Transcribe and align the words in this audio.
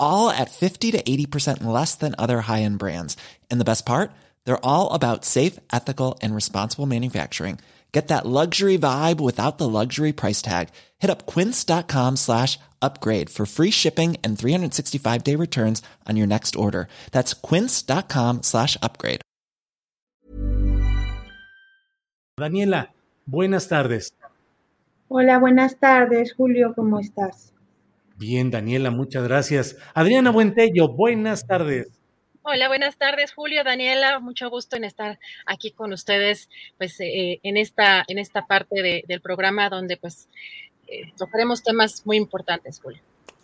all 0.00 0.30
at 0.30 0.50
50 0.50 0.90
to 0.90 1.02
80% 1.02 1.62
less 1.64 1.94
than 1.94 2.14
other 2.18 2.42
high 2.42 2.62
end 2.62 2.78
brands. 2.78 3.16
And 3.50 3.60
the 3.60 3.64
best 3.64 3.86
part? 3.86 4.10
They're 4.44 4.64
all 4.64 4.92
about 4.92 5.24
safe, 5.24 5.58
ethical, 5.72 6.18
and 6.20 6.34
responsible 6.34 6.86
manufacturing. 6.86 7.60
Get 7.92 8.08
that 8.08 8.24
luxury 8.24 8.78
vibe 8.78 9.20
without 9.20 9.58
the 9.58 9.68
luxury 9.68 10.12
price 10.12 10.42
tag. 10.42 10.68
Hit 10.98 11.10
up 11.10 11.26
quince.com 11.26 12.16
slash 12.16 12.58
upgrade 12.80 13.30
for 13.30 13.46
free 13.46 13.70
shipping 13.70 14.16
and 14.22 14.38
365 14.38 15.24
day 15.24 15.34
returns 15.34 15.82
on 16.08 16.16
your 16.16 16.26
next 16.26 16.54
order. 16.56 16.86
That's 17.10 17.34
quince.com 17.34 18.42
slash 18.42 18.76
upgrade. 18.80 19.22
Daniela, 22.38 22.88
buenas 23.26 23.68
tardes. 23.68 24.14
Hola, 25.08 25.38
buenas 25.38 25.76
tardes, 25.76 26.32
Julio, 26.32 26.72
¿cómo 26.74 27.00
estás? 27.00 27.49
Bien, 28.20 28.50
Daniela, 28.50 28.90
muchas 28.90 29.24
gracias. 29.24 29.78
Adriana 29.94 30.30
Buentello, 30.30 30.88
buenas 30.88 31.46
tardes. 31.46 31.88
Hola, 32.42 32.68
buenas 32.68 32.98
tardes, 32.98 33.32
Julio, 33.32 33.64
Daniela, 33.64 34.20
mucho 34.20 34.50
gusto 34.50 34.76
en 34.76 34.84
estar 34.84 35.18
aquí 35.46 35.70
con 35.70 35.94
ustedes, 35.94 36.50
pues, 36.76 37.00
eh, 37.00 37.40
en 37.42 37.56
esta, 37.56 38.04
en 38.08 38.18
esta 38.18 38.46
parte 38.46 38.82
de, 38.82 39.04
del 39.08 39.22
programa 39.22 39.70
donde, 39.70 39.96
pues, 39.96 40.28
eh, 40.86 41.10
tocaremos 41.16 41.62
temas 41.62 42.02
muy 42.04 42.18
importantes, 42.18 42.78
Julio. 42.82 43.00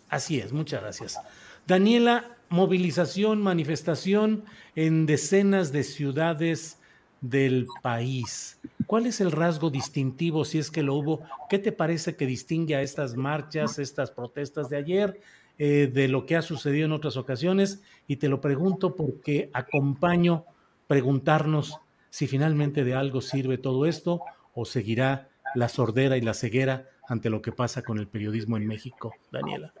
Así 0.09 0.39
es, 0.39 0.53
muchas 0.53 0.83
gracias. 0.83 1.19
Daniela, 1.65 2.37
movilización, 2.49 3.41
manifestación 3.41 4.45
en 4.75 5.07
decenas 5.07 5.71
de 5.71 5.83
ciudades 5.85 6.77
del 7.21 7.65
país. 7.81 8.59
¿Cuál 8.87 9.05
es 9.05 9.21
el 9.21 9.31
rasgo 9.31 9.69
distintivo, 9.69 10.45
si 10.45 10.57
es 10.57 10.71
que 10.71 10.81
lo 10.81 10.95
hubo? 10.95 11.21
¿Qué 11.49 11.59
te 11.59 11.71
parece 11.71 12.15
que 12.15 12.25
distingue 12.25 12.75
a 12.75 12.81
estas 12.81 13.15
marchas, 13.15 13.79
estas 13.79 14.11
protestas 14.11 14.69
de 14.69 14.77
ayer? 14.77 15.19
Eh, 15.59 15.89
de 15.91 16.07
lo 16.07 16.27
que 16.27 16.35
ha 16.35 16.43
sucedido 16.43 16.85
en 16.85 16.91
otras 16.91 17.17
ocasiones 17.17 17.81
y 18.07 18.17
te 18.17 18.29
lo 18.29 18.39
pregunto 18.41 18.95
porque 18.95 19.49
acompaño 19.53 20.45
preguntarnos 20.85 21.79
si 22.11 22.27
finalmente 22.27 22.83
de 22.83 22.93
algo 22.93 23.21
sirve 23.21 23.57
todo 23.57 23.87
esto 23.87 24.21
o 24.53 24.65
seguirá 24.65 25.29
la 25.55 25.67
sordera 25.67 26.15
y 26.15 26.21
la 26.21 26.35
ceguera 26.35 26.85
ante 27.07 27.31
lo 27.31 27.41
que 27.41 27.51
pasa 27.51 27.81
con 27.81 27.97
el 27.97 28.07
periodismo 28.07 28.55
en 28.55 28.67
México, 28.67 29.13
Daniela. 29.31 29.73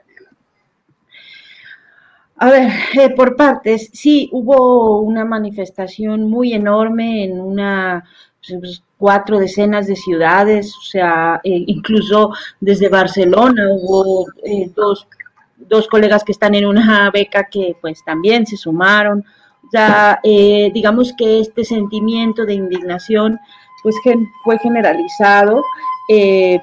A 2.37 2.49
ver, 2.49 2.71
eh, 2.99 3.09
por 3.15 3.35
partes, 3.35 3.91
sí, 3.93 4.29
hubo 4.31 5.01
una 5.01 5.25
manifestación 5.25 6.27
muy 6.27 6.53
enorme 6.53 7.23
en 7.23 7.39
una 7.39 8.03
cuatro 8.97 9.39
decenas 9.39 9.87
de 9.87 9.95
ciudades, 9.95 10.75
o 10.75 10.81
sea, 10.81 11.39
eh, 11.43 11.63
incluso 11.67 12.31
desde 12.59 12.89
Barcelona 12.89 13.63
hubo 13.69 14.25
eh, 14.43 14.71
dos 14.75 15.07
dos 15.57 15.87
colegas 15.87 16.23
que 16.23 16.31
están 16.31 16.55
en 16.55 16.65
una 16.65 17.09
beca 17.13 17.47
que 17.49 17.75
pues 17.81 18.03
también 18.03 18.45
se 18.45 18.57
sumaron. 18.57 19.23
Ya, 19.73 20.19
eh, 20.23 20.71
digamos 20.73 21.13
que 21.17 21.41
este 21.41 21.65
sentimiento 21.65 22.45
de 22.45 22.53
indignación 22.53 23.39
pues 23.83 23.95
fue 24.43 24.57
generalizado. 24.59 25.63
Eh, 26.09 26.59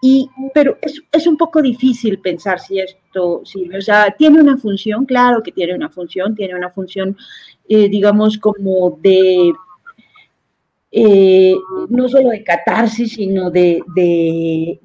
y, 0.00 0.28
pero 0.52 0.76
es, 0.82 1.00
es, 1.10 1.26
un 1.26 1.36
poco 1.36 1.62
difícil 1.62 2.18
pensar 2.18 2.60
si 2.60 2.78
esto 2.78 3.40
sirve. 3.44 3.78
O 3.78 3.82
sea, 3.82 4.10
tiene 4.10 4.40
una 4.40 4.58
función, 4.58 5.06
claro 5.06 5.42
que 5.42 5.52
tiene 5.52 5.74
una 5.74 5.88
función, 5.88 6.34
tiene 6.34 6.54
una 6.54 6.68
función, 6.68 7.16
digamos, 7.66 8.36
como 8.36 8.98
de 9.00 9.54
eh, 10.96 11.56
no 11.88 12.08
solo 12.08 12.30
de 12.30 12.44
catarsis, 12.44 13.14
sino 13.14 13.50
de, 13.50 13.82
de, 13.96 14.78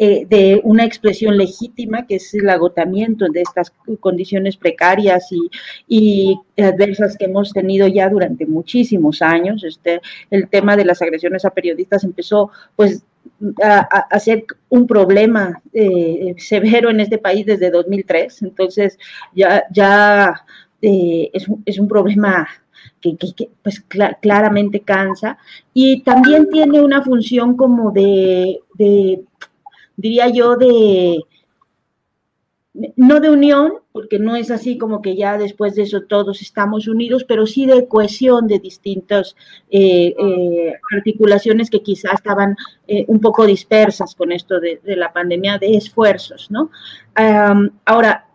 eh, 0.00 0.26
de, 0.28 0.60
una 0.64 0.84
expresión 0.84 1.38
legítima, 1.38 2.08
que 2.08 2.16
es 2.16 2.34
el 2.34 2.48
agotamiento 2.50 3.26
de 3.28 3.42
estas 3.42 3.72
condiciones 4.00 4.56
precarias 4.56 5.30
y, 5.30 5.48
y, 5.86 6.40
adversas 6.60 7.16
que 7.16 7.26
hemos 7.26 7.52
tenido 7.52 7.86
ya 7.86 8.08
durante 8.08 8.46
muchísimos 8.46 9.22
años. 9.22 9.62
Este, 9.62 10.00
el 10.28 10.48
tema 10.48 10.76
de 10.76 10.86
las 10.86 11.00
agresiones 11.02 11.44
a 11.44 11.50
periodistas 11.50 12.02
empezó, 12.02 12.50
pues, 12.74 13.04
a, 13.62 14.18
ser 14.18 14.46
un 14.70 14.88
problema 14.88 15.62
eh, 15.72 16.34
severo 16.36 16.90
en 16.90 16.98
este 16.98 17.18
país 17.18 17.46
desde 17.46 17.70
2003. 17.70 18.42
Entonces, 18.42 18.98
ya, 19.32 19.62
ya 19.70 20.44
es, 20.82 21.46
es 21.64 21.78
un 21.78 21.86
problema 21.86 22.48
que, 23.00 23.16
pues 23.62 23.84
claramente 24.20 24.80
cansa 24.80 25.38
y 25.72 26.02
también 26.02 26.48
tiene 26.50 26.80
una 26.80 27.02
función 27.02 27.56
como 27.56 27.90
de, 27.90 28.60
diría 29.96 30.28
yo, 30.28 30.56
de, 30.56 31.18
no 32.96 33.20
de 33.20 33.30
unión, 33.30 33.74
porque 33.92 34.18
no 34.18 34.34
es 34.34 34.50
así 34.50 34.76
como 34.78 35.00
que 35.00 35.14
ya 35.16 35.38
después 35.38 35.76
de 35.76 35.82
eso 35.82 36.02
todos 36.02 36.42
estamos 36.42 36.88
unidos, 36.88 37.24
pero 37.24 37.46
sí 37.46 37.66
de 37.66 37.86
cohesión 37.86 38.48
de 38.48 38.58
distintas 38.58 39.36
eh, 39.70 40.14
eh, 40.18 40.74
articulaciones 40.96 41.70
que 41.70 41.82
quizás 41.82 42.14
estaban 42.14 42.56
eh, 42.88 43.04
un 43.06 43.20
poco 43.20 43.46
dispersas 43.46 44.16
con 44.16 44.32
esto 44.32 44.58
de, 44.58 44.80
la 44.84 45.12
pandemia, 45.12 45.58
de 45.58 45.76
esfuerzos, 45.76 46.50
¿no? 46.50 46.70
ahora, 47.84 48.26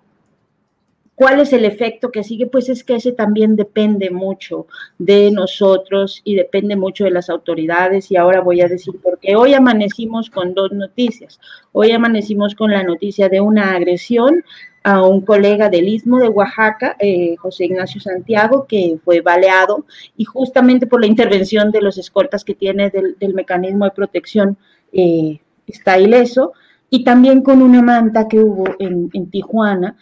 ¿Cuál 1.20 1.42
es 1.42 1.52
el 1.52 1.66
efecto 1.66 2.12
que 2.12 2.24
sigue? 2.24 2.48
Pues 2.48 2.70
es 2.70 2.86
que 2.86 2.96
ese 2.96 3.12
también 3.12 3.58
depende 3.58 4.10
mucho 4.10 4.68
de 5.00 5.32
nosotros 5.32 6.22
y 6.24 6.36
depende 6.36 6.78
mucho 6.78 7.04
de 7.04 7.12
las 7.12 7.30
autoridades. 7.30 8.10
Y 8.10 8.16
ahora 8.16 8.40
voy 8.40 8.62
a 8.62 8.70
decir, 8.70 8.94
porque 9.04 9.36
hoy 9.36 9.54
amanecimos 9.54 10.30
con 10.30 10.54
dos 10.54 10.72
noticias. 10.72 11.42
Hoy 11.74 11.92
amanecimos 11.92 12.56
con 12.56 12.72
la 12.72 12.84
noticia 12.84 13.28
de 13.28 13.42
una 13.42 13.74
agresión 13.74 14.46
a 14.82 15.06
un 15.06 15.20
colega 15.20 15.68
del 15.68 15.90
Istmo 15.90 16.20
de 16.20 16.30
Oaxaca, 16.30 16.96
eh, 17.00 17.36
José 17.36 17.66
Ignacio 17.66 18.00
Santiago, 18.00 18.66
que 18.66 18.98
fue 19.04 19.20
baleado 19.20 19.86
y 20.16 20.24
justamente 20.24 20.88
por 20.88 21.02
la 21.02 21.08
intervención 21.08 21.70
de 21.72 21.82
los 21.82 21.98
escoltas 21.98 22.46
que 22.46 22.56
tiene 22.56 22.92
del, 22.92 23.34
mecanismo 23.34 23.84
de 23.84 23.92
protección 23.92 24.58
eh, 24.94 25.42
está 25.68 26.00
ileso 26.00 26.54
y 26.90 27.04
también 27.04 27.42
con 27.42 27.62
una 27.62 27.82
manta 27.82 28.28
que 28.28 28.40
hubo 28.40 28.66
en, 28.80 29.10
Tijuana, 29.30 29.96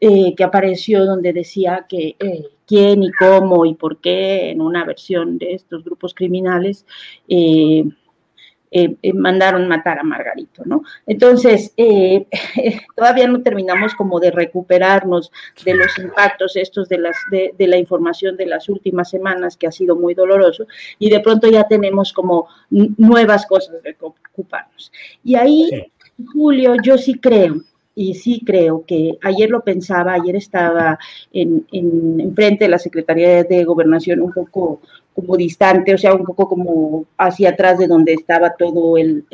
eh, 0.00 0.34
que 0.34 0.44
apareció 0.44 1.04
donde 1.04 1.32
decía 1.32 1.86
que 1.88 2.16
eh, 2.18 2.44
quién 2.66 3.02
y 3.02 3.10
cómo 3.12 3.64
y 3.64 3.74
por 3.74 3.98
qué 3.98 4.50
en 4.50 4.60
una 4.60 4.84
versión 4.84 5.38
de 5.38 5.54
estos 5.54 5.84
grupos 5.84 6.14
criminales 6.14 6.86
eh, 7.28 7.84
mandaron 9.14 9.68
matar 9.68 10.00
a 10.00 10.02
Margarito, 10.02 10.62
¿no? 10.64 10.82
Entonces, 11.06 11.72
todavía 12.96 13.28
no 13.28 13.40
terminamos 13.40 13.94
como 13.94 14.18
de 14.18 14.32
recuperarnos 14.32 15.30
de 15.64 15.74
los 15.74 15.96
impactos 16.00 16.56
estos 16.56 16.88
de, 16.88 16.98
las, 16.98 17.16
de, 17.30 17.54
la 17.68 17.78
información 17.78 18.36
de 18.36 18.46
las 18.46 18.68
últimas 18.68 19.10
semanas, 19.10 19.56
que 19.56 19.68
ha 19.68 19.72
sido 19.72 19.94
muy 19.94 20.14
doloroso, 20.14 20.66
y 20.98 21.08
de 21.08 21.20
pronto 21.20 21.46
ya 21.48 21.68
tenemos 21.68 22.12
como 22.12 22.48
nuevas 22.68 23.46
cosas 23.46 23.80
de 23.82 23.96
ocuparnos. 24.00 24.90
Y 25.22 25.36
ahí... 25.36 25.70
Julio, 26.32 26.74
yo 26.82 26.98
sí 26.98 27.14
creo, 27.14 27.56
y 27.94 28.14
sí 28.14 28.42
creo 28.44 28.84
que 28.86 29.18
ayer 29.22 29.50
lo 29.50 29.62
pensaba, 29.62 30.14
ayer 30.14 30.36
estaba 30.36 30.98
en, 31.32 31.66
en, 31.72 32.34
frente 32.34 32.64
de 32.64 32.70
la 32.70 32.78
Secretaría 32.78 33.44
de 33.44 33.64
Gobernación 33.64 34.20
un 34.20 34.32
poco 34.32 34.80
como 35.14 35.36
distante, 35.36 35.94
o 35.94 35.98
sea, 35.98 36.14
un 36.14 36.24
poco 36.24 36.48
como 36.48 37.06
hacia 37.18 37.50
atrás 37.50 37.78
de 37.78 37.86
donde 37.86 38.14
estaba 38.14 38.54
todo 38.56 38.96
el, 38.96 39.24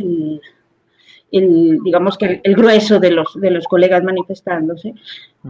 el, 1.32 1.78
digamos 1.82 2.18
que 2.18 2.40
el, 2.42 2.54
grueso 2.54 3.00
de 3.00 3.10
los, 3.12 3.34
de 3.40 3.50
los 3.50 3.66
colegas 3.66 4.02
manifestándose. 4.02 4.94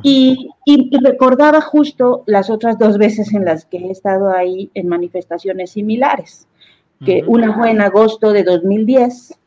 Y, 0.02 0.50
y, 0.64 0.90
recordaba 1.02 1.60
justo 1.60 2.22
las 2.26 2.48
otras 2.48 2.78
dos 2.78 2.96
veces 2.96 3.32
en 3.34 3.44
las 3.44 3.64
que 3.64 3.78
he 3.78 3.90
estado 3.90 4.30
ahí 4.30 4.70
en 4.74 4.86
manifestaciones 4.86 5.72
similares, 5.72 6.46
que 7.04 7.24
una 7.26 7.54
fue 7.54 7.70
en 7.70 7.80
agosto 7.80 8.32
de 8.32 8.44
2010, 8.44 9.39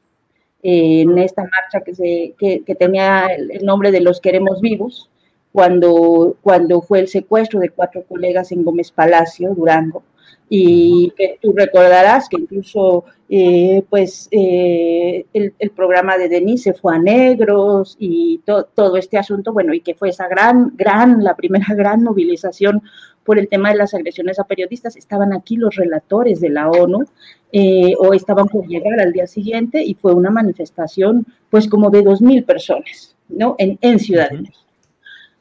en 0.64 1.18
esta 1.18 1.44
marcha 1.44 1.82
que, 1.86 1.94
se, 1.94 2.34
que, 2.40 2.76
tenía 2.76 3.28
el, 3.28 3.64
nombre 3.64 3.92
de 3.92 4.00
Los 4.00 4.22
Queremos 4.22 4.62
Vivos, 4.62 5.10
cuando, 5.52 6.36
cuando 6.42 6.82
fue 6.82 7.00
el 7.00 7.08
secuestro 7.08 7.60
de 7.60 7.70
cuatro 7.70 8.04
colegas 8.04 8.52
en 8.52 8.64
Gómez 8.64 8.92
Palacio, 8.92 9.54
Durango 9.54 10.04
y 10.50 11.12
que 11.18 11.40
tú 11.42 11.54
recordarás 11.54 12.30
que 12.30 12.38
incluso 12.38 13.06
eh, 13.30 13.84
pues 13.90 14.28
eh, 14.30 15.26
el, 15.34 15.72
programa 15.72 16.18
de 16.18 16.30
Denise 16.30 16.74
fue 16.74 16.96
a 16.96 17.00
negros 17.00 17.96
y 17.98 18.42
todo 18.46 18.96
este 18.96 19.18
asunto, 19.18 19.54
bueno, 19.54 19.74
y 19.74 19.82
que 19.82 19.96
fue 19.96 20.10
esa 20.10 20.28
gran, 20.28 20.74
gran, 20.76 21.24
la 21.24 21.36
primera 21.36 21.66
gran 21.76 22.04
movilización 22.04 22.84
por 23.24 23.40
el 23.40 23.48
tema 23.48 23.72
de 23.72 23.78
las 23.78 23.94
agresiones 23.94 24.38
a 24.38 24.44
periodistas, 24.44 24.96
estaban 24.96 25.34
aquí 25.34 25.56
los 25.56 25.76
relatores 25.76 26.42
de 26.42 26.50
la 26.50 26.70
ONU 26.70 27.06
eh, 27.52 27.96
o 27.98 28.14
estaban 28.14 28.48
por 28.48 28.68
llegar 28.68 29.00
al 29.00 29.14
día 29.14 29.26
siguiente 29.26 29.84
y 29.84 29.96
fue 29.96 30.14
una 30.14 30.30
manifestación 30.30 31.26
pues 31.50 31.68
como 31.68 31.90
de 31.90 32.04
dos 32.04 32.22
mil 32.22 32.44
personas, 32.44 33.16
¿no? 33.30 33.56
En, 33.58 33.80
en 33.82 34.00
Ciudad 34.00 34.30
de 34.30 34.42
México. 34.42 34.60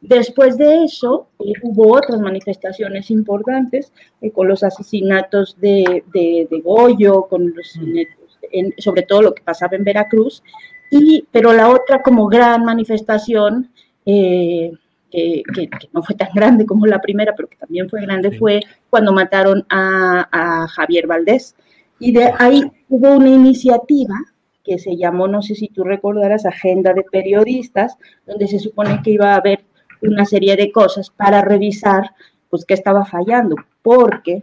Después 0.02 0.58
de 0.58 0.82
eso, 0.82 1.28
eh, 1.38 1.52
hubo 1.62 1.96
otras 1.96 2.20
manifestaciones 2.20 3.08
importantes 3.12 3.92
eh, 4.20 4.32
con 4.32 4.48
los 4.48 4.64
asesinatos 4.64 5.56
de, 5.60 6.02
de, 6.12 6.60
Goyo, 6.60 7.28
con 7.28 7.54
los, 7.54 7.76
mm. 7.76 8.70
sobre 8.78 9.02
todo 9.02 9.22
lo 9.22 9.32
que 9.32 9.44
pasaba 9.44 9.76
en 9.76 9.84
Veracruz, 9.84 10.42
y, 10.90 11.24
pero 11.30 11.52
la 11.52 11.70
otra 11.70 12.02
como 12.02 12.26
gran 12.26 12.64
manifestación, 12.64 13.70
eh, 14.04 14.72
que, 15.08 15.44
no 15.92 16.02
fue 16.02 16.16
tan 16.16 16.30
grande 16.34 16.66
como 16.66 16.84
la 16.86 17.00
primera, 17.00 17.34
pero 17.36 17.48
que 17.48 17.56
también 17.56 17.88
fue 17.88 18.02
grande, 18.02 18.36
fue 18.36 18.60
cuando 18.90 19.12
mataron 19.12 19.64
a, 19.68 20.28
a 20.32 20.66
Javier 20.66 21.06
Valdés. 21.06 21.54
Y 22.00 22.10
de 22.10 22.32
ahí 22.40 22.64
hubo 22.88 23.12
una 23.12 23.30
iniciativa 23.30 24.16
que 24.64 24.80
se 24.80 24.96
llamó, 24.96 25.28
no 25.28 25.42
sé 25.42 25.54
si 25.54 25.68
tú 25.68 25.84
recordarás, 25.84 26.44
Agenda 26.44 26.92
de 26.92 27.04
Periodistas, 27.04 27.96
donde 28.26 28.48
se 28.48 28.58
supone 28.58 29.00
que 29.04 29.12
iba 29.12 29.32
a 29.32 29.36
haber 29.36 29.60
una 30.02 30.24
serie 30.24 30.56
de 30.56 30.72
cosas 30.72 31.10
para 31.10 31.42
revisar 31.42 32.10
pues 32.50 32.64
qué 32.64 32.74
estaba 32.74 33.04
fallando, 33.04 33.56
porque, 33.82 34.42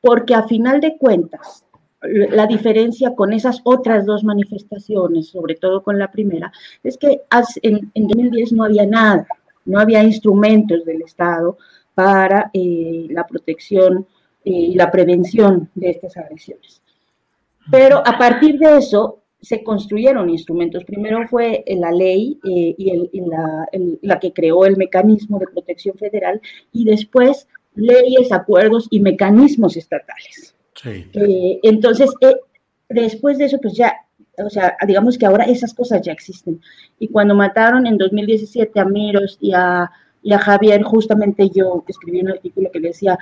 porque 0.00 0.34
a 0.34 0.44
final 0.44 0.80
de 0.80 0.96
cuentas, 0.96 1.64
la 2.00 2.46
diferencia 2.46 3.14
con 3.14 3.32
esas 3.32 3.60
otras 3.64 4.06
dos 4.06 4.24
manifestaciones, 4.24 5.28
sobre 5.28 5.54
todo 5.54 5.82
con 5.82 5.98
la 5.98 6.10
primera, 6.10 6.52
es 6.82 6.96
que 6.96 7.22
en, 7.62 7.90
2010 7.94 8.52
no 8.52 8.64
había 8.64 8.86
nada, 8.86 9.26
no 9.64 9.80
había 9.80 10.02
instrumentos 10.02 10.84
del 10.84 11.02
Estado 11.02 11.58
para 11.94 12.50
eh, 12.52 13.06
la 13.10 13.26
protección 13.26 14.06
y 14.44 14.74
la 14.74 14.90
prevención 14.90 15.70
de 15.74 15.90
estas 15.90 16.16
agresiones. 16.16 16.82
Pero 17.70 18.02
a 18.04 18.18
partir 18.18 18.58
de 18.58 18.78
eso, 18.78 19.21
se 19.42 19.64
construyeron 19.64 20.30
instrumentos. 20.30 20.84
Primero 20.84 21.26
fue 21.28 21.64
la 21.66 21.90
ley 21.90 22.38
eh, 22.44 22.74
y, 22.78 23.20
la, 24.00 24.20
que 24.20 24.32
creó 24.32 24.64
el 24.64 24.76
mecanismo 24.76 25.38
de 25.38 25.48
protección 25.48 25.96
federal 25.98 26.40
y 26.72 26.84
después 26.84 27.48
leyes, 27.74 28.30
acuerdos 28.30 28.86
y 28.90 29.00
mecanismos 29.00 29.76
estatales. 29.76 30.54
Eh, 30.84 31.58
entonces, 31.62 32.10
eh, 32.20 32.36
después 32.88 33.38
de 33.38 33.46
eso, 33.46 33.58
pues 33.60 33.74
ya, 33.74 33.94
o 34.38 34.48
sea, 34.48 34.76
digamos 34.86 35.18
que 35.18 35.26
ahora 35.26 35.44
esas 35.44 35.74
cosas 35.74 36.02
ya 36.02 36.12
existen. 36.12 36.60
Y 37.00 37.08
cuando 37.08 37.34
mataron 37.34 37.86
en 37.86 37.98
2017 37.98 38.78
a 38.78 38.84
Miros 38.84 39.38
y 39.40 39.52
a, 39.54 39.90
y 40.22 40.32
a 40.32 40.38
Javier, 40.38 40.82
justamente 40.82 41.50
yo 41.50 41.84
escribí 41.88 42.20
un 42.20 42.30
artículo 42.30 42.70
que 42.70 42.80
decía, 42.80 43.18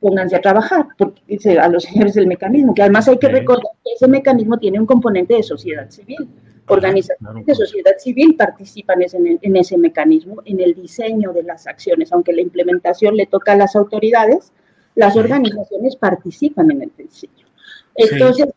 pónganse 0.00 0.36
a 0.36 0.40
trabajar, 0.40 0.86
porque 0.96 1.22
a 1.58 1.68
los 1.68 1.84
señores 1.84 2.14
del 2.14 2.26
mecanismo, 2.26 2.74
que 2.74 2.82
además 2.82 3.08
hay 3.08 3.18
que 3.18 3.28
recordar 3.28 3.72
que 3.84 3.92
ese 3.94 4.08
mecanismo 4.08 4.58
tiene 4.58 4.78
un 4.78 4.86
componente 4.86 5.34
de 5.34 5.42
sociedad 5.42 5.90
civil. 5.90 6.28
Organizaciones 6.68 7.46
de 7.46 7.54
sociedad 7.54 7.96
civil 7.98 8.34
participan 8.36 8.98
en, 9.02 9.56
ese 9.56 9.78
mecanismo, 9.78 10.42
en 10.44 10.60
el 10.60 10.74
diseño 10.74 11.32
de 11.32 11.44
las 11.44 11.66
acciones, 11.66 12.12
aunque 12.12 12.32
la 12.32 12.42
implementación 12.42 13.16
le 13.16 13.26
toca 13.26 13.52
a 13.52 13.56
las 13.56 13.76
autoridades, 13.76 14.52
las 14.96 15.16
organizaciones 15.16 15.94
participan 15.96 16.70
en 16.72 16.82
el 16.82 16.92
diseño. 16.98 17.46
Entonces, 17.94 18.48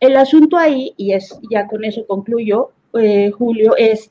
el 0.00 0.16
asunto 0.16 0.56
ahí, 0.56 0.94
y 0.96 1.12
es 1.12 1.38
ya 1.50 1.66
con 1.66 1.84
eso 1.84 2.06
concluyo, 2.06 2.70
eh, 2.98 3.30
Julio, 3.30 3.76
es 3.76 4.10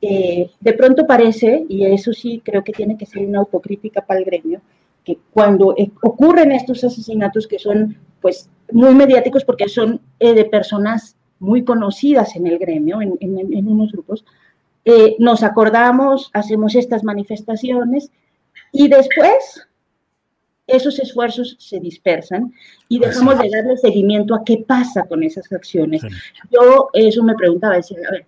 eh, 0.00 0.50
de 0.60 0.72
pronto 0.74 1.06
parece, 1.06 1.64
y 1.68 1.86
eso 1.86 2.12
sí 2.12 2.42
creo 2.44 2.62
que 2.62 2.72
tiene 2.72 2.96
que 2.96 3.06
ser 3.06 3.24
una 3.24 3.40
autocrítica 3.40 4.04
para 4.04 4.20
el 4.20 4.26
gremio, 4.26 4.60
que 5.08 5.18
cuando 5.32 5.74
eh, 5.78 5.90
ocurren 6.02 6.52
estos 6.52 6.84
asesinatos 6.84 7.46
que 7.46 7.58
son 7.58 7.96
pues 8.20 8.50
muy 8.70 8.94
mediáticos 8.94 9.42
porque 9.42 9.66
son 9.66 10.02
eh, 10.20 10.34
de 10.34 10.44
personas 10.44 11.16
muy 11.38 11.64
conocidas 11.64 12.36
en 12.36 12.46
el 12.46 12.58
gremio, 12.58 13.00
en, 13.00 13.68
unos 13.68 13.90
grupos, 13.90 14.26
eh, 14.84 15.16
nos 15.18 15.42
acordamos, 15.42 16.30
hacemos 16.34 16.74
estas 16.74 17.04
manifestaciones 17.04 18.10
y 18.70 18.88
después 18.88 19.66
esos 20.66 20.98
esfuerzos 20.98 21.56
se 21.58 21.80
dispersan 21.80 22.52
y 22.90 22.98
dejamos 22.98 23.38
de 23.38 23.48
darle 23.48 23.78
seguimiento 23.78 24.34
a 24.34 24.44
qué 24.44 24.62
pasa 24.66 25.04
con 25.04 25.22
esas 25.22 25.50
acciones. 25.50 26.02
Yo 26.50 26.90
eso 26.92 27.22
me 27.22 27.34
preguntaba, 27.34 27.76
decía, 27.76 27.96
a 28.06 28.12
ver, 28.12 28.26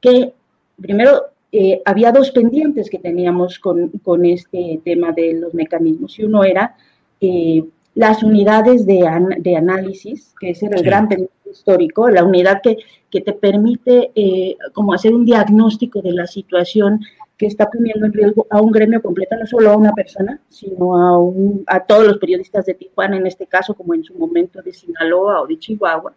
¿qué, 0.00 0.32
primero, 0.80 1.31
eh, 1.54 1.82
había 1.84 2.12
dos 2.12 2.30
pendientes 2.30 2.88
que 2.88 2.98
teníamos 2.98 3.58
con, 3.58 3.90
con, 4.02 4.24
este 4.24 4.80
tema 4.82 5.12
de 5.12 5.34
los 5.34 5.52
mecanismos. 5.52 6.18
Y 6.18 6.24
uno 6.24 6.44
era 6.44 6.76
eh, 7.20 7.62
las 7.94 8.22
unidades 8.22 8.86
de, 8.86 9.04
de, 9.38 9.56
análisis, 9.56 10.34
que 10.40 10.50
es 10.50 10.62
el 10.62 10.82
gran 10.82 11.08
pendiente 11.08 11.50
histórico, 11.50 12.08
la 12.08 12.24
unidad 12.24 12.62
que, 12.62 12.78
que 13.10 13.20
te 13.20 13.34
permite 13.34 14.10
eh, 14.14 14.56
como 14.72 14.94
hacer 14.94 15.14
un 15.14 15.26
diagnóstico 15.26 16.00
de 16.00 16.12
la 16.12 16.26
situación 16.26 17.00
que 17.36 17.46
está 17.46 17.68
poniendo 17.68 18.06
en 18.06 18.14
riesgo 18.14 18.46
a 18.48 18.62
un 18.62 18.72
gremio 18.72 19.02
completo, 19.02 19.36
no 19.36 19.46
solo 19.46 19.72
a 19.72 19.76
una 19.76 19.92
persona, 19.92 20.40
sino 20.48 20.96
a, 20.96 21.18
un, 21.18 21.64
a 21.66 21.80
todos 21.80 22.06
los 22.06 22.18
periodistas 22.18 22.64
de 22.64 22.74
Tijuana, 22.74 23.18
en 23.18 23.26
este 23.26 23.46
caso, 23.46 23.74
como 23.74 23.92
en 23.92 24.04
su 24.04 24.14
momento 24.14 24.62
de 24.62 24.72
Sinaloa 24.72 25.42
o 25.42 25.46
de 25.46 25.58
Chihuahua, 25.58 26.14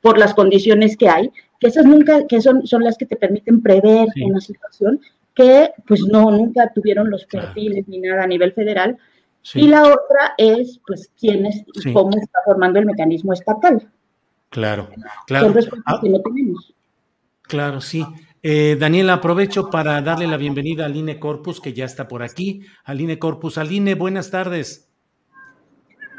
por 0.00 0.18
las 0.18 0.32
condiciones 0.32 0.96
que 0.96 1.08
hay 1.08 1.32
que 1.60 1.68
esas 1.68 1.84
nunca, 1.84 2.26
que 2.26 2.40
son, 2.40 2.66
son 2.66 2.84
las 2.84 2.96
que 2.96 3.06
te 3.06 3.16
permiten 3.16 3.62
prever 3.62 4.08
una 4.24 4.40
situación 4.40 5.00
que 5.36 5.70
pues 5.86 6.00
no, 6.00 6.30
nunca 6.30 6.72
tuvieron 6.72 7.10
los 7.10 7.26
perfiles 7.26 7.86
ni 7.86 8.00
nada 8.00 8.24
a 8.24 8.26
nivel 8.26 8.52
federal. 8.52 8.96
Y 9.54 9.68
la 9.68 9.82
otra 9.82 10.34
es, 10.36 10.80
pues, 10.84 11.10
quién 11.20 11.46
es 11.46 11.62
y 11.72 11.92
cómo 11.92 12.10
está 12.16 12.40
formando 12.44 12.80
el 12.80 12.86
mecanismo 12.86 13.32
estatal. 13.32 13.88
Claro, 14.48 14.88
claro. 15.26 15.62
Son 15.62 15.82
ah, 15.86 16.00
que 16.02 16.08
no 16.08 16.20
tenemos. 16.20 16.74
Claro, 17.42 17.80
sí. 17.80 18.04
Eh, 18.42 18.76
Daniela, 18.78 19.14
aprovecho 19.14 19.70
para 19.70 20.00
darle 20.02 20.26
la 20.26 20.36
bienvenida 20.36 20.84
a 20.84 20.86
Aline 20.86 21.20
Corpus, 21.20 21.60
que 21.60 21.72
ya 21.72 21.84
está 21.84 22.08
por 22.08 22.22
aquí. 22.22 22.62
Aline 22.84 23.18
Corpus. 23.18 23.58
Aline, 23.58 23.94
buenas 23.94 24.30
tardes. 24.30 24.85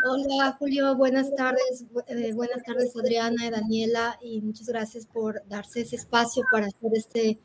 Hola 0.10 0.56
Julio, 0.58 0.96
buenas 0.96 1.34
tardes. 1.36 1.84
Eh, 2.08 2.32
buenas 2.34 2.64
tardes 2.64 2.96
Adriana 2.96 3.46
y 3.46 3.50
Daniela 3.50 4.18
y 4.22 4.42
muchas 4.42 4.68
gracias 4.68 5.06
por 5.06 5.42
darse 5.50 5.82
ese 5.82 5.98
espacio 5.98 6.44
para 6.50 6.68
hacer 6.68 6.92
este 6.94 7.40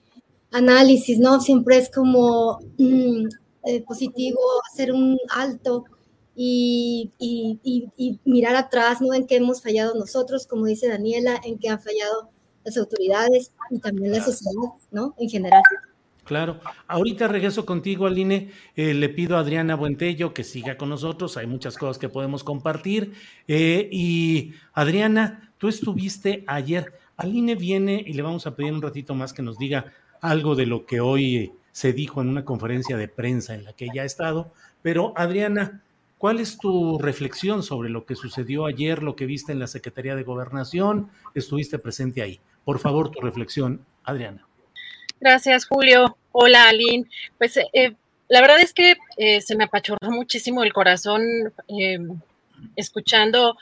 análisis, 0.53 1.19
¿no? 1.19 1.41
Siempre 1.41 1.79
es 1.79 1.91
como 1.91 2.61
mm, 2.79 3.27
eh, 3.65 3.83
positivo 3.85 4.39
hacer 4.71 4.93
un 4.93 5.19
alto 5.35 5.85
y, 6.37 7.11
y, 7.19 8.21
mirar 8.25 8.55
atrás, 8.55 9.01
¿no? 9.01 9.13
En 9.13 9.27
qué 9.27 9.37
hemos 9.37 9.61
fallado 9.61 9.95
nosotros, 9.95 10.47
como 10.47 10.67
dice 10.67 10.87
Daniela, 10.89 11.41
en 11.45 11.59
qué 11.59 11.69
han 11.69 11.81
fallado 11.81 12.31
las 12.65 12.77
autoridades 12.77 13.53
y 13.71 13.81
también 13.81 14.13
la 14.13 14.23
sociedad, 14.23 14.69
¿no? 14.93 15.15
En 15.19 15.29
general. 15.29 15.63
Claro. 16.25 16.61
Ahorita 16.87 17.27
regreso 17.27 17.67
contigo, 17.67 18.07
Aline. 18.07 18.51
Eh, 18.77 18.95
le 18.95 19.09
pido 19.09 19.37
a 19.37 19.41
Adriana 19.41 19.75
Buentello 19.75 20.33
que 20.33 20.45
siga 20.45 20.77
con 20.77 20.89
nosotros. 20.89 21.37
Hay 21.37 21.47
muchas 21.47 21.77
cosas 21.77 21.99
que 21.99 22.09
podemos 22.09 22.45
compartir. 22.45 23.13
Eh, 23.49 23.89
y 23.91 24.53
Adriana, 24.73 25.53
tú 25.59 25.69
estuviste 25.69 26.45
ayer. 26.47 26.93
Aline 27.17 27.57
viene 27.57 28.03
y 28.07 28.13
le 28.13 28.23
vamos 28.23 28.47
a 28.47 28.55
pedir 28.55 28.73
un 28.73 28.83
ratito 28.83 29.15
más 29.15 29.33
que 29.33 29.43
nos 29.43 29.59
diga 29.59 29.93
algo 30.21 30.55
de 30.55 30.67
lo 30.67 30.87
que 30.87 31.01
hoy 31.01 31.53
se 31.73 31.93
dijo 31.93 32.21
en 32.23 32.29
una 32.29 32.45
conferencia 32.45 32.97
de 32.97 33.09
prensa 33.09 33.55
en 33.55 33.65
la 33.65 33.73
que 33.73 33.87
ella 33.87 34.03
ha 34.03 34.07
estado. 34.07 34.53
Pero 34.83 35.13
Adriana, 35.17 35.83
¿cuál 36.19 36.39
es 36.39 36.57
tu 36.59 36.99
reflexión 36.99 37.63
sobre 37.63 37.91
lo 37.91 38.07
que 38.07 38.15
sucedió 38.15 38.67
ayer, 38.67 39.03
lo 39.03 39.17
que 39.17 39.27
viste 39.27 39.53
en 39.53 39.59
la 39.59 39.67
Secretaría 39.67 40.15
de 40.15 40.23
Gobernación? 40.23 41.09
Estuviste 41.35 41.79
presente 41.79 42.23
ahí. 42.23 42.41
Por 42.65 42.79
favor, 42.79 43.11
tu 43.11 43.21
reflexión, 43.21 43.85
Adriana. 44.05 44.47
Gracias, 45.23 45.67
Julio. 45.67 46.19
Hola, 46.33 46.69
Aline. 46.69 47.07
Pues 47.39 47.57
eh, 47.57 47.95
la 48.29 48.41
verdad 48.41 48.61
es 48.61 48.75
que 48.75 48.97
eh, 49.17 49.41
se 49.41 49.55
me 49.55 49.63
apachurró 49.65 50.11
muchísimo 50.11 50.65
el 50.65 50.73
corazón 50.73 51.23
eh, 51.69 52.01
escuchando 52.75 53.57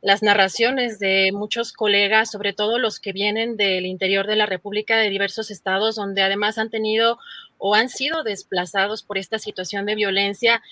las 0.00 0.22
narraciones 0.22 0.98
de 0.98 1.30
muchos 1.34 1.74
colegas, 1.74 2.30
sobre 2.30 2.54
todo 2.54 2.78
los 2.78 2.98
que 2.98 3.12
vienen 3.12 3.58
del 3.58 3.84
interior 3.84 4.26
de 4.26 4.36
la 4.36 4.46
República, 4.46 4.96
de 4.96 5.10
diversos 5.10 5.50
estados, 5.50 5.96
donde 5.96 6.22
además 6.22 6.56
han 6.56 6.70
tenido 6.70 7.18
o 7.58 7.74
han 7.74 7.90
sido 7.90 8.22
desplazados 8.22 9.02
por 9.02 9.18
esta 9.18 9.38
situación 9.38 9.84
de 9.84 9.96
violencia. 9.96 10.62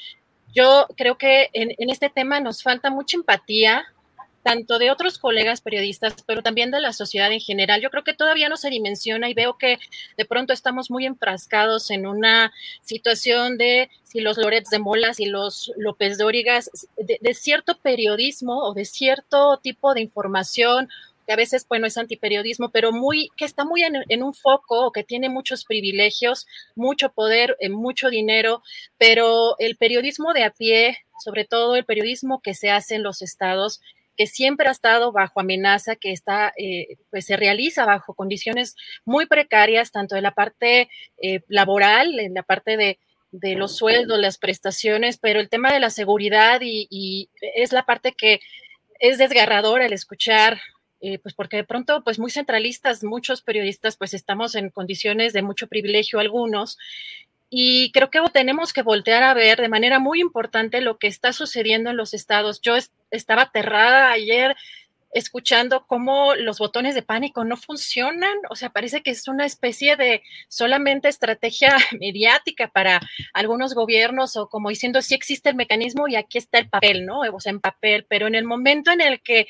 Yo 0.54 0.86
creo 0.96 1.18
que 1.18 1.50
en, 1.52 1.74
en 1.76 1.90
este 1.90 2.08
tema 2.08 2.40
nos 2.40 2.62
falta 2.62 2.88
mucha 2.88 3.18
empatía, 3.18 3.84
tanto 4.42 4.78
de 4.78 4.90
otros 4.90 5.18
colegas 5.18 5.60
periodistas, 5.60 6.14
pero 6.26 6.42
también 6.42 6.70
de 6.70 6.80
la 6.80 6.92
sociedad 6.92 7.30
en 7.32 7.40
general. 7.40 7.80
Yo 7.80 7.90
creo 7.90 8.04
que 8.04 8.14
todavía 8.14 8.48
no 8.48 8.56
se 8.56 8.70
dimensiona 8.70 9.28
y 9.28 9.34
veo 9.34 9.58
que 9.58 9.78
de 10.16 10.24
pronto 10.24 10.52
estamos 10.52 10.90
muy 10.90 11.06
enfrascados 11.06 11.90
en 11.90 12.06
una 12.06 12.52
situación 12.82 13.58
de 13.58 13.90
si 14.04 14.20
los 14.20 14.38
Loretz 14.38 14.70
de 14.70 14.78
Molas 14.78 15.20
y 15.20 15.26
los 15.26 15.72
López 15.76 16.18
de, 16.18 17.18
de 17.20 17.34
cierto 17.34 17.78
periodismo 17.78 18.58
o 18.64 18.74
de 18.74 18.84
cierto 18.84 19.58
tipo 19.58 19.94
de 19.94 20.00
información 20.00 20.88
que 21.26 21.32
a 21.34 21.36
veces, 21.36 21.66
bueno, 21.68 21.86
es 21.86 21.96
antiperiodismo, 21.96 22.70
pero 22.70 22.92
muy, 22.92 23.30
que 23.36 23.44
está 23.44 23.64
muy 23.64 23.82
en, 23.82 23.96
en, 24.08 24.22
un 24.22 24.34
foco 24.34 24.86
o 24.86 24.90
que 24.92 25.04
tiene 25.04 25.28
muchos 25.28 25.64
privilegios, 25.64 26.46
mucho 26.74 27.10
poder, 27.10 27.56
eh, 27.60 27.68
mucho 27.68 28.08
dinero, 28.08 28.62
pero 28.98 29.56
el 29.58 29.76
periodismo 29.76 30.32
de 30.32 30.44
a 30.44 30.50
pie, 30.50 30.98
sobre 31.22 31.44
todo 31.44 31.76
el 31.76 31.84
periodismo 31.84 32.40
que 32.40 32.54
se 32.54 32.70
hace 32.70 32.96
en 32.96 33.02
los 33.02 33.22
estados, 33.22 33.80
que 34.20 34.26
siempre 34.26 34.68
ha 34.68 34.70
estado 34.70 35.12
bajo 35.12 35.40
amenaza, 35.40 35.96
que 35.96 36.12
está, 36.12 36.52
eh, 36.58 36.98
pues 37.08 37.24
se 37.24 37.38
realiza 37.38 37.86
bajo 37.86 38.12
condiciones 38.12 38.76
muy 39.06 39.24
precarias, 39.24 39.92
tanto 39.92 40.14
en 40.14 40.24
la 40.24 40.34
parte 40.34 40.90
eh, 41.22 41.40
laboral, 41.48 42.20
en 42.20 42.34
la 42.34 42.42
parte 42.42 42.76
de, 42.76 42.98
de, 43.30 43.54
los 43.54 43.78
sueldos, 43.78 44.18
las 44.18 44.36
prestaciones, 44.36 45.16
pero 45.16 45.40
el 45.40 45.48
tema 45.48 45.72
de 45.72 45.80
la 45.80 45.88
seguridad 45.88 46.60
y, 46.60 46.86
y 46.90 47.30
es 47.56 47.72
la 47.72 47.86
parte 47.86 48.12
que 48.12 48.40
es 48.98 49.16
desgarradora 49.16 49.86
el 49.86 49.94
escuchar 49.94 50.60
eh, 51.00 51.18
pues 51.18 51.34
porque 51.34 51.56
de 51.56 51.64
pronto, 51.64 52.04
pues 52.04 52.18
muy 52.18 52.30
centralistas, 52.30 53.02
muchos 53.02 53.40
periodistas, 53.40 53.96
pues 53.96 54.12
estamos 54.12 54.54
en 54.54 54.68
condiciones 54.68 55.32
de 55.32 55.40
mucho 55.40 55.66
privilegio 55.66 56.20
algunos, 56.20 56.76
y 57.48 57.90
creo 57.92 58.10
que 58.10 58.20
tenemos 58.32 58.72
que 58.72 58.82
voltear 58.82 59.22
a 59.24 59.34
ver 59.34 59.60
de 59.60 59.68
manera 59.68 59.98
muy 59.98 60.20
importante 60.20 60.80
lo 60.80 60.98
que 60.98 61.08
está 61.08 61.32
sucediendo 61.32 61.90
en 61.90 61.96
los 61.96 62.14
estados. 62.14 62.60
Yo 62.60 62.76
estaba 63.10 63.42
aterrada 63.42 64.10
ayer 64.10 64.56
escuchando 65.12 65.86
cómo 65.86 66.34
los 66.36 66.58
botones 66.58 66.94
de 66.94 67.02
pánico 67.02 67.44
no 67.44 67.56
funcionan, 67.56 68.36
o 68.48 68.54
sea, 68.54 68.70
parece 68.70 69.02
que 69.02 69.10
es 69.10 69.26
una 69.26 69.44
especie 69.44 69.96
de 69.96 70.22
solamente 70.48 71.08
estrategia 71.08 71.76
mediática 72.00 72.68
para 72.68 73.00
algunos 73.32 73.74
gobiernos 73.74 74.36
o 74.36 74.48
como 74.48 74.68
diciendo, 74.68 75.02
sí 75.02 75.14
existe 75.14 75.50
el 75.50 75.56
mecanismo 75.56 76.06
y 76.06 76.16
aquí 76.16 76.38
está 76.38 76.58
el 76.58 76.68
papel, 76.68 77.06
¿no? 77.06 77.20
O 77.20 77.40
sea, 77.40 77.50
en 77.50 77.60
papel, 77.60 78.06
pero 78.08 78.28
en 78.28 78.34
el 78.36 78.44
momento 78.44 78.92
en 78.92 79.00
el 79.00 79.20
que 79.20 79.40
eh, 79.40 79.46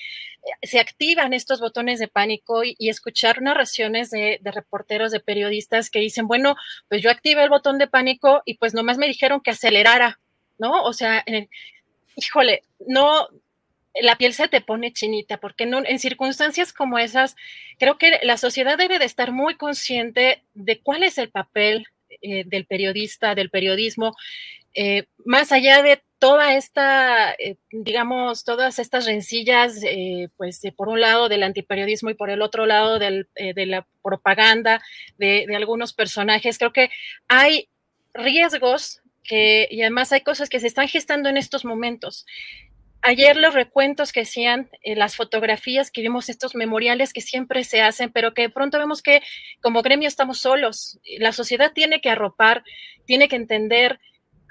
se 0.62 0.80
activan 0.80 1.34
estos 1.34 1.60
botones 1.60 1.98
de 1.98 2.08
pánico 2.08 2.62
y, 2.64 2.88
escuchar 2.88 3.42
narraciones 3.42 4.10
de, 4.10 4.40
reporteros, 4.42 5.12
de 5.12 5.20
periodistas 5.20 5.90
que 5.90 6.00
dicen, 6.00 6.26
bueno, 6.26 6.56
pues 6.88 7.02
yo 7.02 7.10
activé 7.10 7.42
el 7.42 7.50
botón 7.50 7.78
de 7.78 7.86
pánico 7.86 8.42
y 8.46 8.54
pues 8.54 8.74
nomás 8.74 8.98
me 8.98 9.06
dijeron 9.06 9.40
que 9.40 9.50
acelerara, 9.50 10.18
¿no? 10.58 10.82
O 10.82 10.92
sea, 10.92 11.24
híjole, 12.16 12.62
no, 12.86 13.28
la 13.94 14.16
piel 14.16 14.32
se 14.34 14.48
te 14.48 14.60
pone 14.60 14.92
chinita, 14.92 15.38
porque 15.38 15.64
en 15.64 15.98
circunstancias 15.98 16.72
como 16.72 16.98
esas, 16.98 17.36
creo 17.78 17.98
que 17.98 18.20
la 18.22 18.36
sociedad 18.36 18.78
debe 18.78 18.98
de 18.98 19.04
estar 19.04 19.32
muy 19.32 19.56
consciente 19.56 20.44
de 20.54 20.80
cuál 20.80 21.02
es 21.02 21.18
el 21.18 21.30
papel 21.30 21.86
eh, 22.22 22.44
del 22.46 22.66
periodista, 22.66 23.34
del 23.34 23.50
periodismo, 23.50 24.14
eh, 24.74 25.06
más 25.24 25.50
allá 25.50 25.82
de 25.82 26.02
toda 26.20 26.54
esta, 26.54 27.32
eh, 27.32 27.56
digamos, 27.72 28.44
todas 28.44 28.78
estas 28.78 29.06
rencillas, 29.06 29.80
pues 30.36 30.60
por 30.76 30.88
un 30.88 31.00
lado 31.00 31.28
del 31.28 31.42
antiperiodismo 31.42 32.10
y 32.10 32.14
por 32.14 32.30
el 32.30 32.42
otro 32.42 32.66
lado 32.66 32.98
de 32.98 33.26
la 33.66 33.86
propaganda 34.02 34.82
de, 35.18 35.46
de 35.48 35.56
algunos 35.56 35.92
personajes, 35.92 36.58
creo 36.58 36.72
que 36.72 36.90
hay 37.26 37.68
riesgos 38.12 39.00
que, 39.24 39.66
y 39.70 39.82
además 39.82 40.12
hay 40.12 40.20
cosas 40.20 40.48
que 40.48 40.60
se 40.60 40.66
están 40.66 40.88
gestando 40.88 41.28
en 41.28 41.36
estos 41.36 41.64
momentos 41.64 42.26
ayer 43.02 43.36
los 43.36 43.54
recuentos 43.54 44.12
que 44.12 44.22
hacían, 44.22 44.68
eh, 44.82 44.96
las 44.96 45.16
fotografías 45.16 45.90
que 45.90 46.02
vimos, 46.02 46.28
estos 46.28 46.54
memoriales 46.54 47.12
que 47.12 47.20
siempre 47.20 47.64
se 47.64 47.82
hacen, 47.82 48.10
pero 48.12 48.34
que 48.34 48.42
de 48.42 48.50
pronto 48.50 48.78
vemos 48.78 49.02
que 49.02 49.22
como 49.60 49.82
gremio 49.82 50.08
estamos 50.08 50.38
solos. 50.38 50.98
La 51.18 51.32
sociedad 51.32 51.72
tiene 51.72 52.00
que 52.00 52.10
arropar, 52.10 52.62
tiene 53.06 53.28
que 53.28 53.36
entender 53.36 54.00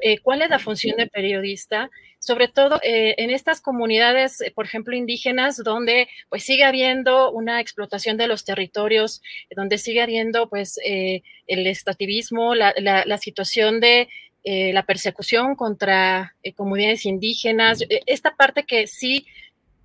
eh, 0.01 0.20
cuál 0.20 0.41
es 0.41 0.50
la 0.50 0.60
función 0.60 0.96
del 0.98 1.10
periodista, 1.10 1.89
sobre 2.20 2.48
todo 2.48 2.79
eh, 2.84 3.15
en 3.18 3.32
estas 3.32 3.60
comunidades, 3.60 4.39
eh, 4.41 4.51
por 4.56 4.65
ejemplo, 4.65 4.96
indígenas, 4.96 5.58
donde 5.58 6.08
pues 6.29 6.44
sigue 6.44 6.63
habiendo 6.63 7.32
una 7.32 7.60
explotación 7.60 8.15
de 8.18 8.27
los 8.27 8.46
territorios, 8.46 9.22
donde 9.56 9.77
sigue 9.77 10.01
habiendo 10.01 10.50
pues 10.50 10.79
el 10.84 11.68
estativismo, 11.68 12.56
la, 12.56 12.74
la, 12.77 13.03
la 13.06 13.18
situación 13.18 13.82
de 13.82 14.08
eh, 14.43 14.72
la 14.74 14.84
persecución 14.84 15.55
contra 15.55 16.36
eh, 16.43 16.53
comunidades 16.53 17.05
indígenas, 17.05 17.81
eh, 17.81 18.01
esta 18.05 18.36
parte 18.36 18.63
que 18.63 18.88
sí 18.88 19.27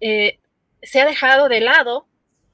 eh, 0.00 0.38
se 0.82 1.00
ha 1.00 1.06
dejado 1.06 1.49
de 1.49 1.61
lado 1.61 2.06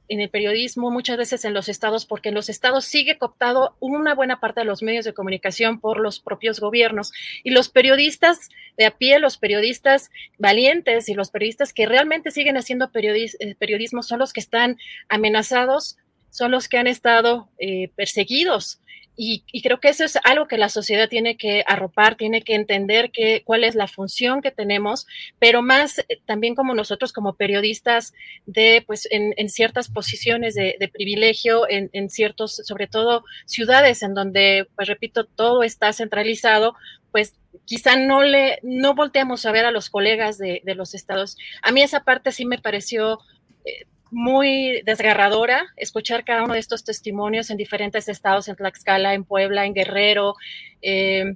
en 0.09 0.21
el 0.21 0.30
periodismo, 0.30 0.90
muchas 0.90 1.19
veces 1.19 1.45
en 1.45 1.54
los 1.54 1.69
estados, 1.69 2.07
porque 2.07 2.30
en 2.30 2.35
los 2.35 2.49
estados 2.49 2.85
sigue 2.85 3.19
cooptado 3.19 3.76
una 3.78 4.14
buena 4.14 4.40
parte 4.40 4.61
de 4.61 4.66
los 4.66 4.83
medios 4.83 5.04
de 5.04 5.12
comunicación 5.12 5.78
por 5.78 6.00
los 6.00 6.21
propios 6.21 6.59
gobiernos. 6.59 7.12
Y 7.45 7.50
los 7.50 7.69
periodistas 7.69 8.49
de 8.76 8.87
a 8.87 8.97
pie, 8.97 9.21
los 9.21 9.37
periodistas 9.37 10.11
valientes 10.38 11.09
y 11.09 11.14
los 11.14 11.30
periodistas 11.30 11.73
que 11.73 11.87
realmente 11.87 12.33
siguen 12.33 12.57
haciendo 12.57 12.90
periodis 12.90 13.37
periodismo 13.59 14.02
son 14.02 14.19
los 14.19 14.33
que 14.33 14.40
están 14.40 14.78
amenazados, 15.09 15.97
son 16.30 16.50
los 16.50 16.69
que 16.69 16.78
han 16.78 16.88
estado 16.88 17.49
perseguidos 17.95 18.80
y, 19.17 19.45
creo 19.62 19.81
que 19.81 19.88
eso 19.88 20.05
es 20.05 20.19
algo 20.25 20.49
que 20.49 20.57
la 20.57 20.71
sociedad 20.71 21.09
tiene 21.09 21.37
que 21.37 21.62
arropar, 21.67 22.17
tiene 22.17 22.43
que 22.43 22.55
entender 22.55 23.11
que, 23.11 23.43
cuál 23.45 23.64
es 23.64 23.75
la 23.75 23.87
función 23.87 24.40
que 24.40 24.50
tenemos, 24.50 25.07
pero 25.38 25.61
más 25.61 25.99
eh, 25.99 26.21
también 26.25 26.55
como 26.55 26.75
nosotros 26.75 27.12
como 27.12 27.35
periodistas 27.35 28.14
de, 28.47 28.83
pues, 28.87 29.07
en, 29.11 29.49
ciertas 29.50 29.90
posiciones 29.90 30.55
de, 30.55 30.90
privilegio, 30.93 31.69
en, 31.69 32.09
ciertos, 32.09 32.62
sobre 32.64 32.87
todo 32.87 33.25
ciudades 33.45 34.02
en 34.02 34.14
donde, 34.14 34.67
pues 34.75 34.88
repito, 34.88 35.25
todo 35.25 35.62
está 35.62 35.93
centralizado, 35.93 36.75
pues 37.11 37.37
quizá 37.67 37.97
no 37.97 38.23
le, 38.23 38.59
no 38.62 38.95
volteamos 38.95 39.45
a 39.45 39.52
ver 39.52 39.67
a 39.67 39.71
los 39.71 39.90
colegas 39.90 40.38
de, 40.38 40.62
de 40.64 40.75
los 40.75 40.95
estados. 40.95 41.37
A 41.62 41.73
mí 41.73 41.83
esa 41.83 42.05
parte 42.05 42.33
sí 42.33 42.47
me 42.47 42.59
pareció 42.59 43.19
eh, 43.64 43.87
muy 44.11 44.83
desgarradora 44.85 45.67
escuchar 45.76 46.25
cada 46.25 46.45
uno 46.45 46.55
de 46.55 46.61
estos 46.61 46.85
testimonios 46.85 47.50
en 47.50 47.57
diferentes 47.57 48.09
estados, 48.09 48.49
en 48.49 48.57
Tlaxcala, 48.57 49.14
en 49.14 49.25
Puebla, 49.25 49.67
en 49.67 49.75
Guerrero, 49.75 50.35
eh, 50.83 51.35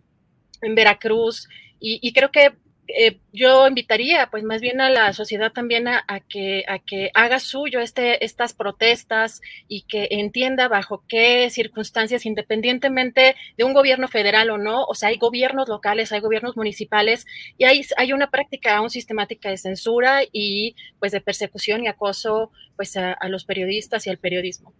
en 0.62 0.74
Veracruz, 0.74 1.48
y, 1.80 1.98
y, 2.02 2.12
creo 2.12 2.30
que 2.30 2.54
eh, 2.86 3.18
yo 3.32 3.66
invitaría 3.66 4.28
pues 4.30 4.44
más 4.44 4.60
bien 4.60 4.80
a 4.80 4.90
la 4.90 5.12
sociedad 5.12 5.52
también 5.52 5.88
a, 5.88 6.04
que, 6.28 6.64
a 6.68 6.78
que 6.78 7.10
haga 7.14 7.38
suyo 7.38 7.80
este, 7.80 8.24
estas 8.24 8.52
protestas 8.52 9.40
y 9.68 9.82
que 9.82 10.08
entienda 10.10 10.68
bajo 10.68 11.02
qué 11.08 11.48
circunstancias, 11.50 12.26
independientemente 12.26 13.36
de 13.56 13.64
un 13.64 13.72
gobierno 13.72 14.08
federal 14.08 14.50
o 14.50 14.58
no, 14.58 14.84
o 14.84 14.94
sea, 14.94 15.08
hay 15.08 15.16
gobiernos 15.16 15.68
locales, 15.68 16.12
hay 16.12 16.20
gobiernos 16.20 16.56
municipales 16.56 17.26
y 17.56 17.64
hay, 17.64 17.84
hay 17.96 18.12
una 18.12 18.30
práctica 18.30 18.76
aún 18.76 18.90
sistemática 18.90 19.48
de 19.48 19.56
censura 19.56 20.22
y 20.30 20.76
pues 20.98 21.12
de 21.12 21.20
persecución 21.20 21.84
y 21.84 21.88
acoso 21.88 22.50
pues 22.76 22.96
a 22.96 23.16
los 23.28 23.44
periodistas 23.44 24.06
y 24.06 24.10
al 24.10 24.18
periodismo. 24.18 24.72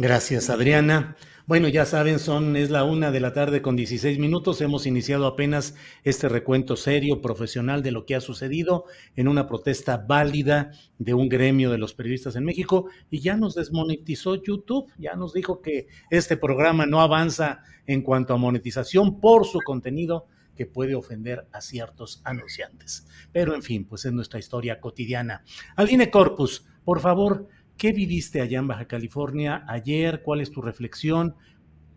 Gracias, 0.00 0.48
Adriana. 0.48 1.16
Bueno, 1.44 1.66
ya 1.66 1.84
saben, 1.84 2.20
son, 2.20 2.54
es 2.54 2.70
la 2.70 2.84
una 2.84 3.10
de 3.10 3.18
la 3.18 3.32
tarde 3.32 3.62
con 3.62 3.74
16 3.74 4.20
minutos. 4.20 4.60
Hemos 4.60 4.86
iniciado 4.86 5.26
apenas 5.26 5.74
este 6.04 6.28
recuento 6.28 6.76
serio, 6.76 7.20
profesional 7.20 7.82
de 7.82 7.90
lo 7.90 8.06
que 8.06 8.14
ha 8.14 8.20
sucedido 8.20 8.84
en 9.16 9.26
una 9.26 9.48
protesta 9.48 9.96
válida 9.96 10.70
de 10.98 11.14
un 11.14 11.28
gremio 11.28 11.72
de 11.72 11.78
los 11.78 11.94
periodistas 11.94 12.36
en 12.36 12.44
México 12.44 12.86
y 13.10 13.18
ya 13.18 13.36
nos 13.36 13.56
desmonetizó 13.56 14.36
YouTube. 14.40 14.88
Ya 14.98 15.16
nos 15.16 15.32
dijo 15.32 15.62
que 15.62 15.88
este 16.10 16.36
programa 16.36 16.86
no 16.86 17.00
avanza 17.00 17.62
en 17.88 18.02
cuanto 18.02 18.34
a 18.34 18.36
monetización 18.36 19.18
por 19.18 19.46
su 19.46 19.58
contenido 19.62 20.28
que 20.54 20.66
puede 20.66 20.94
ofender 20.94 21.48
a 21.50 21.60
ciertos 21.60 22.20
anunciantes. 22.22 23.08
Pero 23.32 23.52
en 23.52 23.64
fin, 23.64 23.84
pues 23.84 24.04
es 24.04 24.12
nuestra 24.12 24.38
historia 24.38 24.78
cotidiana. 24.78 25.42
Aline 25.74 26.08
Corpus, 26.08 26.66
por 26.84 27.00
favor, 27.00 27.48
¿Qué 27.78 27.92
viviste 27.92 28.40
allá 28.40 28.58
en 28.58 28.66
Baja 28.66 28.86
California 28.86 29.64
ayer? 29.68 30.22
¿Cuál 30.22 30.40
es 30.40 30.50
tu 30.50 30.60
reflexión 30.60 31.36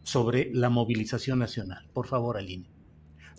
sobre 0.03 0.51
la 0.53 0.69
movilización 0.69 1.39
nacional? 1.39 1.87
Por 1.91 2.05
favor, 2.05 2.37
Aline. 2.37 2.69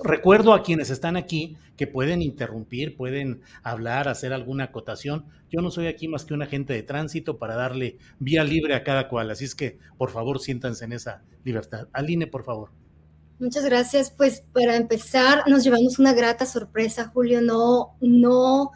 Recuerdo 0.03 0.53
a 0.53 0.65
quienes 0.65 0.91
están 0.91 1.17
aquí 1.17 1.57
que 1.77 1.87
pueden 1.87 2.21
interrumpir, 2.21 2.97
pueden 2.97 3.43
hablar, 3.63 4.09
hacer 4.09 4.33
alguna 4.33 4.65
acotación. 4.65 5.27
Yo 5.53 5.61
no 5.61 5.71
soy 5.71 5.87
aquí 5.87 6.09
más 6.09 6.25
que 6.25 6.35
un 6.35 6.43
agente 6.43 6.73
de 6.73 6.83
tránsito 6.83 7.39
para 7.39 7.55
darle 7.55 7.99
vía 8.19 8.43
libre 8.43 8.75
a 8.75 8.83
cada 8.83 9.09
cual, 9.09 9.31
así 9.31 9.45
es 9.45 9.55
que 9.55 9.79
por 9.97 10.11
favor 10.11 10.41
siéntanse 10.41 10.85
en 10.85 10.95
esa 10.95 11.23
libertad. 11.45 11.87
Aline, 11.93 12.27
por 12.27 12.43
favor. 12.43 12.71
Muchas 13.39 13.65
gracias. 13.65 14.11
Pues 14.11 14.43
para 14.53 14.75
empezar, 14.75 15.45
nos 15.49 15.63
llevamos 15.63 16.01
una 16.01 16.13
grata 16.13 16.45
sorpresa, 16.45 17.13
Julio. 17.15 17.41
No, 17.41 17.97
no 18.01 18.73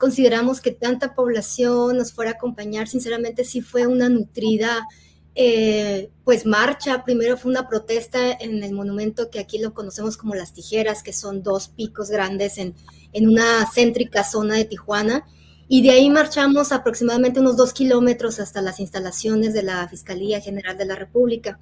consideramos 0.00 0.60
que 0.60 0.72
tanta 0.72 1.14
población 1.14 1.98
nos 1.98 2.12
fuera 2.12 2.32
a 2.32 2.34
acompañar, 2.34 2.88
sinceramente 2.88 3.44
sí 3.44 3.60
fue 3.60 3.86
una 3.86 4.08
nutrida 4.08 4.88
eh, 5.36 6.10
pues 6.24 6.44
marcha. 6.44 7.04
Primero 7.04 7.36
fue 7.36 7.52
una 7.52 7.68
protesta 7.68 8.32
en 8.32 8.64
el 8.64 8.72
monumento 8.72 9.30
que 9.30 9.38
aquí 9.38 9.58
lo 9.58 9.74
conocemos 9.74 10.16
como 10.16 10.34
Las 10.34 10.52
Tijeras, 10.52 11.04
que 11.04 11.12
son 11.12 11.42
dos 11.42 11.68
picos 11.68 12.10
grandes 12.10 12.58
en, 12.58 12.74
en 13.12 13.28
una 13.28 13.64
céntrica 13.72 14.24
zona 14.24 14.56
de 14.56 14.64
Tijuana. 14.64 15.24
Y 15.68 15.82
de 15.82 15.90
ahí 15.90 16.10
marchamos 16.10 16.72
aproximadamente 16.72 17.38
unos 17.38 17.56
dos 17.56 17.72
kilómetros 17.72 18.40
hasta 18.40 18.60
las 18.60 18.80
instalaciones 18.80 19.54
de 19.54 19.62
la 19.62 19.86
Fiscalía 19.86 20.40
General 20.40 20.76
de 20.76 20.86
la 20.86 20.96
República. 20.96 21.60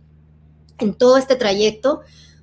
En 0.78 0.94
todo 0.94 1.18
este 1.18 1.36
trayecto, 1.36 2.00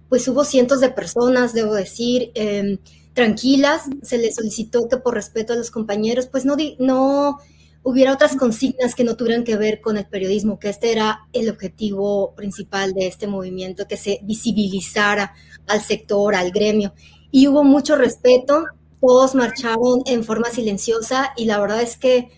pues 0.10 0.28
hubo 0.28 0.44
cientos 0.44 0.80
de 0.80 0.90
personas, 0.90 1.54
debo 1.54 1.74
decir, 1.74 2.32
em, 2.36 2.78
tranquilas. 3.16 3.84
Se 4.04 4.20
les 4.20 4.36
solicitó 4.36 4.88
que 4.88 4.98
por 4.98 5.16
respeto 5.16 5.54
a 5.54 5.56
los 5.56 5.72
compañeros, 5.72 6.28
pues 6.28 6.46
no, 6.46 6.56
no 6.78 7.40
hubiera 7.82 8.14
otras 8.14 8.36
consignas 8.36 8.94
que 8.94 9.04
no 9.04 9.16
tuvieran 9.16 9.44
que 9.44 9.58
ver 9.58 9.82
con 9.82 9.98
el 9.98 10.06
periodismo, 10.06 10.60
que 10.60 10.70
este 10.70 10.92
era 10.92 11.28
el 11.34 11.50
objetivo 11.50 12.36
principal 12.36 12.94
de 12.94 13.08
este 13.08 13.26
movimiento, 13.26 13.88
que 13.88 13.98
se 13.98 14.20
visibilizara 14.22 15.34
al 15.66 15.82
sector, 15.82 16.36
al 16.36 16.52
gremio. 16.52 16.94
Y 17.32 17.48
hubo 17.48 17.64
mucho 17.64 17.96
respeto, 17.96 18.66
todos 19.02 19.34
marcharon 19.34 20.04
en 20.06 20.24
forma 20.24 20.50
silenciosa 20.50 21.32
y 21.36 21.46
la 21.46 21.60
verdad 21.60 21.82
es 21.82 21.98
que 21.98 22.30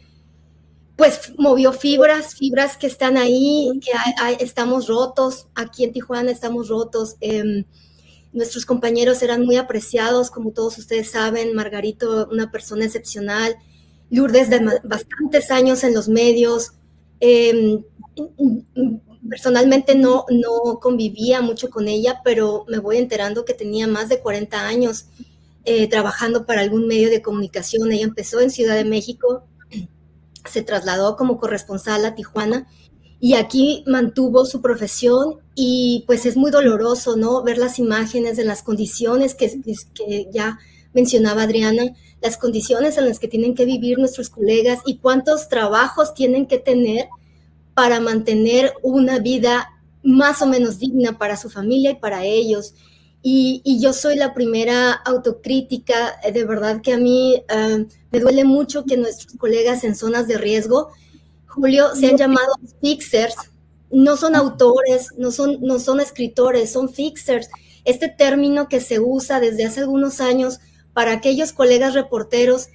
pues 0.96 1.34
movió 1.38 1.74
fibras, 1.74 2.36
fibras 2.36 2.76
que 2.76 2.88
están 2.88 3.18
ahí, 3.18 3.70
que 3.82 4.44
estamos 4.44 4.88
rotos, 4.88 5.48
aquí 5.54 5.84
en 5.84 5.94
Tijuana 5.94 6.32
estamos 6.32 6.70
rotos. 6.70 7.18
Em, 7.22 7.66
nuestros 8.38 8.66
compañeros 8.66 9.22
eran 9.24 9.46
muy 9.46 9.58
apreciados, 9.58 10.32
como 10.32 10.52
todos 10.52 10.78
ustedes 10.78 11.12
saben, 11.12 11.54
Margarito, 11.54 12.30
una 12.32 12.52
persona 12.52 12.86
excepcional, 12.86 13.56
Lourdes 14.10 14.50
de 14.50 14.60
bastantes 14.84 15.52
años 15.52 15.84
en 15.84 15.94
los 15.94 16.08
medios. 16.08 16.74
Em, 17.20 17.84
personalmente 19.30 19.96
no, 19.96 20.26
no 20.30 20.80
convivía 20.80 21.42
mucho 21.42 21.70
con 21.70 21.88
ella, 21.88 22.22
pero 22.24 22.64
me 22.70 22.80
voy 22.80 22.98
enterando 22.98 23.44
que 23.44 23.54
tenía 23.54 23.88
más 23.88 24.08
de 24.08 24.22
40 24.22 24.66
años 24.66 25.08
eh, 25.66 25.90
trabajando 25.90 26.46
para 26.46 26.62
algún 26.62 26.88
medio 26.88 27.10
de 27.10 27.22
comunicación. 27.22 27.92
Ella 27.92 28.06
empezó 28.06 28.40
en 28.40 28.52
Ciudad 28.52 28.76
de 28.76 28.86
México, 28.86 29.44
se 30.46 30.62
trasladó 30.62 31.18
como 31.18 31.38
corresponsal 31.38 32.06
a 32.06 32.16
Tijuana 32.16 32.68
y 33.20 33.34
aquí 33.34 33.84
mantuvo 33.88 34.46
su 34.46 34.62
profesión 34.62 35.40
y 35.60 36.04
pues 36.06 36.28
es 36.28 36.38
muy 36.38 36.52
doloroso, 36.52 37.18
¿no? 37.18 37.42
Ver 37.42 37.58
las 37.58 37.80
imágenes 37.80 38.38
de 38.38 38.46
las 38.46 38.62
condiciones 38.62 39.34
que, 39.34 39.60
que 39.96 40.30
ya 40.32 40.60
mencionaba 40.94 41.42
Adriana, 41.42 41.96
las 42.22 42.38
condiciones 42.38 42.96
en 43.00 43.08
las 43.08 43.18
que 43.18 43.28
tienen 43.28 43.56
que 43.56 43.66
vivir 43.66 43.98
nuestros 43.98 44.30
colegas 44.30 44.82
y 44.86 45.00
cuántos 45.00 45.50
trabajos 45.50 46.14
tienen 46.14 46.46
que 46.46 46.60
tener 46.60 47.08
para 47.74 48.00
mantener 48.00 48.72
una 48.84 49.18
vida 49.18 49.70
más 50.04 50.44
o 50.44 50.46
menos 50.46 50.78
digna 50.78 51.18
para 51.18 51.38
su 51.38 51.50
familia 51.50 51.90
y 51.90 51.96
para 51.96 52.24
ellos. 52.24 52.76
Y, 53.24 53.80
yo 53.82 53.94
soy 53.94 54.16
la 54.16 54.36
primera 54.36 54.92
autocrítica, 54.92 56.20
eh, 56.24 56.32
de 56.32 56.46
verdad 56.46 56.82
que 56.82 56.94
a 56.94 56.98
mí 57.00 57.42
eh, 57.50 57.88
me 58.12 58.20
duele 58.20 58.44
mucho 58.44 58.86
que 58.86 58.96
nuestros 58.96 59.36
colegas 59.40 59.84
en 59.84 59.96
zonas 59.96 60.28
de 60.28 60.38
riesgo, 60.38 60.90
Julio, 61.48 61.96
se 61.96 62.10
han 62.10 62.18
llamado 62.18 62.54
fixers, 62.80 63.36
no 63.92 64.18
son 64.18 64.36
autores, 64.36 65.10
no 65.18 65.32
son, 65.32 65.58
no 65.62 65.80
son 65.80 66.00
escritores, 66.00 66.72
son 66.72 66.90
fixers. 66.90 67.50
Este 67.86 68.10
término 68.10 68.68
que 68.68 68.82
se 68.82 69.00
usa 69.00 69.40
desde 69.40 69.66
hace 69.66 69.82
algunos 69.82 70.20
años 70.20 70.60
para 70.94 71.14
aquellos 71.14 71.54
colegas 71.54 71.94
reporteros 71.94 72.68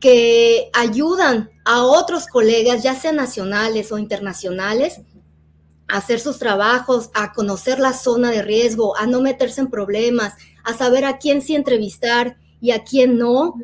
que 0.00 0.70
ayudan 0.74 1.50
a 1.64 1.84
otros 1.84 2.26
colegas, 2.26 2.82
ya 2.82 2.94
sean 2.94 3.16
nacionales 3.16 3.92
o 3.92 3.98
internacionales, 3.98 5.00
a 5.88 5.98
hacer 5.98 6.20
sus 6.20 6.38
trabajos, 6.38 7.10
a 7.14 7.32
conocer 7.32 7.78
la 7.78 7.92
zona 7.92 8.30
de 8.30 8.42
riesgo, 8.42 8.96
a 8.96 9.06
no 9.06 9.20
meterse 9.20 9.60
en 9.60 9.70
problemas, 9.70 10.34
a 10.64 10.74
saber 10.74 11.04
a 11.04 11.18
quién 11.18 11.42
sí 11.42 11.54
entrevistar 11.54 12.36
y 12.60 12.72
a 12.72 12.82
quién 12.82 13.18
no, 13.18 13.54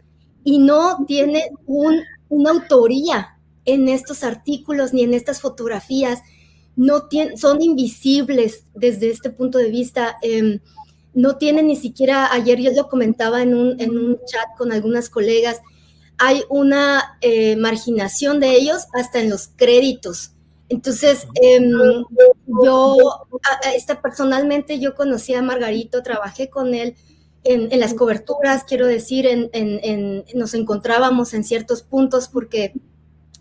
y 0.45 0.59
no 0.59 1.05
tiene 1.07 1.51
una 1.67 2.51
autoría 2.51 3.39
en 3.65 3.89
estos 3.89 4.25
artículos 4.25 4.93
ni 4.93 5.03
en 5.03 5.15
estas 5.15 5.41
fotografías, 5.41 6.21
no 6.77 7.09
son 7.37 7.63
invisibles 7.63 8.65
desde 8.75 9.11
este 9.11 9.31
punto 9.31 9.59
de 9.59 9.71
vista. 9.71 10.17
Em, 10.23 10.61
no 11.15 11.37
tienen 11.37 11.67
ni 11.67 11.77
siquiera, 11.77 12.33
ayer 12.33 12.61
yo 12.61 12.73
lo 12.73 12.89
comentaba 12.89 13.43
en 13.43 13.55
un, 13.55 13.81
en 13.81 13.91
un 13.99 14.19
chat 14.25 14.57
con 14.57 14.73
algunas 14.73 15.11
colegas, 15.11 15.61
hay 16.19 16.43
una 16.49 17.19
eh, 17.21 17.57
marginación 17.57 18.41
de 18.41 18.53
ellos 18.53 18.87
hasta 18.95 19.21
en 19.21 19.29
los 19.29 19.49
créditos. 19.57 20.33
Entonces, 20.69 21.27
em, 21.35 21.71
yo, 22.65 22.97
esta, 23.75 24.01
personalmente 24.01 24.79
yo 24.79 24.95
conocí 24.95 25.35
a 25.35 25.43
Margarito, 25.43 26.03
trabajé 26.03 26.49
con 26.49 26.75
él 26.75 26.95
en, 27.45 27.79
las 27.79 27.93
coberturas, 27.93 28.65
quiero 28.65 28.87
decir, 28.87 29.27
en, 29.27 30.25
nos 30.35 30.55
encontrábamos 30.55 31.35
en 31.35 31.45
ciertos 31.45 31.83
puntos 31.83 32.29
porque, 32.29 32.73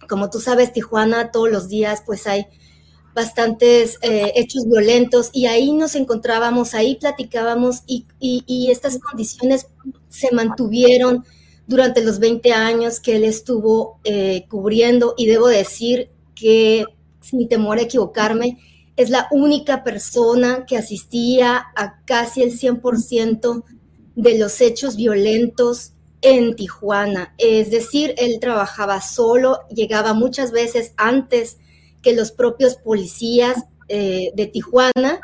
como 0.10 0.30
tú 0.30 0.42
sabes, 0.42 0.74
Tijuana 0.74 1.32
todos 1.32 1.50
los 1.50 1.70
días 1.70 2.04
pues 2.06 2.28
hay 2.28 2.48
bastantes 3.14 3.98
eh, 4.02 4.32
hechos 4.36 4.66
violentos 4.66 5.30
y 5.34 5.46
ahí 5.46 5.72
nos 5.74 5.96
encontrábamos, 5.96 6.74
ahí 6.74 6.96
platicábamos 6.96 7.84
y, 7.88 8.06
estas 8.70 9.00
condiciones 9.00 9.68
se 10.10 10.34
mantuvieron 10.34 11.26
durante 11.68 12.04
los 12.04 12.20
20 12.20 12.54
años 12.54 13.00
que 13.00 13.16
él 13.16 13.24
estuvo 13.24 14.00
eh, 14.04 14.46
cubriendo 14.50 15.14
y 15.18 15.26
debo 15.26 15.48
decir 15.48 16.10
que, 16.36 16.86
sin 17.22 17.48
temor 17.48 17.78
a 17.78 17.84
equivocarme, 17.84 18.58
es 18.96 19.10
la 19.10 19.28
única 19.32 19.84
persona 19.84 20.66
que 20.66 20.78
asistía 20.78 21.64
a 21.76 22.04
casi 22.06 22.44
el 22.44 22.52
100% 22.52 23.64
de 24.16 24.38
los 24.38 24.60
hechos 24.62 24.96
violentos 24.96 25.94
en 26.22 26.56
Tijuana. 26.56 27.34
Es 27.38 27.72
decir, 27.72 28.14
él 28.18 28.40
trabajaba 28.40 29.02
solo, 29.02 29.60
llegaba 29.70 30.14
muchas 30.14 30.52
veces 30.52 30.94
antes 30.98 31.58
que 32.02 32.14
los 32.14 32.32
propios 32.32 32.76
policías 32.76 33.66
eh, 33.88 34.32
de 34.36 34.48
Tijuana 34.48 35.22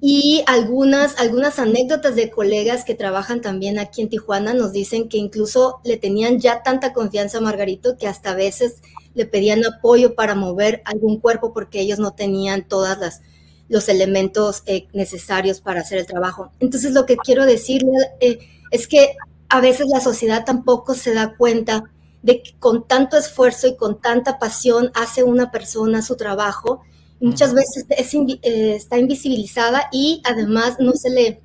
y 0.00 0.42
algunas, 0.46 1.18
algunas 1.18 1.58
anécdotas 1.58 2.14
de 2.14 2.30
colegas 2.30 2.84
que 2.84 2.94
trabajan 2.94 3.40
también 3.40 3.78
aquí 3.78 4.02
en 4.02 4.10
Tijuana 4.10 4.52
nos 4.52 4.72
dicen 4.72 5.08
que 5.08 5.16
incluso 5.16 5.80
le 5.84 5.96
tenían 5.96 6.40
ya 6.40 6.62
tanta 6.62 6.92
confianza 6.92 7.38
a 7.38 7.40
Margarito 7.40 7.96
que 7.96 8.06
hasta 8.06 8.32
a 8.32 8.34
veces 8.34 8.82
le 9.14 9.24
pedían 9.26 9.64
apoyo 9.64 10.14
para 10.14 10.34
mover 10.34 10.82
algún 10.84 11.20
cuerpo 11.20 11.52
porque 11.52 11.80
ellos 11.80 11.98
no 11.98 12.12
tenían 12.12 12.68
todas 12.68 12.98
las 12.98 13.22
los 13.68 13.88
elementos 13.88 14.62
eh, 14.66 14.88
necesarios 14.92 15.60
para 15.60 15.80
hacer 15.80 15.98
el 15.98 16.06
trabajo. 16.06 16.52
Entonces 16.60 16.92
lo 16.92 17.06
que 17.06 17.16
quiero 17.16 17.46
decirle 17.46 17.96
eh, 18.20 18.38
es 18.70 18.86
que 18.86 19.16
a 19.48 19.60
veces 19.60 19.86
la 19.88 20.00
sociedad 20.00 20.44
tampoco 20.44 20.94
se 20.94 21.14
da 21.14 21.36
cuenta 21.36 21.84
de 22.24 22.42
que 22.42 22.54
con 22.58 22.88
tanto 22.88 23.18
esfuerzo 23.18 23.68
y 23.68 23.76
con 23.76 24.00
tanta 24.00 24.38
pasión 24.38 24.90
hace 24.94 25.22
una 25.22 25.50
persona 25.50 26.00
su 26.00 26.16
trabajo, 26.16 26.80
muchas 27.20 27.52
veces 27.52 27.84
eh, 27.90 28.74
está 28.74 28.98
invisibilizada 28.98 29.88
y 29.92 30.22
además 30.24 30.76
no 30.78 30.92
se 30.92 31.10
le, 31.10 31.42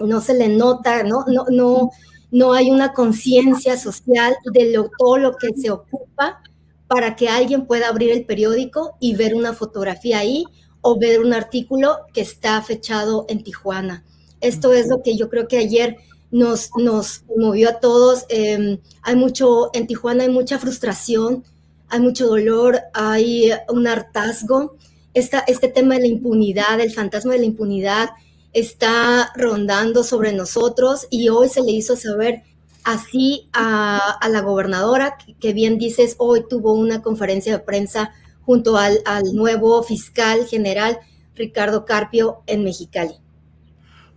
no 0.00 0.20
se 0.20 0.34
le 0.34 0.48
nota, 0.48 1.04
¿no? 1.04 1.24
No, 1.28 1.44
no, 1.50 1.90
no 2.32 2.52
hay 2.52 2.72
una 2.72 2.92
conciencia 2.92 3.78
social 3.78 4.34
de 4.52 4.72
lo, 4.72 4.90
todo 4.98 5.18
lo 5.18 5.36
que 5.36 5.50
se 5.54 5.70
ocupa 5.70 6.42
para 6.88 7.14
que 7.14 7.28
alguien 7.28 7.66
pueda 7.66 7.88
abrir 7.88 8.10
el 8.10 8.26
periódico 8.26 8.96
y 8.98 9.14
ver 9.14 9.36
una 9.36 9.52
fotografía 9.52 10.18
ahí 10.18 10.46
o 10.80 10.98
ver 10.98 11.20
un 11.20 11.32
artículo 11.32 11.98
que 12.12 12.22
está 12.22 12.60
fechado 12.60 13.24
en 13.28 13.44
Tijuana. 13.44 14.04
Esto 14.40 14.72
es 14.72 14.88
lo 14.88 15.00
que 15.04 15.16
yo 15.16 15.30
creo 15.30 15.46
que 15.46 15.58
ayer 15.58 15.96
nos, 16.32 16.70
nos 16.76 17.24
movió 17.36 17.68
a 17.68 17.78
todos. 17.78 18.24
Em, 18.28 18.80
hay 19.02 19.14
mucho, 19.14 19.70
en 19.74 19.86
Tijuana 19.86 20.24
hay 20.24 20.30
mucha 20.30 20.58
frustración, 20.58 21.44
hay 21.88 22.00
mucho 22.00 22.26
dolor, 22.26 22.80
hay 22.94 23.52
un 23.68 23.86
hartazgo. 23.86 24.76
Este 25.14 25.68
tema 25.68 25.94
de 25.94 26.00
la 26.00 26.06
impunidad, 26.06 26.80
el 26.80 26.90
fantasma 26.90 27.34
de 27.34 27.40
la 27.40 27.44
impunidad, 27.44 28.10
está 28.54 29.30
rondando 29.36 30.02
sobre 30.02 30.32
nosotros 30.32 31.06
y 31.10 31.28
hoy 31.28 31.48
se 31.48 31.62
le 31.62 31.72
hizo 31.72 31.96
saber 31.96 32.42
así 32.82 33.48
a, 33.52 34.18
la 34.28 34.40
gobernadora, 34.40 35.16
que, 35.38 35.52
bien 35.52 35.78
dices, 35.78 36.16
hoy 36.18 36.44
tuvo 36.48 36.72
una 36.72 37.02
conferencia 37.02 37.52
de 37.52 37.64
prensa 37.64 38.12
junto 38.40 38.76
al, 38.78 39.00
al 39.04 39.34
nuevo 39.34 39.82
fiscal 39.82 40.46
general 40.46 40.98
Ricardo 41.34 41.84
Carpio 41.84 42.42
en 42.46 42.64
Mexicali. 42.64 43.21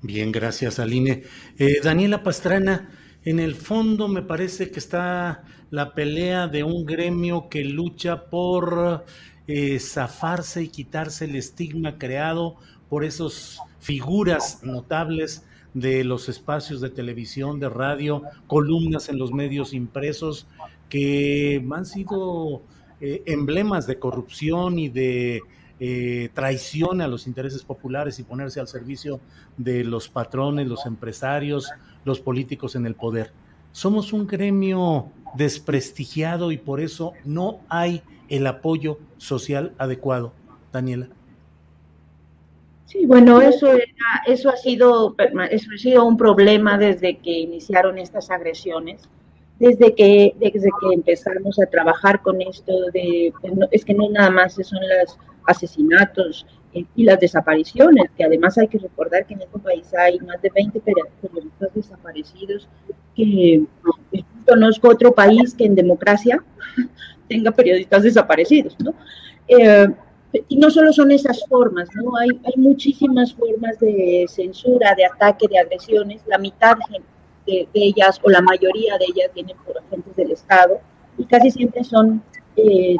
Bien, 0.07 0.31
gracias, 0.31 0.77
Aline. 0.77 1.23
Eh, 1.57 1.79
Daniela 1.83 2.21
Pastrana, 2.21 2.91
en 3.23 3.39
el 3.39 3.55
fondo 3.55 4.07
me 4.07 4.21
parece 4.21 4.69
que 4.69 4.77
está 4.77 5.43
la 5.71 5.95
pelea 5.95 6.47
de 6.47 6.63
un 6.63 6.85
gremio 6.85 7.49
que 7.49 7.63
lucha 7.63 8.25
por 8.29 9.03
eh, 9.47 9.79
zafarse 9.79 10.61
y 10.61 10.67
quitarse 10.67 11.25
el 11.25 11.35
estigma 11.35 11.97
creado 11.97 12.55
por 12.87 13.03
esas 13.03 13.57
figuras 13.79 14.59
notables 14.61 15.43
de 15.73 16.03
los 16.03 16.29
espacios 16.29 16.81
de 16.81 16.91
televisión, 16.91 17.59
de 17.59 17.69
radio, 17.69 18.21
columnas 18.45 19.09
en 19.09 19.17
los 19.17 19.31
medios 19.31 19.73
impresos, 19.73 20.45
que 20.87 21.65
han 21.71 21.85
sido 21.87 22.61
eh, 23.01 23.23
emblemas 23.25 23.87
de 23.87 23.97
corrupción 23.97 24.77
y 24.77 24.87
de 24.87 25.41
eh, 25.79 26.29
traición 26.33 27.01
a 27.01 27.07
los 27.07 27.27
intereses 27.27 27.63
populares 27.63 28.19
y 28.19 28.23
ponerse 28.23 28.59
al 28.59 28.67
servicio 28.67 29.19
de 29.57 29.83
los 29.83 30.07
patrones, 30.07 30.67
los 30.67 30.85
empresarios, 30.85 31.69
los 32.05 32.19
políticos 32.19 32.75
en 32.75 32.85
el 32.85 32.95
poder. 32.95 33.31
Somos 33.71 34.13
un 34.13 34.25
gremio 34.25 35.07
desprestigiado 35.35 36.51
y 36.51 36.57
por 36.57 36.79
eso 36.79 37.13
no 37.25 37.59
hay 37.67 38.01
el 38.29 38.47
apoyo 38.47 38.99
social 39.17 39.73
adecuado. 39.77 40.31
Daniela. 40.71 41.07
Sí, 42.85 43.05
bueno, 43.05 43.41
eso, 43.41 43.67
eso, 44.27 44.49
ha 44.49 44.57
sido, 44.57 45.15
eso 45.49 45.69
ha 45.73 45.77
sido 45.77 46.05
un 46.05 46.17
problema 46.17 46.77
desde 46.77 47.17
que 47.17 47.31
iniciaron 47.31 47.97
estas 47.97 48.29
agresiones, 48.29 49.01
desde 49.59 49.95
que, 49.95 50.35
desde 50.39 50.69
que 50.79 50.93
empezamos 50.93 51.59
a 51.59 51.65
trabajar 51.65 52.21
con 52.21 52.41
esto 52.41 52.71
de, 52.93 53.33
pues, 53.41 53.53
es 53.71 53.83
que 53.83 53.93
no 53.93 54.09
nada 54.09 54.29
más 54.29 54.53
son 54.53 54.79
los 55.01 55.17
asesinatos 55.45 56.45
y 56.73 57.03
las 57.03 57.19
desapariciones, 57.19 58.11
que 58.17 58.25
además 58.25 58.57
hay 58.57 58.67
que 58.67 58.77
recordar 58.77 59.25
que 59.25 59.33
en 59.33 59.41
este 59.41 59.59
país 59.59 59.93
hay 59.93 60.19
más 60.19 60.41
de 60.41 60.51
20 60.53 60.81
periodistas 60.81 61.73
desaparecidos, 61.73 62.67
que 63.15 63.63
no 63.83 64.23
conozco 64.45 64.89
otro 64.89 65.13
país 65.13 65.53
que 65.53 65.65
en 65.65 65.75
democracia 65.75 66.43
tenga 67.29 67.51
periodistas 67.51 68.03
desaparecidos, 68.03 68.75
¿no? 68.79 68.93
Eh, 69.47 69.87
y 70.49 70.57
no 70.57 70.69
solo 70.69 70.91
son 70.91 71.11
esas 71.11 71.45
formas, 71.47 71.87
¿no? 71.95 72.17
Hay, 72.17 72.29
hay 72.43 72.53
muchísimas 72.57 73.33
formas 73.33 73.79
de 73.79 74.25
censura, 74.27 74.93
de 74.95 75.05
ataque, 75.05 75.47
de 75.47 75.59
agresiones. 75.59 76.21
La 76.27 76.37
mitad 76.37 76.75
de, 77.45 77.67
ellas, 77.73 78.19
o 78.23 78.29
la 78.29 78.41
mayoría 78.41 78.97
de 78.97 79.05
ellas, 79.05 79.31
vienen 79.33 79.55
por 79.65 79.77
agentes 79.77 80.15
del 80.15 80.31
Estado, 80.31 80.79
y 81.17 81.25
casi 81.25 81.51
siempre 81.51 81.83
son 81.83 82.21
eh, 82.57 82.97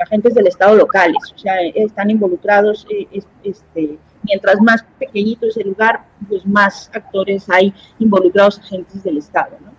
agentes 0.00 0.34
del 0.34 0.46
Estado 0.46 0.76
locales, 0.76 1.32
o 1.34 1.38
sea, 1.38 1.60
están 1.74 2.10
involucrados, 2.10 2.86
eh, 2.90 3.22
este, 3.42 3.98
mientras 4.22 4.60
más 4.60 4.84
pequeñito 4.98 5.46
es 5.46 5.56
el 5.56 5.68
lugar, 5.68 6.04
pues 6.28 6.46
más 6.46 6.90
actores 6.94 7.48
hay 7.50 7.72
involucrados 7.98 8.58
agentes 8.58 9.02
del 9.02 9.18
Estado, 9.18 9.56
¿no? 9.60 9.72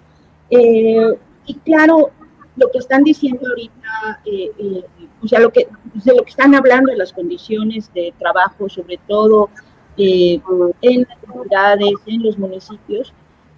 Eh, 0.50 1.18
y 1.46 1.56
claro, 1.56 2.12
lo 2.56 2.70
que 2.70 2.80
están 2.80 3.04
diciendo 3.04 3.48
ahorita, 3.48 4.22
eh, 4.26 4.52
eh, 4.58 4.84
o 5.22 5.28
sea, 5.28 5.40
lo 5.40 5.52
que, 5.52 5.68
de 5.94 6.16
lo 6.16 6.24
que 6.24 6.30
están 6.30 6.54
hablando 6.56 6.92
de 6.92 6.98
las 6.98 7.14
condiciones 7.14 7.92
de 7.94 8.14
trabajo, 8.18 8.70
sobre 8.70 9.00
todo 9.08 9.50
eh, 9.98 10.40
en 10.82 11.08
las 11.08 11.18
comunidades, 11.26 11.94
en 12.06 12.24
los 12.24 12.38
municipios, 12.38 13.14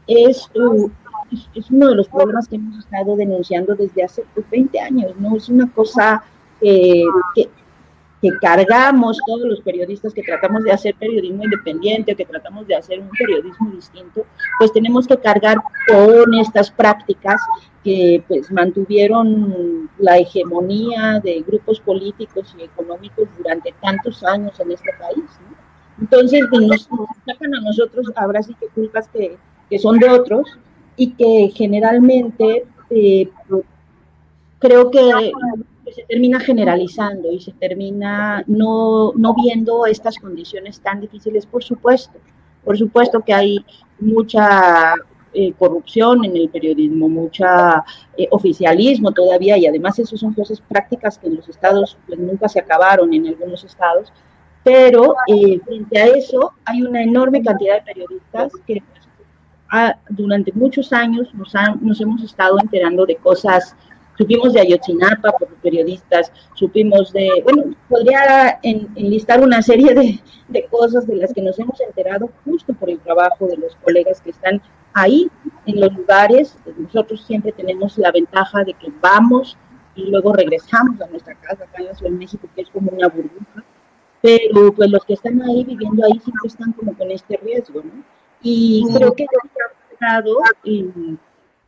es, 0.05 0.49
es, 1.55 1.71
uno 1.71 1.89
de 1.89 1.95
los 1.95 2.07
problemas 2.07 2.47
que 2.47 2.55
hemos 2.55 2.77
estado 2.79 3.15
denunciando 3.15 3.75
desde 3.75 4.03
hace 4.03 4.23
20 4.51 4.69
pues, 4.71 4.85
años, 4.85 5.13
¿no? 5.17 5.35
Es 5.35 5.49
una 5.49 5.71
cosa 5.71 6.23
que, 6.63 7.49
que 8.23 8.29
cargamos 8.39 9.19
todos 9.27 9.45
los 9.45 9.59
periodistas 9.59 10.13
que 10.13 10.23
tratamos 10.23 10.63
de 10.63 10.71
hacer 10.71 10.95
periodismo 10.95 11.43
independiente, 11.43 12.15
que 12.15 12.23
tratamos 12.23 12.65
de 12.65 12.75
hacer 12.75 13.01
un 13.01 13.09
periodismo 13.09 13.69
distinto, 13.71 14.25
pues 14.57 14.71
tenemos 14.71 15.05
que 15.05 15.17
cargar 15.17 15.57
con 15.89 16.33
estas 16.35 16.71
prácticas 16.71 17.41
que 17.83 18.23
pues 18.29 18.49
mantuvieron 18.49 19.89
la 19.97 20.17
hegemonía 20.17 21.19
de 21.21 21.43
grupos 21.45 21.81
políticos 21.81 22.55
y 22.57 22.63
económicos 22.63 23.27
durante 23.37 23.73
tantos 23.81 24.23
años 24.23 24.57
en 24.61 24.71
este 24.71 24.91
país. 24.97 25.25
Entonces 25.99 26.45
pues, 26.49 26.65
nos, 26.65 26.89
sacan 27.25 27.53
a 27.55 27.59
nosotros 27.59 28.09
ahora 28.15 28.41
sí 28.41 28.55
que 28.57 28.67
culpas 28.67 29.09
que, 29.09 29.37
que 29.69 29.79
son 29.79 29.99
de 29.99 30.09
otros 30.09 30.47
y 30.95 31.11
que 31.11 31.51
generalmente 31.53 32.65
eh, 32.89 33.29
creo 34.59 34.89
que 34.89 35.31
se 35.91 36.03
termina 36.03 36.39
generalizando 36.39 37.31
y 37.31 37.39
se 37.39 37.51
termina 37.53 38.43
no, 38.47 39.11
no 39.15 39.33
viendo 39.33 39.85
estas 39.85 40.17
condiciones 40.17 40.79
tan 40.79 41.01
difíciles, 41.01 41.45
por 41.45 41.63
supuesto. 41.63 42.19
Por 42.63 42.77
supuesto 42.77 43.21
que 43.21 43.33
hay 43.33 43.65
mucha 43.99 44.95
eh, 45.33 45.53
corrupción 45.57 46.23
en 46.25 46.37
el 46.37 46.49
periodismo, 46.49 47.09
mucha 47.09 47.83
eh, 48.15 48.27
oficialismo 48.31 49.11
todavía 49.11 49.57
y 49.57 49.65
además 49.65 49.97
eso 49.99 50.15
son 50.15 50.33
cosas 50.33 50.61
prácticas 50.61 51.17
que 51.17 51.27
en 51.27 51.35
los 51.37 51.49
estados 51.49 51.97
pues, 52.07 52.19
nunca 52.19 52.47
se 52.47 52.59
acabaron 52.59 53.13
en 53.13 53.27
algunos 53.27 53.63
estados, 53.63 54.13
pero 54.63 55.15
eh, 55.27 55.59
frente 55.65 55.99
a 55.99 56.05
eso 56.05 56.53
hay 56.63 56.83
una 56.83 57.01
enorme 57.01 57.41
cantidad 57.41 57.75
de 57.75 57.93
periodistas 57.93 58.53
que 58.65 58.81
pues, 58.91 59.95
durante 60.09 60.53
muchos 60.53 60.93
años 60.93 61.33
nos, 61.33 61.55
han, 61.55 61.79
nos 61.81 61.99
hemos 61.99 62.21
estado 62.23 62.57
enterando 62.61 63.05
de 63.05 63.15
cosas 63.15 63.75
Supimos 64.17 64.53
de 64.53 64.61
Ayotzinapa 64.61 65.31
por 65.31 65.47
periodistas, 65.55 66.31
supimos 66.53 67.11
de, 67.13 67.41
bueno, 67.43 67.75
podría 67.89 68.59
enlistar 68.61 69.41
una 69.41 69.61
serie 69.61 69.93
de, 69.93 70.19
de, 70.47 70.65
cosas 70.67 71.07
de 71.07 71.15
las 71.15 71.33
que 71.33 71.41
nos 71.41 71.57
hemos 71.57 71.81
enterado 71.81 72.29
justo 72.45 72.73
por 72.73 72.89
el 72.89 72.99
trabajo 72.99 73.47
de 73.47 73.57
los 73.57 73.75
colegas 73.77 74.21
que 74.21 74.29
están 74.29 74.61
ahí 74.93 75.29
en 75.65 75.79
los 75.79 75.93
lugares. 75.93 76.57
Nosotros 76.77 77.25
siempre 77.25 77.51
tenemos 77.51 77.97
la 77.97 78.11
ventaja 78.11 78.63
de 78.63 78.73
que 78.73 78.91
vamos 79.01 79.57
y 79.95 80.05
luego 80.05 80.33
regresamos 80.33 80.99
a 81.01 81.07
nuestra 81.07 81.35
casa 81.35 81.63
acá 81.63 81.79
en 81.79 81.85
la 81.85 81.95
Ciudad 81.95 82.11
de 82.11 82.17
México, 82.17 82.47
que 82.55 82.61
es 82.61 82.69
como 82.69 82.91
una 82.91 83.07
burbuja. 83.07 83.63
Pero 84.21 84.73
pues 84.73 84.89
los 84.89 85.03
que 85.05 85.13
están 85.13 85.41
ahí 85.41 85.63
viviendo 85.63 86.05
ahí 86.05 86.19
siempre 86.19 86.47
están 86.47 86.71
como 86.73 86.97
con 86.97 87.11
este 87.11 87.37
riesgo, 87.37 87.81
¿no? 87.83 88.03
Y 88.41 88.85
creo 88.93 89.13
que 89.13 89.25
ha 89.99 90.13
dado 90.13 90.37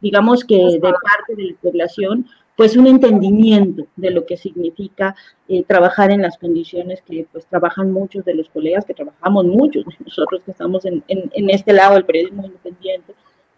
digamos 0.05 0.43
que 0.43 0.55
de 0.55 0.79
parte 0.79 1.35
de 1.35 1.45
la 1.45 1.55
población, 1.63 2.27
pues 2.55 2.77
un 2.77 2.85
entendimiento 2.85 3.87
de 3.95 4.11
lo 4.11 4.27
que 4.27 4.37
significa 4.37 5.15
eh, 5.47 5.63
trabajar 5.63 6.11
en 6.11 6.21
las 6.21 6.37
condiciones 6.37 7.01
que 7.01 7.25
pues 7.31 7.47
trabajan 7.47 7.91
muchos 7.91 8.23
de 8.23 8.35
los 8.35 8.47
colegas, 8.49 8.85
que 8.85 8.93
trabajamos 8.93 9.45
muchos, 9.45 9.83
nosotros 10.05 10.43
que 10.45 10.51
estamos 10.51 10.85
en, 10.85 11.03
en, 11.07 11.49
este 11.49 11.73
lado 11.73 11.95
del 11.95 12.05
periodismo 12.05 12.45
independiente, 12.45 13.15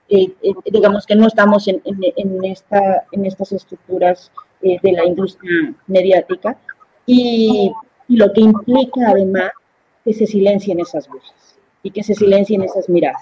eh, 0.07 0.31
eh, 0.41 0.53
digamos 0.71 1.05
que 1.05 1.17
no 1.17 1.27
estamos 1.27 1.67
en, 1.67 1.81
en, 1.83 2.45
esta, 2.45 3.03
en 3.11 3.25
estas 3.25 3.51
estructuras 3.51 4.31
de 4.61 4.91
la 4.93 5.05
industria 5.05 5.75
mediática 5.85 6.57
y, 7.05 7.73
y 8.07 8.15
lo 8.15 8.31
que 8.31 8.39
implica 8.39 9.09
además 9.09 9.51
que 10.05 10.13
se 10.13 10.25
silencien 10.25 10.79
esas 10.79 11.09
voces 11.09 11.59
y 11.83 11.91
que 11.91 12.03
se 12.03 12.15
silencien 12.15 12.61
esas 12.61 12.87
miradas. 12.87 13.21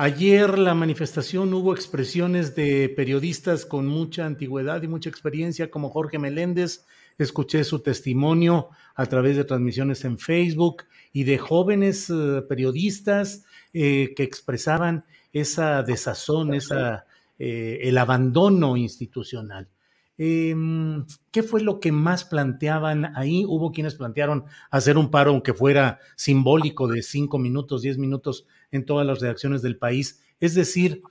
Ayer 0.00 0.60
la 0.60 0.74
manifestación 0.74 1.52
hubo 1.52 1.74
expresiones 1.74 2.54
de 2.54 2.88
periodistas 2.88 3.66
con 3.66 3.88
mucha 3.88 4.26
antigüedad 4.26 4.80
y 4.84 4.86
mucha 4.86 5.10
experiencia, 5.10 5.72
como 5.72 5.90
Jorge 5.90 6.20
Meléndez. 6.20 6.86
Escuché 7.18 7.64
su 7.64 7.80
testimonio 7.80 8.68
a 8.94 9.06
través 9.06 9.36
de 9.36 9.42
transmisiones 9.42 10.04
en 10.04 10.20
Facebook 10.20 10.84
y 11.12 11.24
de 11.24 11.38
jóvenes 11.38 12.08
eh, 12.10 12.42
periodistas 12.48 13.44
eh, 13.72 14.14
que 14.14 14.22
expresaban 14.22 15.04
esa 15.32 15.82
desazón, 15.82 16.54
esa, 16.54 17.06
eh, 17.36 17.80
el 17.82 17.98
abandono 17.98 18.76
institucional. 18.76 19.68
Em, 20.16 21.06
¿Qué 21.32 21.42
fue 21.42 21.60
lo 21.60 21.80
que 21.80 21.90
más 21.90 22.24
planteaban 22.24 23.16
ahí? 23.16 23.44
Hubo 23.44 23.72
quienes 23.72 23.96
plantearon 23.96 24.44
hacer 24.70 24.96
un 24.96 25.10
paro, 25.10 25.32
aunque 25.32 25.54
fuera 25.54 25.98
simbólico, 26.14 26.86
de 26.86 27.02
cinco 27.02 27.38
minutos, 27.40 27.82
diez 27.82 27.98
minutos 27.98 28.46
en 28.70 28.84
todas 28.84 29.06
las 29.06 29.20
redacciones 29.20 29.62
del 29.62 29.78
país. 29.78 30.24
Es 30.40 30.54
decir, 30.54 31.02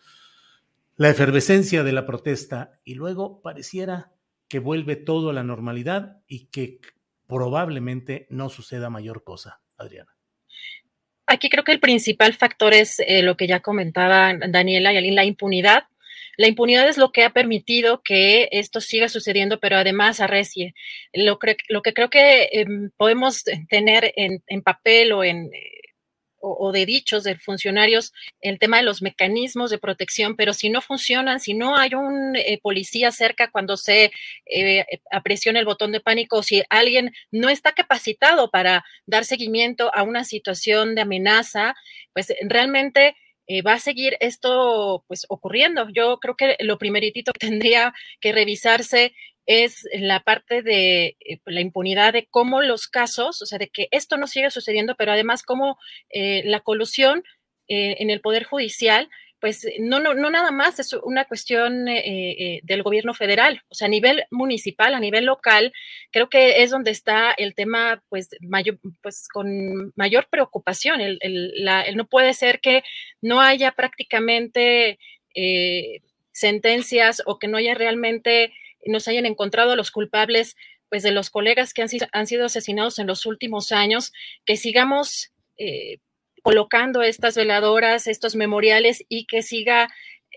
la 0.95 1.09
efervescencia 1.09 1.83
de 1.83 1.91
la 1.91 2.05
protesta 2.05 2.79
y 2.83 2.95
luego 2.95 3.41
pareciera 3.41 4.11
que 4.47 4.59
vuelve 4.59 4.95
todo 4.95 5.29
a 5.29 5.33
la 5.33 5.43
normalidad 5.43 6.21
y 6.27 6.47
que 6.47 6.79
probablemente 7.27 8.27
no 8.29 8.49
suceda 8.49 8.89
mayor 8.89 9.23
cosa, 9.23 9.61
Adriana. 9.77 10.15
Aquí 11.25 11.49
creo 11.49 11.65
que 11.65 11.73
el 11.73 11.81
principal 11.81 12.33
factor 12.33 12.73
es 12.73 12.99
eh, 12.99 13.21
lo 13.21 13.35
que 13.35 13.47
ya 13.47 13.59
comentaba 13.59 14.33
Daniela 14.33 14.93
y 14.93 15.11
la 15.11 15.25
impunidad 15.25 15.83
la 16.37 16.47
impunidad 16.47 16.87
es 16.87 16.99
lo 16.99 17.11
que 17.11 17.23
ha 17.23 17.31
permitido 17.31 18.03
que 18.03 18.47
esto 18.51 18.79
siga 18.79 19.09
sucediendo, 19.09 19.59
pero 19.59 19.75
además 19.75 20.19
arrecie. 20.19 20.75
Lo, 21.11 21.39
lo 21.67 21.81
que 21.81 21.93
creo 21.93 22.11
que 22.11 22.49
em, 22.51 22.91
podemos 22.95 23.43
tener 23.69 24.13
en, 24.15 24.61
papel 24.61 25.13
o 25.13 25.23
en 25.23 25.49
o, 26.49 26.71
de 26.71 26.85
dichos 26.85 27.23
de 27.23 27.37
funcionarios 27.37 28.13
el 28.41 28.59
tema 28.59 28.77
de 28.77 28.83
los 28.83 29.01
mecanismos 29.01 29.71
de 29.71 29.77
protección, 29.77 30.35
pero 30.35 30.53
si 30.53 30.69
no 30.69 30.81
funcionan, 30.81 31.39
si 31.39 31.53
no 31.53 31.77
hay 31.77 31.93
un 31.93 32.35
eh, 32.35 32.59
policía 32.61 33.11
cerca 33.11 33.49
cuando 33.51 33.77
se 33.77 34.11
eh, 34.45 34.85
apresiona 35.11 35.59
el 35.59 35.65
botón 35.65 35.91
de 35.91 35.99
pánico, 35.99 36.43
si 36.43 36.63
alguien 36.69 37.13
no 37.31 37.49
está 37.49 37.73
capacitado 37.73 38.49
para 38.49 38.85
dar 39.05 39.25
seguimiento 39.25 39.91
a 39.93 40.03
una 40.03 40.23
situación 40.23 40.95
de 40.95 41.01
amenaza, 41.01 41.75
pues 42.13 42.33
realmente 42.41 43.15
eh, 43.49 43.61
va 43.61 43.73
a 43.73 43.79
seguir 43.79 44.17
esto 44.19 45.05
pues 45.07 45.25
ocurriendo. 45.29 45.87
Yo 45.89 46.19
creo 46.19 46.35
que 46.35 46.57
lo 46.59 46.77
primeritito 46.77 47.31
que 47.31 47.47
tendría 47.47 47.93
que 48.19 48.33
revisarse 48.33 49.13
es 49.47 49.87
la 49.93 50.19
parte 50.19 50.61
de 50.61 51.17
eh, 51.19 51.39
la 51.45 51.61
impunidad 51.61 52.13
de 52.13 52.27
cómo 52.29 52.61
los 52.61 52.87
casos, 52.87 53.41
o 53.41 53.45
sea, 53.47 53.57
de 53.57 53.69
que 53.69 53.87
esto 53.91 54.17
no 54.17 54.27
sigue 54.27 54.51
sucediendo, 54.51 54.95
pero 54.95 55.11
además 55.13 55.41
cómo 55.41 55.79
eh, 56.09 56.43
la 56.45 56.59
colusión 56.59 57.23
en 57.69 58.09
el 58.09 58.21
Poder 58.21 58.45
Judicial 58.45 59.09
pues 59.39 59.65
eh, 59.65 59.77
no, 59.79 59.99
no, 59.99 60.13
no 60.13 60.29
nada 60.29 60.51
más 60.51 60.79
es 60.79 60.93
una 60.93 61.25
cuestión 61.25 61.87
eh, 61.87 62.31
eh, 62.55 62.59
del 62.63 62.83
gobierno 62.83 63.13
federal, 63.13 63.61
o 63.69 63.75
sea, 63.75 63.87
a 63.87 63.89
nivel 63.89 64.25
municipal, 64.31 64.93
a 64.93 64.99
nivel 64.99 65.25
local, 65.25 65.73
creo 66.11 66.29
que 66.29 66.63
es 66.63 66.71
donde 66.71 66.91
está 66.91 67.31
el 67.31 67.55
tema, 67.55 68.03
pues, 68.09 68.29
mayor, 68.41 68.79
pues 69.01 69.27
con 69.27 69.93
mayor 69.95 70.27
preocupación. 70.29 71.01
El, 71.01 71.19
no 71.95 72.05
puede 72.07 72.33
ser 72.33 72.59
que 72.59 72.83
no 73.21 73.41
haya 73.41 73.71
prácticamente 73.71 74.99
sentencias 76.31 77.21
o 77.25 77.37
que 77.37 77.47
no 77.47 77.57
haya 77.57 77.75
realmente, 77.75 78.53
nos 78.87 79.07
hayan 79.07 79.25
encontrado 79.25 79.75
los 79.75 79.91
culpables, 79.91 80.55
pues, 80.89 81.03
de 81.03 81.11
los 81.11 81.29
colegas 81.29 81.73
que 81.73 81.81
han 81.81 81.89
han 82.11 82.27
sido 82.27 82.45
asesinados 82.45 82.99
en 82.99 83.07
los 83.07 83.25
últimos 83.25 83.71
años, 83.71 84.11
que 84.45 84.57
sigamos 84.57 85.31
colocando 86.43 87.01
estas 87.01 87.35
veladoras, 87.35 88.07
estos 88.07 88.35
memoriales 88.35 89.03
y 89.09 89.25
que 89.25 89.41
siga 89.41 89.89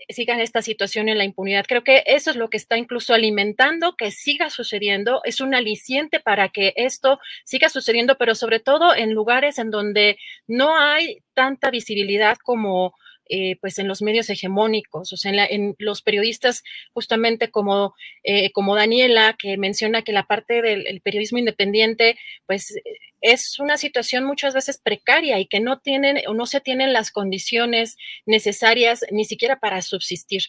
sigan 0.09 0.39
esta 0.39 0.61
situación 0.61 1.09
en 1.09 1.17
la 1.17 1.23
impunidad. 1.23 1.65
Creo 1.67 1.83
que 1.83 2.03
eso 2.05 2.31
es 2.31 2.35
lo 2.35 2.49
que 2.49 2.57
está 2.57 2.77
incluso 2.77 3.13
alimentando 3.13 3.95
que 3.95 4.11
siga 4.11 4.49
sucediendo, 4.49 5.21
es 5.23 5.41
un 5.41 5.53
aliciente 5.53 6.19
para 6.19 6.49
que 6.49 6.73
esto 6.75 7.19
siga 7.45 7.69
sucediendo, 7.69 8.17
pero 8.17 8.35
sobre 8.35 8.59
todo 8.59 8.95
en 8.95 9.13
lugares 9.13 9.59
en 9.59 9.69
donde 9.69 10.17
no 10.47 10.77
hay 10.77 11.19
tanta 11.33 11.69
visibilidad 11.69 12.37
como 12.43 12.95
eh, 13.33 13.55
pues 13.61 13.79
en 13.79 13.87
los 13.87 14.01
medios 14.01 14.29
hegemónicos, 14.29 15.13
o 15.13 15.15
sea, 15.15 15.31
en, 15.45 15.73
los 15.77 16.01
periodistas 16.01 16.63
justamente 16.91 17.49
como, 17.49 17.95
eh, 18.23 18.51
como 18.51 18.75
Daniela, 18.75 19.37
que 19.39 19.55
menciona 19.55 20.01
que 20.01 20.11
la 20.11 20.23
parte 20.23 20.61
del 20.61 20.99
periodismo 20.99 21.37
independiente, 21.37 22.17
pues 22.45 22.75
es 23.21 23.57
una 23.57 23.77
situación 23.77 24.25
muchas 24.25 24.53
veces 24.53 24.81
precaria 24.83 25.39
y 25.39 25.45
que 25.47 25.61
no 25.61 25.79
tienen 25.79 26.17
o 26.27 26.33
no 26.33 26.45
se 26.45 26.59
tienen 26.59 26.91
las 26.91 27.09
condiciones 27.09 27.95
necesarias 28.25 29.05
ni 29.11 29.23
siquiera 29.23 29.61
para 29.61 29.81
subsistir. 29.81 30.41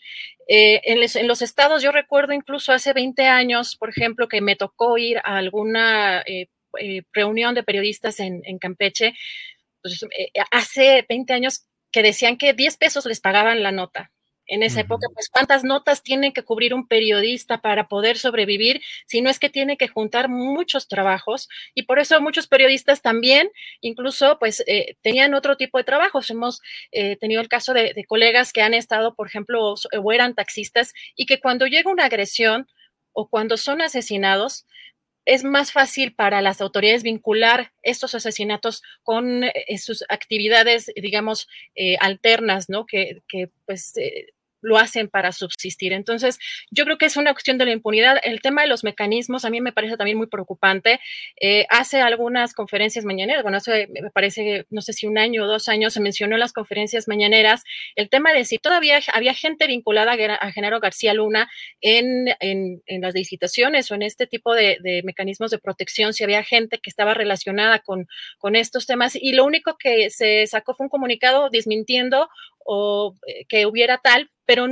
Eh, 0.49 0.81
en, 0.83 1.29
los 1.29 1.41
estados, 1.41 1.85
yo 1.85 1.93
recuerdo 1.93 2.33
incluso 2.33 2.73
hace 2.73 2.93
20 2.93 3.27
años, 3.27 3.77
por 3.77 3.91
ejemplo, 3.91 4.27
que 4.27 4.41
me 4.41 4.57
tocó 4.57 4.99
ir 4.99 5.19
a 5.19 5.37
alguna 5.37 6.25
reunión 7.13 7.55
de 7.55 7.63
periodistas 7.63 8.19
en, 8.19 8.59
Campeche. 8.59 9.15
Pues, 9.83 10.05
hace 10.51 11.07
20 11.09 11.33
años 11.33 11.67
que 11.93 12.03
decían 12.03 12.37
que 12.37 12.55
10 12.55 12.77
pesos 12.79 13.07
les 13.07 13.21
pagaban 13.21 13.63
la 13.63 13.73
nota. 13.73 14.11
En 14.47 14.63
esa 14.63 14.81
época, 14.81 15.07
pues, 15.15 15.29
¿cuántas 15.31 15.63
notas 15.63 16.03
tiene 16.03 16.33
que 16.33 16.43
cubrir 16.43 16.75
un 16.75 16.87
periodista 16.89 17.63
para 17.63 17.87
poder 17.87 18.19
sobrevivir? 18.19 18.83
Si 19.07 19.21
no 19.21 19.31
es 19.31 19.39
que 19.39 19.49
tiene 19.49 19.77
que 19.77 19.89
juntar 19.89 20.29
muchos 20.29 20.89
trabajos 20.89 21.49
y 21.75 21.85
por 21.85 22.01
eso 22.01 22.21
muchos 22.21 22.49
periodistas 22.49 23.03
también, 23.03 23.51
incluso, 23.81 24.39
pues, 24.41 24.63
eh, 24.67 24.97
tenían 25.01 25.35
otro 25.35 25.57
tipo 25.57 25.79
de 25.79 25.85
trabajos. 25.85 26.29
Hemos 26.29 26.61
eh, 26.91 27.17
tenido 27.17 27.41
el 27.41 27.49
caso 27.49 27.73
de, 27.73 27.95
de 27.95 28.05
colegas 28.05 28.53
que 28.53 28.63
han 28.63 28.75
estado, 28.75 29.15
por 29.15 29.29
ejemplo, 29.29 29.75
o 29.75 30.13
eran 30.13 30.35
taxistas 30.35 30.93
y 31.15 31.27
que 31.27 31.41
cuando 31.41 31.67
llega 31.67 31.91
una 31.91 32.07
agresión 32.07 32.67
o 33.13 33.29
cuando 33.29 33.57
son 33.57 33.81
asesinados, 33.81 34.67
es 35.25 35.45
más 35.45 35.73
fácil 35.73 36.15
para 36.15 36.43
las 36.43 36.61
autoridades 36.61 37.03
vincular 37.03 37.73
estos 37.83 38.15
asesinatos 38.15 38.83
con 39.03 39.45
eh, 39.45 39.79
sus 39.79 40.05
actividades, 40.09 40.91
digamos, 40.97 41.49
eh, 41.75 41.97
alternas, 42.01 42.69
¿no? 42.69 42.87
Que, 42.87 43.23
que 43.29 43.51
pues 43.67 43.97
eh, 43.97 44.27
lo 44.63 44.79
hacen 44.79 45.09
para 45.09 45.33
subsistir. 45.33 45.93
Entonces, 45.93 46.39
yo 46.71 46.85
creo 46.85 46.99
que 46.99 47.07
es 47.07 47.17
una 47.17 47.33
cuestión 47.33 47.59
de 47.59 47.67
la 47.67 47.73
impunidad. 47.73 48.19
El 48.23 48.41
tema 48.41 48.63
de 48.63 48.69
los 48.69 48.85
mecanismos 48.85 49.45
a 49.45 49.51
mí 49.51 49.61
me 49.61 49.73
parece 49.73 49.97
también 49.97 50.17
muy 50.17 50.29
preocupante. 50.29 51.01
Eh, 51.41 51.67
hace 51.69 52.01
algunas 52.01 52.55
conferencias 52.55 53.05
mañaneras, 53.05 53.43
bueno, 53.43 53.59
hace, 53.59 53.89
me 53.89 54.11
parece, 54.11 54.67
no 54.71 54.81
sé 54.81 54.93
si 54.93 55.07
un 55.07 55.19
año 55.19 55.45
o 55.45 55.47
dos 55.47 55.69
años 55.69 55.93
se 55.93 56.01
mencionó 56.01 56.37
en 56.37 56.41
las 56.41 56.53
conferencias 56.53 57.09
mañaneras 57.09 57.65
el 57.97 58.09
tema 58.09 58.33
de 58.33 58.45
si 58.45 58.59
todavía 58.59 59.01
había 59.13 59.35
gente 59.35 59.67
vinculada 59.67 60.13
a 60.13 60.53
Genaro 60.53 60.81
García 60.81 61.15
Luna 61.15 61.51
en, 61.81 62.29
en, 62.41 62.81
las 63.01 63.15
licitaciones 63.15 63.91
o 63.91 63.95
en 63.95 64.03
este 64.03 64.27
tipo 64.27 64.55
de, 64.55 65.03
mecanismos 65.05 65.51
de 65.51 65.59
protección, 65.59 66.13
si 66.13 66.25
había 66.25 66.45
gente 66.45 66.79
que 66.79 66.91
estaba 66.91 67.15
relacionada 67.15 67.81
con, 67.81 68.07
con 68.39 68.57
estos 68.57 68.87
temas. 68.87 69.17
Y 69.17 69.33
lo 69.33 69.45
único 69.45 69.77
que 69.79 70.11
se 70.11 70.47
sacó 70.47 70.75
fue 70.75 70.85
un 70.85 70.91
comunicado 70.91 71.51
desmintiendo 71.51 72.29
o 72.65 73.17
eh, 73.27 73.45
que 73.49 73.67
hubiera 73.67 73.99
tal, 73.99 74.31
pero 74.45 74.67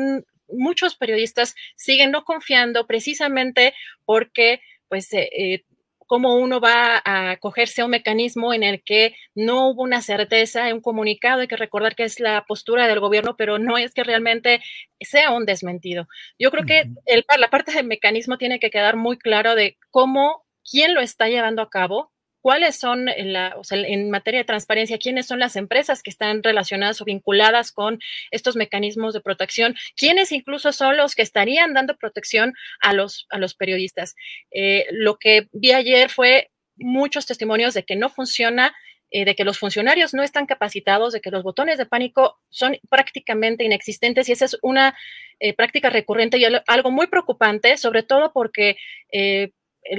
muchos 0.49 0.97
periodistas 0.97 1.55
siguen 1.77 2.11
no 2.11 2.25
confiando 2.25 2.87
precisamente 2.87 3.75
porque, 4.05 4.61
pues, 4.89 5.13
eh, 5.13 5.29
eh, 5.33 5.65
cómo 6.11 6.35
uno 6.35 6.59
va 6.59 7.01
a 7.05 7.37
cogerse 7.37 7.83
a 7.83 7.85
un 7.85 7.93
mecanismo 7.93 8.53
en 8.53 8.65
el 8.65 8.83
que 8.83 9.15
no 9.37 9.69
hubo 9.69 9.85
una 9.85 10.03
certeza, 10.03 10.75
un 10.75 10.81
comunicado, 10.81 11.43
hay 11.43 11.47
que 11.47 11.57
recordar 11.57 11.95
que 11.95 12.03
es 12.03 12.19
la 12.19 12.45
postura 12.49 12.89
del 12.89 12.99
gobierno, 12.99 13.37
pero 13.37 13.61
no 13.61 13.79
es 13.79 13.95
que 13.95 14.03
realmente 14.03 14.61
sea 15.01 15.31
un 15.31 15.47
desmentido. 15.47 16.09
Yo 16.37 16.51
creo 16.51 16.67
que 16.67 16.91
el, 17.07 17.25
la 17.39 17.49
parte 17.49 17.73
del 17.73 17.87
mecanismo 17.87 18.39
tiene 18.39 18.59
que 18.59 18.71
quedar 18.71 18.97
muy 18.97 19.19
claro 19.19 19.55
de 19.55 19.79
cómo, 19.93 20.45
quién 20.69 20.95
lo 20.95 21.01
está 21.01 21.29
llevando 21.29 21.63
a 21.63 21.71
cabo, 21.71 22.11
cuáles 22.41 22.77
son, 22.79 23.09
en, 23.09 23.33
la, 23.33 23.55
en 23.71 24.11
materia 24.11 24.41
de 24.41 24.45
transparencia, 24.45 24.99
quiénes 24.99 25.27
son 25.27 25.39
las 25.39 25.57
empresas 25.57 26.03
que 26.03 26.11
están 26.11 26.43
relacionadas 26.43 27.01
o 27.01 27.05
vinculadas 27.05 27.73
con 27.73 27.99
estos 28.31 28.57
mecanismos 28.57 29.15
de 29.15 29.21
protección, 29.21 29.75
quiénes 29.97 30.33
incluso 30.33 30.73
son 30.73 30.97
los 30.97 31.15
que 31.15 31.23
estarían 31.23 31.75
dando 31.75 31.97
protección 31.97 32.55
a 32.81 32.93
los, 32.93 33.27
a 33.31 33.39
los 33.39 33.55
periodistas. 33.55 34.15
Eh, 34.51 34.87
lo 34.91 35.17
que 35.19 35.49
vi 35.53 35.73
ayer 35.73 36.11
fue 36.11 36.51
muchos 36.77 37.27
testimonios 37.27 37.75
de 37.75 37.85
que 37.85 37.97
no 37.97 38.09
funciona 38.09 38.75
eh, 39.13 39.25
de 39.25 39.35
que 39.35 39.45
los 39.45 39.59
funcionarios 39.59 40.15
no 40.15 40.23
están 40.23 40.47
capacitados, 40.47 41.13
de 41.13 41.21
que 41.21 41.33
los 41.33 41.43
botones 41.43 41.79
de 41.79 41.87
pánico 41.87 42.39
son 42.49 42.79
prácticamente 42.89 43.65
inexistentes 43.65 44.29
y 44.29 44.33
esa 44.33 44.45
es 44.45 44.57
una 44.63 44.97
eh, 45.41 45.53
práctica 45.53 45.91
recurrente 45.91 46.39
y 46.39 46.45
algo 46.45 46.91
muy 46.93 47.09
preocupante, 47.09 47.77
sobre 47.77 48.05
todo 48.05 48.33
porque 48.33 48.77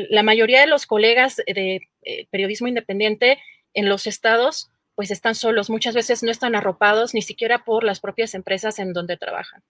la 0.09 0.23
mayoría 0.23 0.61
de 0.61 0.67
los 0.67 0.85
colegas 0.85 1.37
de 1.37 1.81
eh, 2.03 2.27
periodismo 2.29 2.67
independiente 2.67 3.39
en 3.73 3.89
los 3.89 4.07
estados 4.07 4.71
pues 4.95 5.09
están 5.09 5.35
solos, 5.35 5.69
muchas 5.69 5.95
veces 5.95 6.21
no 6.21 6.31
están 6.31 6.53
arropados 6.53 7.13
ni 7.13 7.21
siquiera 7.21 7.63
por 7.63 7.83
las 7.83 7.99
propias 7.99 8.35
empresas 8.35 8.77
en 8.77 8.93
donde 8.93 9.17
trabajan. 9.17 9.63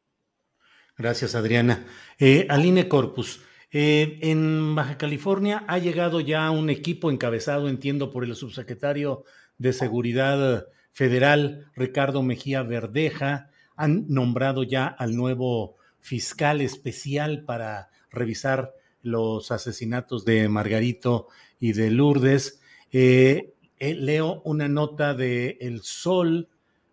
Gracias, 0.98 1.36
Adriana. 1.36 1.86
Eh, 2.20 2.48
Aline 2.50 2.88
Corpus, 2.88 3.42
eh, 3.72 4.20
en 4.22 4.76
Baja 4.76 4.98
California 4.98 5.64
ha 5.68 5.78
llegado 5.78 6.20
ya 6.20 6.52
un 6.52 6.70
equipo 6.70 7.10
encabezado, 7.10 7.70
entiendo, 7.70 8.12
por 8.12 8.26
el 8.26 8.36
subsecretario 8.36 9.24
de 9.58 9.72
Seguridad 9.74 10.68
Federal, 10.92 11.72
Ricardo 11.76 12.22
Mejía 12.24 12.64
Verdeja. 12.64 13.50
Han 13.78 14.08
nombrado 14.10 14.64
ya 14.64 14.88
al 14.88 15.16
nuevo 15.16 15.78
fiscal 16.00 16.60
especial 16.60 17.46
para 17.46 17.90
revisar 18.10 18.74
los 19.02 19.52
asesinatos 19.52 20.26
de 20.26 20.50
Margarito 20.50 21.28
y 21.62 21.72
de 21.72 21.90
Lourdes. 21.92 22.60
Eh, 22.92 23.54
eh, 23.80 23.96
leo 23.96 24.42
una 24.44 24.68
nota 24.68 25.14
de 25.14 25.58
El 25.62 25.82
Sol, 25.82 26.50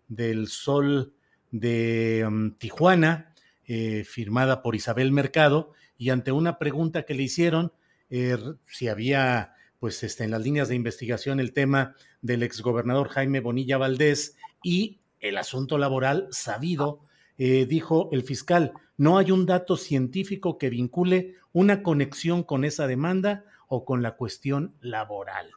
del 0.07 0.47
Sol 0.47 1.13
de 1.51 2.23
um, 2.25 2.51
Tijuana, 2.51 3.33
eh, 3.67 4.03
firmada 4.05 4.61
por 4.61 4.75
Isabel 4.75 5.11
Mercado, 5.11 5.73
y 5.97 6.11
ante 6.11 6.31
una 6.31 6.57
pregunta 6.57 7.03
que 7.03 7.13
le 7.13 7.23
hicieron, 7.23 7.73
eh, 8.09 8.37
si 8.65 8.87
había, 8.87 9.53
pues, 9.79 10.01
este, 10.03 10.23
en 10.23 10.31
las 10.31 10.41
líneas 10.41 10.69
de 10.69 10.75
investigación 10.75 11.39
el 11.39 11.51
tema 11.53 11.95
del 12.21 12.43
exgobernador 12.43 13.09
Jaime 13.09 13.41
Bonilla 13.41 13.77
Valdés 13.77 14.35
y 14.63 14.99
el 15.19 15.37
asunto 15.37 15.77
laboral 15.77 16.27
sabido, 16.31 17.01
eh, 17.37 17.65
dijo 17.67 18.09
el 18.11 18.23
fiscal, 18.23 18.73
no 18.97 19.17
hay 19.17 19.31
un 19.31 19.45
dato 19.45 19.77
científico 19.77 20.57
que 20.57 20.69
vincule 20.69 21.35
una 21.53 21.83
conexión 21.83 22.43
con 22.43 22.65
esa 22.65 22.87
demanda 22.87 23.45
o 23.69 23.85
con 23.85 24.03
la 24.03 24.17
cuestión 24.17 24.75
laboral. 24.81 25.51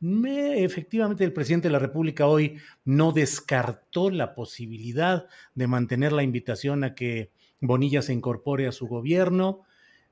Me, 0.00 0.64
efectivamente, 0.64 1.22
el 1.22 1.32
presidente 1.32 1.68
de 1.68 1.72
la 1.72 1.78
República 1.78 2.26
hoy 2.26 2.58
no 2.84 3.12
descartó 3.12 4.10
la 4.10 4.34
posibilidad 4.34 5.28
de 5.54 5.68
mantener 5.68 6.12
la 6.12 6.24
invitación 6.24 6.82
a 6.82 6.96
que 6.96 7.30
Bonilla 7.60 8.02
se 8.02 8.12
incorpore 8.12 8.66
a 8.66 8.72
su 8.72 8.88
gobierno. 8.88 9.62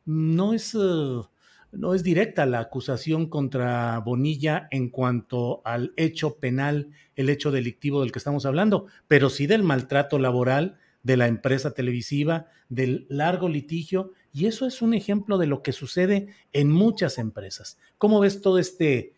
No 0.04 0.54
es, 0.54 0.76
uh, 0.76 1.26
no 1.72 1.94
es 1.94 2.04
directa 2.04 2.46
la 2.46 2.60
acusación 2.60 3.28
contra 3.28 3.98
Bonilla 3.98 4.68
en 4.70 4.90
cuanto 4.90 5.60
al 5.64 5.92
hecho 5.96 6.36
penal, 6.36 6.90
el 7.16 7.28
hecho 7.28 7.50
delictivo 7.50 8.00
del 8.00 8.12
que 8.12 8.20
estamos 8.20 8.46
hablando, 8.46 8.86
pero 9.08 9.28
sí 9.28 9.48
del 9.48 9.64
maltrato 9.64 10.20
laboral 10.20 10.78
de 11.02 11.16
la 11.16 11.26
empresa 11.26 11.72
televisiva, 11.72 12.46
del 12.68 13.06
largo 13.08 13.48
litigio, 13.48 14.12
y 14.32 14.46
eso 14.46 14.66
es 14.66 14.82
un 14.82 14.94
ejemplo 14.94 15.38
de 15.38 15.46
lo 15.46 15.62
que 15.62 15.72
sucede 15.72 16.28
en 16.52 16.70
muchas 16.70 17.18
empresas. 17.18 17.78
¿Cómo 17.98 18.20
ves 18.20 18.40
todo 18.40 18.58
este 18.58 19.14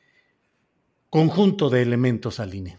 conjunto 1.13 1.69
de 1.69 1.83
elementos, 1.83 2.41
Aline. 2.41 2.79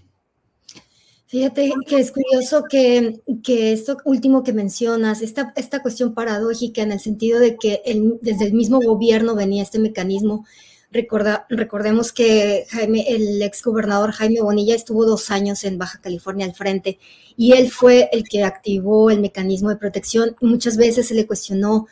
Fíjate 1.27 1.71
que 1.87 1.97
es 1.97 2.11
curioso 2.11 2.63
que, 2.67 3.21
esto 3.47 3.97
último 4.05 4.41
que 4.41 4.53
mencionas, 4.53 5.21
esta, 5.21 5.53
esta 5.55 5.83
cuestión 5.83 6.15
paradójica 6.15 6.81
en 6.81 6.91
el 6.91 6.99
sentido 6.99 7.39
de 7.39 7.57
que 7.57 7.83
desde 8.21 8.45
el 8.45 8.53
mismo 8.53 8.81
gobierno 8.81 9.35
venía 9.35 9.61
este 9.61 9.77
mecanismo. 9.77 10.47
Recordemos 10.89 12.11
que 12.11 12.65
Jaime, 12.71 13.05
el 13.07 13.39
exgobernador 13.43 14.13
Jaime 14.13 14.41
Bonilla 14.41 14.73
estuvo 14.73 15.05
dos 15.05 15.29
años 15.29 15.63
en 15.65 15.77
Baja 15.77 16.01
California 16.01 16.47
al 16.47 16.55
frente 16.55 16.97
y 17.37 17.53
él 17.53 17.69
fue 17.69 18.09
el 18.11 18.23
que 18.23 18.43
activó 18.43 19.11
el 19.11 19.21
mecanismo 19.21 19.69
de 19.69 19.75
protección. 19.75 20.35
Muchas 20.41 20.75
veces 20.77 21.07
se 21.07 21.13
le 21.13 21.27
cuestionó 21.27 21.85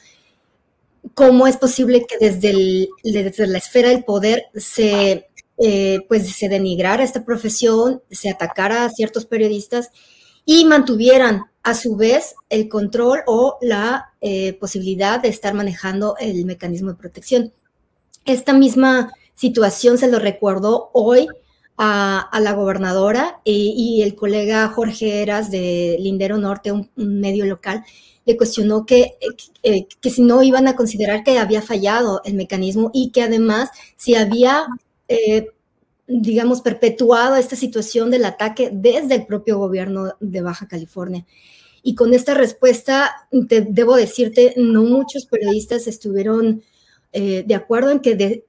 cómo 1.13 1.47
es 1.47 1.57
posible 1.57 2.05
que 2.05 2.17
desde, 2.19 2.87
la 3.03 3.57
esfera 3.57 3.89
del 3.89 4.03
poder 4.03 4.45
se 4.55 5.27
eh, 5.63 5.99
pues 6.07 6.31
se 6.35 6.49
denigrara 6.49 7.03
esta 7.03 7.23
profesión, 7.23 8.01
se 8.09 8.29
atacara 8.29 8.83
a 8.83 8.89
ciertos 8.89 9.25
periodistas 9.25 9.91
y 10.43 10.65
mantuvieran 10.65 11.43
a 11.61 11.75
su 11.75 11.95
vez 11.95 12.33
el 12.49 12.67
control 12.67 13.19
o 13.27 13.57
la 13.61 14.13
eh, 14.21 14.53
posibilidad 14.53 15.21
de 15.21 15.29
estar 15.29 15.53
manejando 15.53 16.15
el 16.19 16.45
mecanismo 16.45 16.89
de 16.89 16.97
protección. 16.97 17.53
Esta 18.25 18.53
misma 18.53 19.13
situación 19.35 19.97
se 19.97 20.09
lo 20.09 20.17
recordó 20.17 20.89
hoy 20.93 21.27
a, 21.77 22.39
la 22.39 22.53
gobernadora 22.53 23.41
y, 23.43 24.01
el 24.03 24.15
colega 24.15 24.67
Jorge 24.67 25.21
Eras 25.21 25.49
de 25.49 25.97
Lindero 25.99 26.37
Norte, 26.37 26.71
un, 26.71 26.89
medio 26.95 27.45
local, 27.45 27.83
le 28.25 28.37
cuestionó 28.37 28.85
que, 28.85 29.15
eh, 29.63 29.85
que 29.99 30.09
si 30.09 30.21
no 30.21 30.43
iban 30.43 30.67
a 30.67 30.75
considerar 30.75 31.23
que 31.23 31.39
había 31.39 31.61
fallado 31.61 32.21
el 32.23 32.35
mecanismo 32.35 32.91
y 32.93 33.11
que 33.11 33.23
además 33.23 33.69
si 33.97 34.15
había 34.15 34.67
eh, 35.07 35.47
digamos, 36.07 36.61
perpetuado 36.61 37.35
esta 37.35 37.55
situación 37.55 38.11
del 38.11 38.25
ataque 38.25 38.69
desde 38.71 39.15
el 39.15 39.25
propio 39.25 39.57
gobierno 39.57 40.13
de 40.19 40.41
Baja 40.41 40.67
California. 40.67 41.25
Y 41.83 41.95
con 41.95 42.13
esta 42.13 42.33
respuesta, 42.33 43.27
te, 43.47 43.61
debo 43.61 43.95
decirte, 43.95 44.53
no 44.57 44.83
muchos 44.83 45.25
periodistas 45.25 45.87
estuvieron 45.87 46.61
eh, 47.13 47.43
de 47.45 47.55
acuerdo 47.55 47.91
en 47.91 47.99
que 47.99 48.43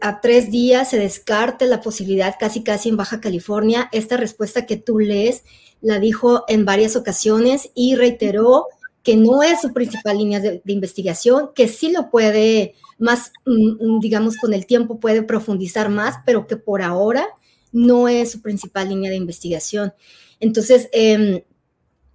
a 0.00 0.20
tres 0.20 0.50
días 0.50 0.90
se 0.90 0.98
descarte 0.98 1.66
la 1.66 1.80
posibilidad 1.80 2.34
casi 2.38 2.62
casi 2.62 2.88
en 2.88 2.96
Baja 2.96 3.20
California. 3.20 3.88
Esta 3.92 4.16
respuesta 4.16 4.64
que 4.66 4.76
tú 4.76 4.98
lees 4.98 5.44
la 5.80 5.98
dijo 5.98 6.44
en 6.48 6.64
varias 6.64 6.96
ocasiones 6.96 7.70
y 7.74 7.94
reiteró 7.94 8.66
que 9.02 9.16
no 9.16 9.42
es 9.42 9.60
su 9.60 9.72
principal 9.72 10.18
línea 10.18 10.40
de, 10.40 10.60
de 10.64 10.72
investigación, 10.72 11.50
que 11.54 11.68
sí 11.68 11.90
lo 11.92 12.10
puede 12.10 12.74
más, 12.98 13.32
mm, 13.46 13.96
mm, 13.96 14.00
digamos, 14.00 14.36
con 14.36 14.52
el 14.52 14.66
tiempo 14.66 15.00
puede 15.00 15.22
profundizar 15.22 15.88
más, 15.88 16.16
pero 16.26 16.46
que 16.46 16.56
por 16.56 16.82
ahora 16.82 17.26
no 17.72 18.08
es 18.08 18.32
su 18.32 18.42
principal 18.42 18.88
línea 18.88 19.10
de 19.10 19.16
investigación. 19.16 19.92
Entonces, 20.40 20.88
em, 20.92 21.42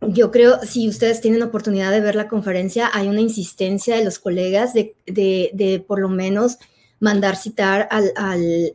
yo 0.02 0.32
creo, 0.32 0.60
si 0.64 0.90
ustedes 0.90 1.22
tienen 1.22 1.42
oportunidad 1.44 1.92
de 1.92 2.02
ver 2.02 2.16
la 2.16 2.28
conferencia, 2.28 2.90
hay 2.94 3.08
una 3.08 3.22
insistencia 3.22 3.96
de 3.96 4.04
los 4.04 4.20
colegas 4.20 4.74
de, 4.74 4.96
de, 5.06 5.84
por 5.88 6.00
lo 6.00 6.10
menos 6.10 6.58
mandar 7.00 7.36
citar 7.36 7.88
al, 7.92 8.14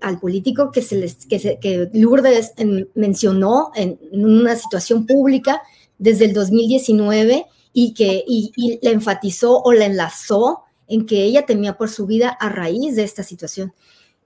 al, 0.01 0.21
político 0.21 0.71
que, 0.71 0.83
se 0.83 0.97
les, 0.97 1.27
que, 1.27 1.59
que 1.61 1.91
Lourdes 1.93 2.53
mencionó 2.95 3.71
en, 3.75 3.99
una 4.13 4.57
situación 4.57 5.07
pública 5.07 5.63
desde 5.99 6.27
el 6.27 6.33
2019 6.35 7.47
y 7.73 7.95
que 7.95 8.25
y, 8.27 8.79
enfatizó 8.83 9.61
o 9.63 9.73
la 9.73 9.87
enlazó 9.87 10.65
en 10.87 11.07
que 11.07 11.25
ella 11.25 11.47
temía 11.47 11.77
por 11.77 11.91
su 11.91 12.07
vida 12.07 12.31
a 12.31 12.49
raíz 12.49 12.97
de 12.97 13.05
esta 13.05 13.23
situación. 13.23 13.73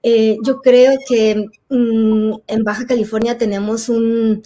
Eh, 0.01 0.37
yo 0.43 0.61
creo 0.61 0.93
que 1.07 1.47
mm, 1.69 2.33
en 2.47 2.63
Baja 2.63 2.85
California 2.85 3.37
tenemos 3.37 3.89
un, 3.89 4.43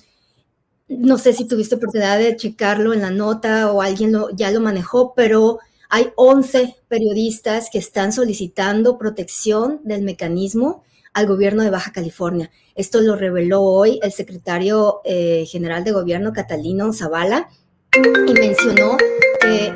no 0.88 1.18
sé 1.18 1.34
si 1.34 1.46
tuviste 1.46 1.76
oportunidad 1.76 2.18
de 2.18 2.36
checarlo 2.36 2.94
en 2.94 3.02
la 3.02 3.12
nota 3.12 3.72
o 3.72 3.82
alguien 3.82 4.12
lo, 4.12 4.30
ya 4.32 4.52
lo 4.52 4.62
manejó, 4.62 5.14
pero 5.16 5.60
hay 5.90 6.10
11 6.16 6.76
periodistas 6.88 7.70
que 7.72 7.78
están 7.78 8.12
solicitando 8.12 8.98
protección 8.98 9.82
del 9.84 10.02
mecanismo 10.02 10.84
al 11.14 11.28
gobierno 11.28 11.64
de 11.64 11.70
Baja 11.70 11.92
California. 11.92 12.52
Esto 12.76 13.02
lo 13.02 13.16
reveló 13.16 13.64
hoy 13.64 14.00
el 14.04 14.12
secretario 14.12 15.02
eh, 15.04 15.46
general 15.48 15.84
de 15.84 15.92
gobierno, 15.92 16.34
Catalino 16.34 16.94
Zavala, 16.94 17.50
y 17.94 18.34
mencionó 18.34 18.98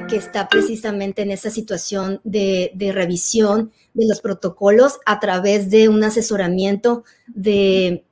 que, 0.10 0.16
está 0.16 0.50
precisamente 0.50 1.22
en 1.22 1.32
esa 1.32 1.50
situación 1.50 2.20
de, 2.24 2.74
revisión 2.94 3.72
de 3.94 4.08
los 4.08 4.20
protocolos 4.20 5.00
a 5.06 5.20
través 5.20 5.70
de 5.70 5.88
un 5.88 6.04
asesoramiento 6.04 7.06
del 7.28 8.04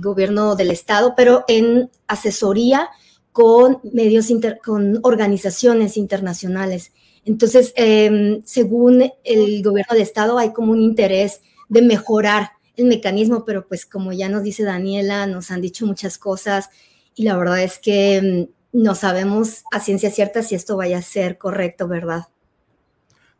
gobierno 0.00 0.54
del 0.54 0.70
Estado, 0.70 1.14
pero 1.16 1.44
en 1.48 1.90
asesoría 2.06 2.88
con 3.32 3.80
medios, 3.92 4.32
con 4.64 5.00
organizaciones 5.02 5.96
internacionales. 5.96 6.92
Entonces, 7.24 7.72
em, 7.74 8.42
según 8.44 9.10
el 9.24 9.62
gobierno 9.62 9.94
del 9.94 10.02
Estado, 10.02 10.38
hay 10.38 10.52
como 10.52 10.72
un 10.72 10.80
interés 10.80 11.40
de 11.68 11.82
mejorar 11.82 12.52
el 12.76 12.84
mecanismo, 12.86 13.44
pero 13.44 13.66
pues 13.66 13.86
como 13.86 14.12
ya 14.12 14.28
nos 14.28 14.44
dice 14.44 14.62
Daniela, 14.62 15.26
nos 15.26 15.50
han 15.50 15.60
dicho 15.60 15.84
muchas 15.86 16.16
cosas 16.18 16.70
y 17.14 17.24
la 17.24 17.36
verdad 17.36 17.62
es 17.62 17.78
que 17.78 18.48
mm, 18.72 18.82
no 18.82 18.94
sabemos 18.94 19.64
a 19.70 19.80
ciencia 19.80 20.10
cierta 20.10 20.42
si 20.42 20.54
esto 20.54 20.76
vaya 20.76 20.98
a 20.98 21.02
ser 21.02 21.38
correcto, 21.38 21.86
¿verdad? 21.88 22.26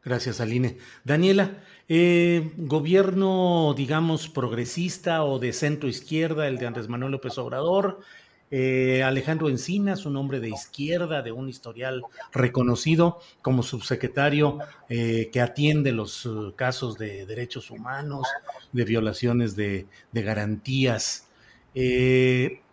Gracias, 0.05 0.41
Aline. 0.41 0.77
Daniela, 1.03 1.63
eh, 1.89 2.53
gobierno, 2.57 3.75
digamos, 3.77 4.29
progresista 4.29 5.25
o 5.25 5.39
de 5.39 5.53
centro 5.53 5.89
izquierda, 5.89 6.47
el 6.47 6.59
de 6.59 6.67
Andrés 6.67 6.89
Manuel 6.89 7.13
López 7.13 7.37
Obrador, 7.39 8.01
eh, 8.51 9.03
Alejandro 9.03 9.49
Encinas, 9.49 10.07
un 10.07 10.17
hombre 10.17 10.41
de 10.41 10.51
izquierda, 10.51 11.23
de 11.23 11.33
un 11.33 11.49
historial 11.49 12.03
reconocido 12.33 13.19
como 13.43 13.63
subsecretario 13.63 14.59
eh, 14.89 15.31
que 15.33 15.41
atiende 15.41 15.91
los 15.91 16.29
casos 16.55 16.97
de 16.99 17.27
derechos 17.27 17.71
humanos, 17.71 18.29
de 18.73 18.85
violaciones 18.85 19.57
de 19.57 19.87
garantías. 20.13 21.27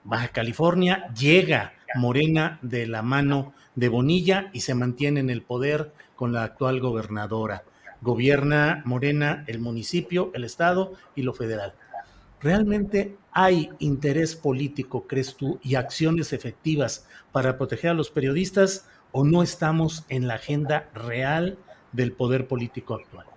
Baja 0.03 0.29
California, 0.29 1.07
llega 1.13 1.73
Morena 1.95 2.59
de 2.61 2.87
la 2.87 3.01
mano 3.01 3.53
de 3.75 3.89
Bonilla 3.89 4.49
y 4.53 4.61
se 4.61 4.73
mantiene 4.73 5.19
en 5.19 5.29
el 5.29 5.43
poder 5.43 5.93
con 6.15 6.33
la 6.33 6.43
actual 6.43 6.79
gobernadora. 6.79 7.63
Gobierna 8.01 8.81
Morena 8.85 9.43
el 9.47 9.59
municipio, 9.59 10.31
el 10.33 10.43
estado 10.43 10.93
y 11.15 11.21
lo 11.21 11.33
federal. 11.33 11.75
¿Realmente 12.41 13.15
hay 13.31 13.69
interés 13.77 14.35
político, 14.35 15.05
crees 15.05 15.35
tú, 15.35 15.59
y 15.61 15.75
acciones 15.75 16.33
efectivas 16.33 17.07
para 17.31 17.57
proteger 17.57 17.91
a 17.91 17.93
los 17.93 18.09
periodistas 18.09 18.87
o 19.11 19.23
no 19.23 19.43
estamos 19.43 20.05
en 20.09 20.27
la 20.27 20.35
agenda 20.35 20.89
real 20.95 21.59
del 21.91 22.13
poder 22.13 22.47
político 22.47 22.95
actual? 22.95 23.30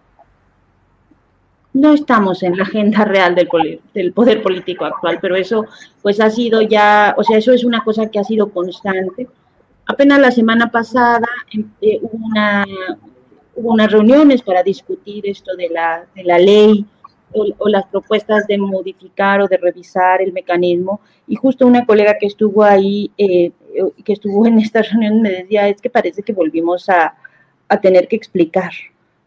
No 1.74 1.92
estamos 1.92 2.42
en 2.44 2.56
la 2.56 2.62
agenda 2.62 3.04
real 3.04 3.34
del, 3.34 4.12
poder 4.12 4.42
político 4.42 4.84
actual, 4.84 5.18
pero 5.20 5.36
eso 5.36 5.66
pues 6.02 6.20
ha 6.20 6.30
sido 6.30 6.62
ya, 6.62 7.14
o 7.18 7.24
sea, 7.24 7.36
eso 7.36 7.52
es 7.52 7.64
una 7.64 7.82
cosa 7.82 8.08
que 8.10 8.20
ha 8.20 8.24
sido 8.24 8.50
constante. 8.50 9.28
Apenas 9.84 10.20
la 10.20 10.30
semana 10.30 10.70
pasada 10.70 11.28
eh, 11.80 11.98
hubo, 12.00 12.26
una, 12.26 12.64
hubo 13.56 13.72
unas 13.72 13.90
reuniones 13.90 14.40
para 14.42 14.62
discutir 14.62 15.28
esto 15.28 15.54
de 15.56 15.68
la, 15.68 16.06
de 16.14 16.22
la 16.22 16.38
ley 16.38 16.86
o, 17.32 17.68
las 17.68 17.86
propuestas 17.86 18.46
de 18.46 18.56
modificar 18.56 19.40
o 19.40 19.48
de 19.48 19.56
revisar 19.56 20.22
el 20.22 20.32
mecanismo 20.32 21.00
y 21.26 21.34
justo 21.34 21.66
una 21.66 21.84
colega 21.84 22.16
que 22.20 22.26
estuvo 22.26 22.62
ahí, 22.62 23.10
eh, 23.18 23.50
que 24.04 24.12
estuvo 24.12 24.46
en 24.46 24.60
esta 24.60 24.82
reunión 24.82 25.20
me 25.20 25.30
decía, 25.30 25.68
es 25.68 25.80
que 25.80 25.90
parece 25.90 26.22
que 26.22 26.32
volvimos 26.32 26.88
a, 26.88 27.16
a 27.68 27.80
tener 27.80 28.06
que 28.06 28.14
explicar 28.14 28.70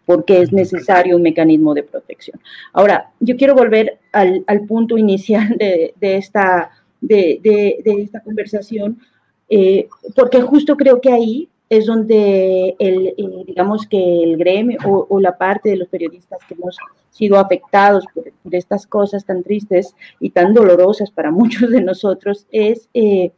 por 0.07 0.23
qué 0.23 0.41
es 0.41 0.53
necesario 0.53 1.17
un 1.17 1.21
mecanismo 1.21 1.73
de 1.73 1.83
protección. 1.83 2.39
Ahora, 2.71 3.11
yo 3.19 3.35
quiero 3.35 3.53
volver 3.55 3.99
al, 4.13 4.45
punto 4.65 4.97
inicial 4.97 5.57
de, 5.57 5.93
esta, 5.99 6.71
de, 7.01 7.81
esta 7.83 8.21
conversación, 8.21 8.99
eh, 9.49 9.89
porque 10.15 10.41
justo 10.41 10.77
creo 10.77 11.01
que 11.01 11.11
ahí 11.11 11.49
es 11.69 11.87
donde 11.87 12.73
el, 12.79 13.07
eh, 13.07 13.43
digamos 13.45 13.85
que 13.85 14.23
el 14.23 14.37
gremio 14.37 14.79
o, 14.85 15.19
la 15.19 15.37
parte 15.37 15.71
de 15.71 15.75
los 15.75 15.89
periodistas 15.89 16.39
que 16.47 16.53
hemos 16.53 16.77
sido 17.09 17.37
afectados 17.37 18.05
por, 18.13 18.23
estas 18.55 18.87
cosas 18.87 19.25
tan 19.25 19.43
tristes 19.43 19.93
y 20.21 20.29
tan 20.29 20.53
dolorosas 20.53 21.11
para 21.11 21.31
muchos 21.41 21.69
de 21.69 21.81
nosotros 21.81 22.47
es 22.49 22.87
eh, 22.93 23.33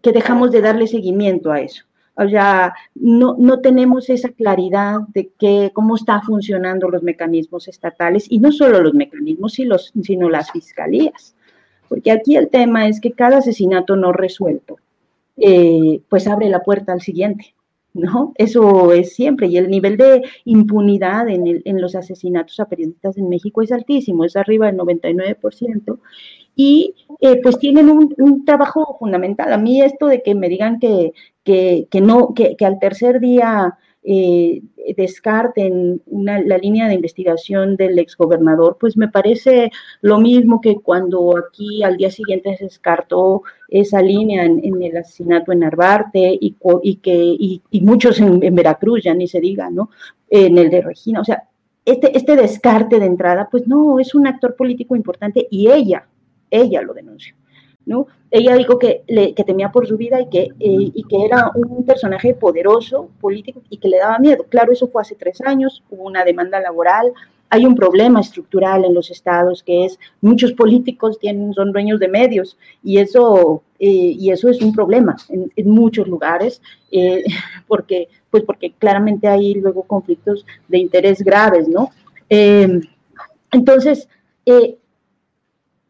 que 0.00 0.12
dejamos 0.12 0.52
de 0.52 0.62
darle 0.62 0.86
seguimiento 0.86 1.52
a 1.52 1.60
eso. 1.60 1.84
O 2.20 2.28
sea, 2.28 2.74
no, 2.96 3.36
no 3.38 3.60
tenemos 3.60 4.10
esa 4.10 4.30
claridad 4.30 5.02
de 5.14 5.30
que, 5.38 5.70
cómo 5.72 5.94
están 5.94 6.22
funcionando 6.22 6.88
los 6.88 7.04
mecanismos 7.04 7.68
estatales 7.68 8.26
y 8.28 8.40
no 8.40 8.50
solo 8.50 8.80
los 8.80 8.92
mecanismos, 8.92 9.52
sino 9.52 10.28
las 10.28 10.50
fiscalías. 10.50 11.36
Porque 11.88 12.10
aquí 12.10 12.36
el 12.36 12.48
tema 12.48 12.88
es 12.88 13.00
que 13.00 13.12
cada 13.12 13.38
asesinato 13.38 13.94
no 13.94 14.12
resuelto, 14.12 14.78
eh, 15.36 16.00
pues 16.08 16.26
abre 16.26 16.48
la 16.48 16.64
puerta 16.64 16.92
al 16.92 17.02
siguiente. 17.02 17.54
¿no? 17.94 18.32
Eso 18.36 18.92
es 18.92 19.14
siempre. 19.14 19.46
Y 19.46 19.56
el 19.56 19.70
nivel 19.70 19.96
de 19.96 20.22
impunidad 20.44 21.28
en, 21.28 21.62
en, 21.64 21.80
los 21.80 21.94
asesinatos 21.94 22.58
a 22.58 22.68
periodistas 22.68 23.16
en 23.16 23.28
México 23.28 23.62
es 23.62 23.70
altísimo, 23.70 24.24
es 24.24 24.36
arriba 24.36 24.66
del 24.66 24.76
99% 24.76 25.98
y 26.60 26.96
eh, 27.20 27.40
pues 27.40 27.56
tienen 27.60 27.88
un, 27.88 28.44
trabajo 28.44 28.96
fundamental. 28.98 29.52
A 29.52 29.58
mí 29.58 29.80
esto 29.80 30.08
de 30.08 30.24
que 30.24 30.34
me 30.34 30.48
digan 30.48 30.80
que, 30.80 31.12
que, 31.90 32.00
no, 32.00 32.34
que, 32.34 32.56
al 32.64 32.78
tercer 32.78 33.20
día 33.20 33.76
eh, 34.02 34.62
descarten 34.96 36.02
la 36.10 36.58
línea 36.58 36.88
de 36.88 36.94
investigación 36.94 37.76
del 37.76 37.98
exgobernador, 37.98 38.76
pues 38.78 38.96
me 38.96 39.08
parece 39.08 39.70
lo 40.00 40.18
mismo 40.18 40.60
que 40.60 40.76
cuando 40.76 41.36
aquí 41.36 41.82
al 41.82 41.96
día 41.96 42.10
siguiente 42.10 42.56
se 42.56 42.64
descartó 42.64 43.42
esa 43.68 44.02
línea 44.02 44.44
en, 44.44 44.82
el 44.82 44.96
asesinato 44.96 45.52
en 45.52 45.60
Narvarte 45.60 46.38
y, 46.40 46.56
y 46.82 46.96
que, 46.96 47.16
y, 47.16 47.80
muchos 47.80 48.20
en, 48.20 48.42
en, 48.42 48.54
Veracruz, 48.54 49.04
ya 49.04 49.14
ni 49.14 49.26
se 49.26 49.40
diga, 49.40 49.70
¿no? 49.70 49.90
En 50.28 50.58
el 50.58 50.70
de 50.70 50.82
Regina, 50.82 51.20
o 51.20 51.24
sea, 51.24 51.44
este, 51.84 52.16
este 52.16 52.36
descarte 52.36 52.98
de 53.00 53.06
entrada, 53.06 53.48
pues 53.50 53.66
no, 53.66 53.98
es 53.98 54.14
un 54.14 54.26
actor 54.26 54.54
político 54.54 54.94
importante 54.94 55.48
y 55.50 55.70
ella, 55.70 56.06
ella 56.50 56.82
lo 56.82 56.92
denunció. 56.92 57.34
¿No? 57.88 58.06
Ella 58.30 58.54
dijo 58.54 58.78
que, 58.78 59.02
le, 59.08 59.32
que 59.34 59.44
temía 59.44 59.72
por 59.72 59.86
su 59.86 59.96
vida 59.96 60.20
y 60.20 60.28
que, 60.28 60.42
eh, 60.42 60.90
y 60.94 61.02
que 61.04 61.24
era 61.24 61.50
un 61.54 61.86
personaje 61.86 62.34
poderoso, 62.34 63.08
político, 63.18 63.62
y 63.70 63.78
que 63.78 63.88
le 63.88 63.98
daba 63.98 64.18
miedo. 64.18 64.44
Claro, 64.50 64.72
eso 64.72 64.88
fue 64.88 65.00
hace 65.00 65.14
tres 65.14 65.40
años, 65.40 65.82
hubo 65.90 66.04
una 66.04 66.22
demanda 66.22 66.60
laboral, 66.60 67.14
hay 67.48 67.64
un 67.64 67.74
problema 67.74 68.20
estructural 68.20 68.84
en 68.84 68.92
los 68.92 69.10
estados 69.10 69.62
que 69.62 69.86
es 69.86 69.98
muchos 70.20 70.52
políticos 70.52 71.18
tienen, 71.18 71.54
son 71.54 71.72
dueños 71.72 71.98
de 71.98 72.08
medios 72.08 72.58
y 72.84 72.98
eso, 72.98 73.62
eh, 73.78 73.88
y 74.18 74.30
eso 74.30 74.50
es 74.50 74.60
un 74.60 74.74
problema 74.74 75.16
en, 75.30 75.70
muchos 75.70 76.06
lugares 76.06 76.60
eh, 76.92 77.24
porque, 77.66 78.08
pues 78.30 78.42
porque 78.42 78.72
claramente 78.72 79.28
hay 79.28 79.54
luego 79.54 79.84
conflictos 79.84 80.44
de 80.68 80.76
interés 80.76 81.22
graves, 81.22 81.66
¿no? 81.68 81.90
entonces, 83.50 84.06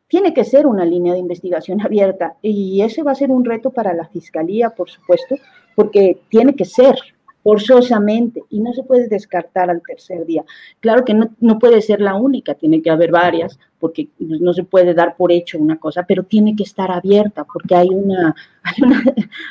tiene 0.09 0.33
que 0.33 0.45
ser 0.45 0.67
una 0.67 0.85
línea 0.85 1.13
de 1.13 1.21
investigación 1.21 1.81
abierta 1.85 2.37
y 2.43 2.83
ese 2.83 3.03
va 3.03 3.13
a 3.13 3.17
ser 3.17 3.31
un 3.31 3.45
reto 3.45 3.71
para 3.71 3.95
la 3.95 4.09
Fiscalía, 4.09 4.71
por 4.71 4.91
supuesto, 4.91 5.37
porque 5.77 6.19
tiene 6.29 6.55
que 6.55 6.65
ser 6.65 6.97
forzosamente 7.43 8.43
y 8.51 8.61
no 8.61 8.73
se 8.73 8.83
puede 8.83 9.09
descartar 9.09 9.71
al 9.71 9.81
tercer 9.81 10.27
día. 10.27 10.45
Claro 10.81 11.05
que 11.05 11.15
no, 11.15 11.59
puede 11.59 11.81
ser 11.81 12.01
la 12.01 12.15
única, 12.17 12.55
tiene 12.55 12.83
que 12.83 12.91
haber 12.91 13.13
varias, 13.13 13.59
porque 13.79 14.09
no 14.19 14.53
se 14.53 14.65
puede 14.65 14.93
dar 14.93 15.17
por 15.17 15.31
hecho 15.31 15.59
una 15.59 15.79
cosa, 15.79 16.05
pero 16.07 16.25
tiene 16.25 16.57
que 16.57 16.65
estar 16.65 16.91
abierta 16.91 17.45
porque 17.45 17.77
hay 17.77 17.89
una, 17.91 18.35
hay 18.63 18.83
una, 18.83 19.03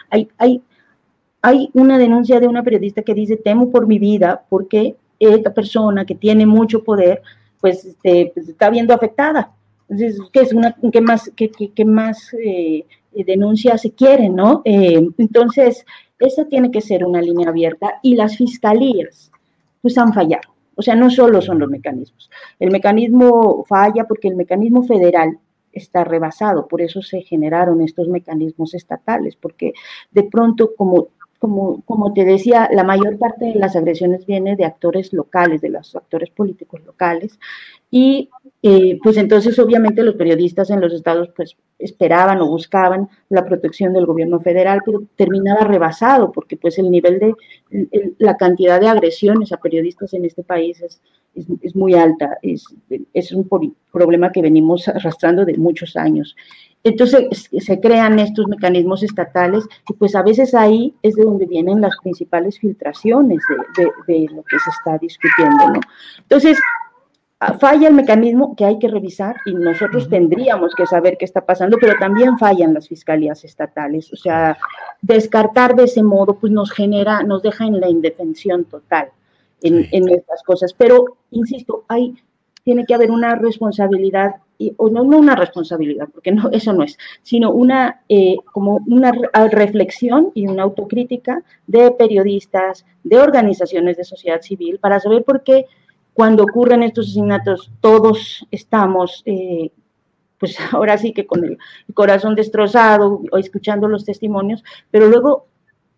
hay, 0.10 0.28
hay, 0.38 0.62
hay 1.42 1.70
una 1.74 1.98
denuncia 1.98 2.40
de 2.40 2.48
una 2.48 2.62
periodista 2.62 3.02
que 3.04 3.14
dice, 3.14 3.38
temo 3.38 3.72
por 3.72 3.88
mi 3.88 4.00
vida 4.00 4.44
porque 4.50 4.98
esta 5.18 5.54
persona 5.54 6.06
que 6.06 6.14
tiene 6.14 6.46
mucho 6.46 6.84
poder, 6.84 7.22
pues, 7.62 7.86
este, 7.86 8.32
pues 8.36 8.50
está 8.50 8.70
viendo 8.70 8.94
afectada 8.94 9.54
¿qué, 9.88 10.42
es 10.42 10.54
una, 10.54 10.76
más, 11.02 11.32
qué, 11.36 11.52
eh, 12.44 13.78
se 13.78 13.92
quieren, 13.92 14.36
no? 14.36 14.62
Eh, 14.66 15.08
entonces, 15.18 15.86
esa 16.20 16.46
tiene 16.46 16.72
que 16.72 16.82
ser 16.82 17.06
una 17.06 17.22
línea 17.22 17.50
abierta 17.50 18.00
y 18.02 18.16
las 18.16 18.38
fiscalías, 18.38 19.32
pues 19.82 19.98
han 19.98 20.14
fallado. 20.14 20.54
O 20.76 20.82
sea, 20.82 20.96
no 20.96 21.10
solo 21.10 21.42
son 21.42 21.60
los 21.60 21.70
mecanismos. 21.70 22.30
El 22.60 22.72
mecanismo 22.72 23.66
falla 23.68 24.06
porque 24.06 24.28
el 24.28 24.36
mecanismo 24.36 24.84
federal 24.84 25.40
está 25.72 26.04
rebasado, 26.04 26.68
por 26.68 26.82
eso 26.82 27.02
se 27.02 27.22
generaron 27.22 27.82
estos 27.82 28.08
mecanismos 28.08 28.74
estatales, 28.74 29.36
porque 29.36 29.74
de 30.12 30.24
pronto, 30.24 30.72
como, 30.76 31.10
como 31.40 32.14
te 32.14 32.26
decía, 32.26 32.70
la 32.72 32.84
mayor 32.84 33.18
parte 33.18 33.46
de 33.46 33.56
las 33.56 33.76
agresiones 33.76 34.26
viene 34.26 34.56
de 34.56 34.66
actores 34.66 35.14
locales, 35.14 35.62
de 35.62 35.70
los 35.70 35.96
actores 35.96 36.30
políticos 36.32 36.82
locales. 36.86 37.40
Y 37.92 38.30
eh, 38.64 38.98
pues 39.04 39.18
entonces 39.18 39.58
obviamente 39.60 40.04
los 40.04 40.16
periodistas 40.16 40.72
en 40.72 40.82
los 40.82 40.92
estados 40.92 41.30
pues 41.36 41.56
esperaban 41.78 42.42
o 42.42 42.48
buscaban 42.48 43.08
la 43.30 43.46
protección 43.46 43.94
del 43.94 44.08
gobierno 44.08 44.40
federal, 44.40 44.82
pero 44.84 45.04
terminaba 45.16 45.62
rebasado 45.62 46.32
porque 46.32 46.58
pues 46.58 46.80
el 46.80 46.90
nivel 46.90 47.20
de, 47.20 47.36
la 48.18 48.36
cantidad 48.36 48.80
de 48.80 48.88
agresiones 48.88 49.52
a 49.52 49.58
periodistas 49.58 50.14
en 50.14 50.26
este 50.26 50.44
país 50.44 50.82
es, 50.82 51.02
es, 51.62 51.76
muy 51.76 51.94
alta, 51.94 52.40
es, 52.42 52.66
es 53.14 53.32
un 53.32 53.48
problema 53.92 54.32
que 54.32 54.42
venimos 54.42 54.88
arrastrando 54.88 55.46
de 55.46 55.56
muchos 55.56 55.96
años. 55.96 56.36
Entonces 56.84 57.50
se 57.60 57.80
crean 57.80 58.18
estos 58.18 58.48
mecanismos 58.48 59.04
estatales 59.04 59.66
y 59.90 59.94
pues 59.94 60.16
a 60.16 60.24
veces 60.24 60.56
ahí 60.56 60.94
es 61.04 61.16
de 61.16 61.24
donde 61.24 61.46
vienen 61.46 61.82
las 61.82 61.96
principales 62.02 62.58
filtraciones 62.60 63.40
de, 64.08 64.28
lo 64.34 64.44
que 64.44 64.58
se 64.58 64.70
está 64.70 64.98
discutiendo. 64.98 65.82
Entonces, 66.20 66.58
falla 67.60 67.88
el 67.88 67.94
mecanismo 67.94 68.56
que 68.56 68.66
hay 68.66 68.80
que 68.80 68.88
revisar 68.88 69.36
y 69.46 69.54
nosotros 69.54 70.10
tendríamos 70.10 70.74
que 70.76 70.88
saber 70.88 71.18
qué 71.18 71.26
está 71.26 71.46
pasando, 71.46 71.78
pero 71.80 71.94
también 72.00 72.38
fallan 72.38 72.74
las 72.74 72.88
fiscalías 72.88 73.44
estatales. 73.44 74.12
O 74.12 74.16
sea, 74.16 74.58
descartar 75.02 75.76
de 75.76 75.84
ese 75.84 76.02
modo 76.04 76.40
pues 76.40 76.52
nos 76.52 76.72
genera, 76.72 77.22
nos 77.24 77.44
deja 77.44 77.66
en 77.66 77.80
la 77.80 77.90
indefensión 77.90 78.66
total 78.66 79.10
en, 79.62 79.88
en 79.92 80.10
estas 80.10 80.42
cosas. 80.44 80.74
Pero, 80.74 81.18
insisto, 81.32 81.86
hay, 81.88 82.16
tiene 82.64 82.86
que 82.86 82.96
haber 82.96 83.12
una 83.12 83.36
responsabilidad 83.36 84.36
o 84.78 84.90
no, 84.90 85.04
no, 85.04 85.20
una 85.20 85.36
responsabilidad, 85.36 86.08
porque 86.12 86.32
no, 86.32 86.50
eso 86.52 86.74
no 86.74 86.84
es, 86.84 86.98
sino 87.22 87.52
una, 87.52 88.02
eh, 88.10 88.38
como 88.52 88.80
una 88.88 89.12
reflexión 89.52 90.32
y 90.34 90.48
una 90.48 90.64
autocrítica 90.64 91.44
de 91.68 91.92
periodistas, 91.92 92.86
de 93.04 93.20
organizaciones 93.20 93.98
de 93.98 94.04
sociedad 94.04 94.42
civil, 94.42 94.80
para 94.80 95.00
saber 95.00 95.24
por 95.24 95.44
qué 95.44 95.66
cuando 96.18 96.46
ocurren 96.46 96.82
estos 96.82 97.06
asesinatos 97.06 97.72
todos 97.80 98.44
estamos, 98.50 99.22
eh, 99.28 99.70
pues 100.40 100.58
ahora 100.74 100.98
sí 100.98 101.14
que 101.14 101.28
con 101.28 101.46
el 101.46 101.60
corazón 101.94 102.34
destrozado 102.34 103.22
o 103.32 103.38
escuchando 103.38 103.88
los 103.88 104.04
testimonios, 104.04 104.64
pero 104.90 105.10
luego 105.10 105.46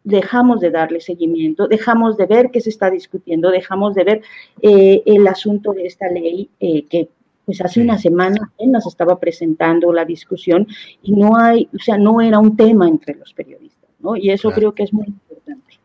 dejamos 0.03 0.59
de 0.59 0.71
darle 0.71 0.99
seguimiento, 0.99 1.69
dejamos 1.69 2.17
de 2.17 2.25
ver 2.25 2.51
qué 2.51 2.59
se 2.59 2.69
está 2.69 2.91
discutiendo, 2.91 3.49
dejamos 3.49 3.95
de 3.95 4.03
ver 4.03 4.21
eh, 4.61 5.03
el 5.05 5.25
asunto 5.25 5.71
de 5.71 5.85
esta 5.85 6.09
ley 6.09 6.49
que 6.59 7.07
pues 7.45 7.61
hace 7.61 7.79
una 7.79 7.97
semana 7.97 8.51
apenas 8.53 8.85
estaba 8.87 9.17
presentando 9.21 9.93
la 9.93 10.03
discusión 10.03 10.67
y 11.01 11.13
no 11.13 11.37
hay, 11.37 11.69
o 11.73 11.79
sea, 11.81 11.97
no 11.97 12.19
era 12.19 12.39
un 12.39 12.57
tema 12.57 12.89
entre 12.89 13.15
los 13.15 13.33
periodistas, 13.33 13.89
¿no? 13.99 14.17
Y 14.17 14.31
eso 14.31 14.51
creo 14.51 14.75
que 14.75 14.83
es 14.83 14.93
muy 14.93 15.07
importante. 15.07 15.79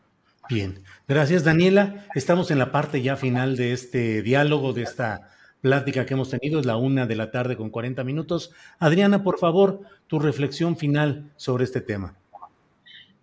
Bien, 0.49 0.75
gracias 1.09 1.45
Daniela. 1.45 2.07
Estamos 2.15 2.51
en 2.51 2.59
la 2.59 2.73
parte 2.73 3.03
ya 3.03 3.17
final 3.17 3.57
de 3.57 3.73
este 3.73 4.23
diálogo, 4.23 4.73
de 4.73 4.83
esta 4.83 5.31
plática 5.61 6.05
que 6.05 6.13
hemos 6.13 6.29
tenido, 6.29 6.61
es 6.61 6.67
la 6.67 6.77
una 6.77 7.07
de 7.07 7.17
la 7.17 7.31
tarde 7.31 7.57
con 7.57 7.71
40 7.71 8.05
minutos. 8.05 8.53
Adriana, 8.79 9.23
por 9.23 9.39
favor, 9.39 9.81
tu 10.07 10.19
reflexión 10.19 10.77
final 10.77 11.33
sobre 11.37 11.65
este 11.65 11.81
tema. 11.81 12.15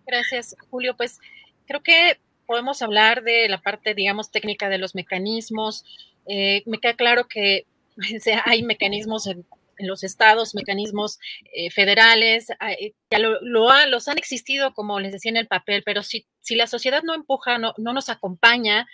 Gracias, 0.06 0.56
Julio. 0.68 0.96
Pues 0.96 1.20
creo 1.66 1.82
que 1.82 2.18
podemos 2.46 2.82
hablar 2.82 3.22
de 3.22 3.48
la 3.48 3.62
parte, 3.62 3.94
digamos, 3.94 4.30
técnica 4.30 4.68
de 4.68 4.78
los 4.78 4.94
mecanismos. 4.94 5.84
Eh, 6.26 6.64
me 6.66 6.78
queda 6.78 6.94
claro 6.94 7.28
que 7.28 7.64
hay 8.44 8.62
mecanismos 8.62 9.28
en, 9.28 9.46
los 9.86 10.04
estados, 10.04 10.54
mecanismos 10.54 11.18
eh, 11.54 11.70
federales, 11.70 12.50
eh, 12.50 12.92
ya 13.10 13.18
lo, 13.18 13.40
los 13.40 14.08
han 14.08 14.18
existido, 14.18 14.74
como 14.74 15.00
les 15.00 15.12
decía 15.12 15.30
en 15.30 15.36
el 15.36 15.46
papel, 15.46 15.82
pero 15.84 16.02
si, 16.02 16.26
si 16.40 16.54
la 16.54 16.66
sociedad 16.66 17.02
no 17.02 17.14
empuja, 17.14 17.58
no, 17.58 17.74
no 17.78 17.92
nos 17.92 18.08
acompaña, 18.08 18.86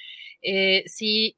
eh, 0.43 0.84
si 0.86 1.36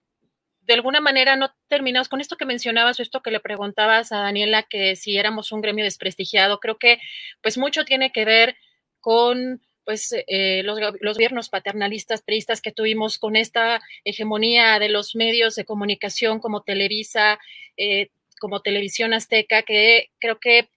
de 0.63 0.75
alguna 0.75 1.01
manera 1.01 1.37
no 1.37 1.53
terminamos 1.69 2.09
con 2.09 2.21
esto 2.21 2.37
que 2.37 2.45
mencionabas 2.45 2.99
o 2.99 3.03
esto 3.03 3.23
que 3.23 3.31
le 3.31 3.41
preguntabas 3.41 4.13
a 4.13 4.19
Daniela, 4.19 4.63
que 4.63 4.95
si 4.95 5.19
éramos 5.19 5.53
un 5.53 5.63
gremio 5.63 5.85
desprestigiado, 5.85 6.61
creo 6.61 6.79
que 6.79 7.01
pues 7.43 7.59
mucho 7.59 7.85
tiene 7.85 8.13
que 8.13 8.25
ver 8.25 8.57
con 9.01 9.61
pues 9.85 10.15
eh, 10.29 10.63
los, 10.63 10.79
gobiernos 10.79 11.49
paternalistas, 11.49 12.23
periodistas 12.23 12.61
que 12.61 12.71
tuvimos 12.71 13.19
con 13.19 13.35
esta 13.35 13.81
hegemonía 14.05 14.79
de 14.79 14.89
los 14.89 15.17
medios 15.17 15.57
de 15.57 15.65
comunicación 15.65 16.39
como 16.39 16.63
Televisa, 16.63 17.41
eh, 17.77 18.11
como 18.41 18.63
Televisión 18.63 19.15
Azteca, 19.15 19.63
que 19.63 20.09
creo 20.19 20.41
que 20.41 20.69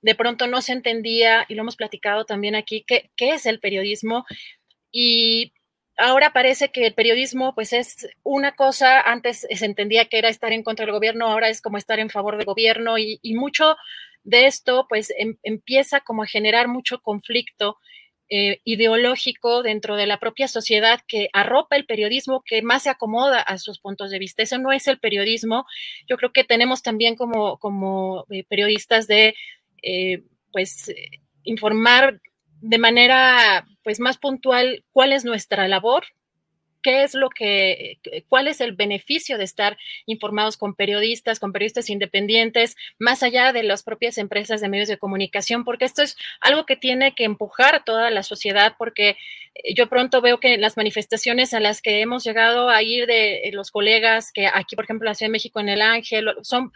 de 0.00 0.14
pronto 0.14 0.46
no 0.46 0.62
se 0.62 0.72
entendía, 0.72 1.44
y 1.48 1.54
lo 1.54 1.62
hemos 1.62 1.76
platicado 1.76 2.24
también 2.24 2.54
aquí, 2.54 2.84
qué, 2.86 3.10
qué 3.16 3.30
es 3.30 3.44
el 3.44 3.60
periodismo. 3.60 4.24
Y 4.90 5.52
ahora 5.98 6.32
parece 6.32 6.70
que 6.70 6.86
el 6.86 6.94
periodismo 6.94 7.54
pues 7.54 7.72
es 7.72 8.08
una 8.22 8.52
cosa, 8.52 9.00
antes 9.00 9.46
se 9.50 9.66
entendía 9.66 10.06
que 10.06 10.18
era 10.18 10.28
estar 10.28 10.52
en 10.52 10.62
contra 10.62 10.86
del 10.86 10.94
gobierno, 10.94 11.26
ahora 11.26 11.50
es 11.50 11.60
como 11.60 11.76
estar 11.76 11.98
en 11.98 12.08
favor 12.08 12.36
del 12.36 12.46
gobierno 12.46 12.96
y, 12.98 13.20
mucho 13.34 13.76
de 14.24 14.46
esto 14.46 14.86
pues 14.88 15.12
em, 15.18 15.36
empieza 15.42 16.00
como 16.00 16.22
a 16.22 16.26
generar 16.26 16.68
mucho 16.68 17.00
conflicto 17.02 17.78
eh, 18.30 18.60
ideológico 18.64 19.62
dentro 19.62 19.96
de 19.96 20.06
la 20.06 20.18
propia 20.18 20.48
sociedad 20.48 21.00
que 21.08 21.28
arropa 21.32 21.76
el 21.76 21.86
periodismo 21.86 22.42
que 22.44 22.60
más 22.62 22.82
se 22.82 22.90
acomoda 22.90 23.40
a 23.40 23.56
sus 23.58 23.78
puntos 23.78 24.10
de 24.10 24.18
vista. 24.18 24.42
Eso 24.42 24.58
no 24.58 24.72
es 24.72 24.86
el 24.86 24.98
periodismo. 24.98 25.64
Yo 26.08 26.16
creo 26.16 26.32
que 26.32 26.44
tenemos 26.44 26.82
también 26.82 27.16
como, 27.16 27.58
como 27.58 28.26
eh, 28.30 28.44
periodistas 28.44 29.06
de, 29.06 29.34
eh, 29.82 30.24
pues, 30.52 30.92
informar 31.44 32.20
de 32.60 32.78
manera, 32.78 33.66
pues, 33.82 34.00
más 34.00 34.18
puntual 34.18 34.84
cuál 34.92 35.12
es 35.12 35.24
nuestra 35.24 35.66
labor, 35.68 36.04
qué 36.82 37.02
es 37.02 37.14
lo 37.14 37.30
que, 37.30 37.98
cuál 38.28 38.48
es 38.48 38.60
el 38.60 38.72
beneficio 38.72 39.38
de 39.38 39.44
estar 39.44 39.78
informados 40.06 40.56
con 40.56 40.74
periodistas, 40.74 41.40
con 41.40 41.52
periodistas 41.52 41.90
independientes, 41.90 42.76
más 42.98 43.22
allá 43.22 43.52
de 43.52 43.62
las 43.62 43.82
propias 43.82 44.18
empresas 44.18 44.60
de 44.60 44.68
medios 44.68 44.88
de 44.88 44.98
comunicación, 44.98 45.64
porque 45.64 45.84
esto 45.84 46.02
es 46.02 46.16
algo 46.40 46.66
que 46.66 46.76
tiene 46.76 47.14
que 47.14 47.24
empujar 47.24 47.84
toda 47.84 48.10
la 48.10 48.22
sociedad, 48.22 48.74
porque 48.78 49.16
eh, 49.54 49.74
yo 49.74 49.88
pronto 49.88 50.20
veo 50.20 50.40
que 50.40 50.58
las 50.58 50.76
manifestaciones 50.76 51.54
a 51.54 51.60
las 51.60 51.82
que 51.82 52.00
hemos 52.00 52.24
llegado 52.24 52.68
a 52.68 52.82
ir 52.82 53.06
de 53.06 53.50
los 53.52 53.70
colegas, 53.70 54.32
que 54.32 54.46
aquí, 54.46 54.76
por 54.76 54.84
ejemplo, 54.84 55.06
en 55.06 55.10
la 55.10 55.14
Ciudad 55.14 55.28
de 55.28 55.32
México, 55.32 55.60
en 55.60 55.68
el 55.68 55.82
Ángel, 55.82 56.28
son, 56.42 56.72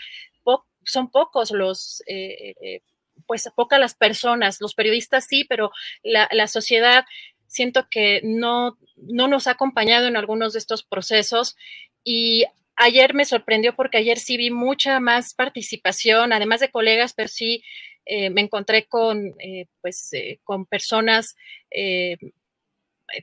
son 0.84 1.10
pocos 1.10 1.50
los... 1.50 2.02
Eh, 2.06 2.54
eh, 2.60 2.80
pues 3.24 3.48
pocas 3.54 3.78
las 3.78 3.94
personas, 3.94 4.60
los 4.60 4.74
periodistas 4.74 5.26
sí, 5.26 5.44
pero 5.44 5.70
la, 6.02 6.28
la 6.32 6.48
sociedad 6.48 7.04
siento 7.52 7.86
que 7.90 8.20
no, 8.24 8.78
no 8.96 9.28
nos 9.28 9.46
ha 9.46 9.52
acompañado 9.52 10.08
en 10.08 10.16
algunos 10.16 10.54
de 10.54 10.58
estos 10.58 10.82
procesos 10.82 11.56
y 12.02 12.46
ayer 12.76 13.14
me 13.14 13.26
sorprendió 13.26 13.76
porque 13.76 13.98
ayer 13.98 14.18
sí 14.18 14.36
vi 14.36 14.50
mucha 14.50 15.00
más 15.00 15.34
participación, 15.34 16.32
además 16.32 16.60
de 16.60 16.70
colegas, 16.70 17.12
pero 17.12 17.28
sí 17.28 17.62
eh, 18.06 18.30
me 18.30 18.40
encontré 18.40 18.86
con, 18.86 19.34
eh, 19.38 19.66
pues, 19.80 20.12
eh, 20.14 20.40
con 20.44 20.66
personas 20.66 21.36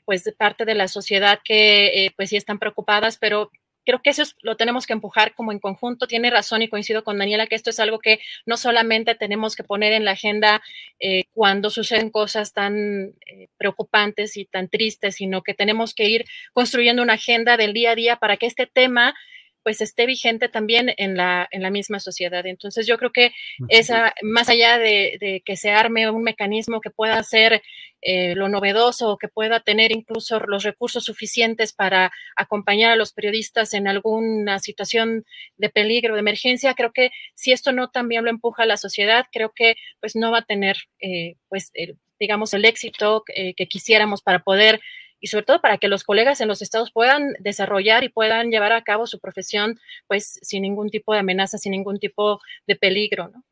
pues 0.05 0.23
de 0.23 0.33
parte 0.33 0.65
de 0.65 0.75
la 0.75 0.87
sociedad 0.87 1.39
que 1.43 2.11
pues 2.15 2.29
sí 2.29 2.35
están 2.37 2.59
preocupadas, 2.59 3.17
pero 3.17 3.49
creo 3.89 4.03
que 4.03 4.11
eso 4.11 4.21
lo 4.43 4.55
tenemos 4.55 4.85
que 4.85 4.93
empujar 4.93 5.33
como 5.33 5.51
en 5.51 5.57
conjunto. 5.57 6.05
Tiene 6.05 6.29
razón 6.29 6.61
y 6.61 6.67
coincido 6.67 7.03
con 7.03 7.17
Daniela 7.17 7.47
que 7.47 7.55
esto 7.55 7.71
es 7.71 7.79
algo 7.79 7.97
que 7.97 8.19
no 8.45 8.55
solamente 8.55 9.15
tenemos 9.15 9.55
que 9.55 9.63
poner 9.63 9.93
en 9.93 10.05
la 10.05 10.11
agenda 10.11 10.61
eh, 10.99 11.23
cuando 11.33 11.71
suceden 11.71 12.11
cosas 12.11 12.53
tan 12.53 13.15
eh, 13.25 13.47
preocupantes 13.57 14.37
y 14.37 14.45
tan 14.45 14.69
tristes, 14.69 15.15
sino 15.15 15.41
que 15.41 15.55
tenemos 15.55 15.95
que 15.95 16.07
ir 16.07 16.25
construyendo 16.53 17.01
una 17.01 17.13
agenda 17.13 17.57
del 17.57 17.73
día 17.73 17.91
a 17.91 17.95
día 17.95 18.15
para 18.17 18.37
que 18.37 18.45
este 18.45 18.67
tema 18.67 19.15
pues 19.63 19.81
esté 19.81 20.05
vigente 20.05 20.49
también 20.49 20.93
en 20.97 21.17
la, 21.17 21.47
en 21.51 21.61
la 21.61 21.69
misma 21.69 21.99
sociedad. 21.99 22.45
Entonces 22.45 22.87
yo 22.87 22.97
creo 22.97 23.11
que 23.11 23.31
esa, 23.67 24.13
más 24.21 24.49
allá 24.49 24.77
de, 24.77 25.41
que 25.45 25.57
se 25.57 25.71
arme 25.71 26.09
un 26.09 26.23
mecanismo 26.23 26.81
que 26.81 26.89
pueda 26.89 27.21
ser 27.23 27.61
eh, 28.01 28.33
lo 28.35 28.47
novedoso, 28.47 29.17
que 29.17 29.27
pueda 29.27 29.59
tener 29.59 29.91
incluso 29.91 30.39
los 30.39 30.63
recursos 30.63 31.03
suficientes 31.03 31.73
para 31.73 32.11
acompañar 32.35 32.91
a 32.91 32.95
los 32.95 33.11
periodistas 33.11 33.73
en 33.73 33.87
alguna 33.87 34.59
situación 34.59 35.25
de 35.57 35.69
peligro, 35.69 36.13
de 36.13 36.21
emergencia, 36.21 36.73
creo 36.75 36.93
que 36.93 37.11
si 37.35 37.51
esto 37.51 37.73
no 37.73 37.89
también 37.89 38.23
lo 38.23 38.29
empuja 38.29 38.63
a 38.63 38.67
la 38.67 38.77
sociedad, 38.77 39.25
creo 39.31 39.51
que 39.53 39.75
pues 39.99 40.15
no 40.15 40.31
va 40.31 40.39
a 40.39 40.45
tener 40.45 40.77
eh, 41.01 41.35
pues 41.49 41.71
digamos 42.19 42.53
el 42.53 42.65
éxito 42.65 43.23
eh, 43.33 43.53
que 43.55 43.67
quisiéramos 43.67 44.21
para 44.21 44.39
poder 44.39 44.79
y 45.19 45.27
sobre 45.27 45.45
todo 45.45 45.61
para 45.61 45.77
que 45.77 45.87
los 45.87 46.03
colegas 46.03 46.41
en 46.41 46.47
los 46.47 46.61
estados 46.61 46.91
puedan 46.91 47.33
desarrollar 47.39 48.03
y 48.03 48.09
puedan 48.09 48.49
llevar 48.51 48.71
a 48.71 48.83
cabo 48.83 49.07
su 49.07 49.19
profesión 49.19 49.79
pues 50.07 50.39
sin 50.41 50.63
ningún 50.63 50.89
tipo 50.89 51.13
de 51.13 51.19
amenaza, 51.19 51.57
sin 51.57 51.71
ningún 51.71 51.99
tipo 51.99 52.39
de 52.67 52.75
peligro, 52.75 53.29
¿no? 53.29 53.43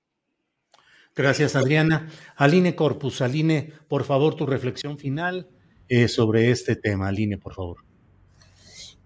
Gracias, 1.16 1.56
Adriana. 1.56 2.10
Aline 2.36 2.76
Corpus, 2.76 3.22
Aline, 3.22 3.74
por 3.88 4.04
favor, 4.04 4.36
tu 4.36 4.46
reflexión 4.46 5.00
final 5.00 5.48
eh, 5.90 6.08
sobre 6.08 6.52
este 6.52 6.76
tema. 6.76 7.08
Aline, 7.08 7.40
por 7.40 7.56
favor. 7.56 7.78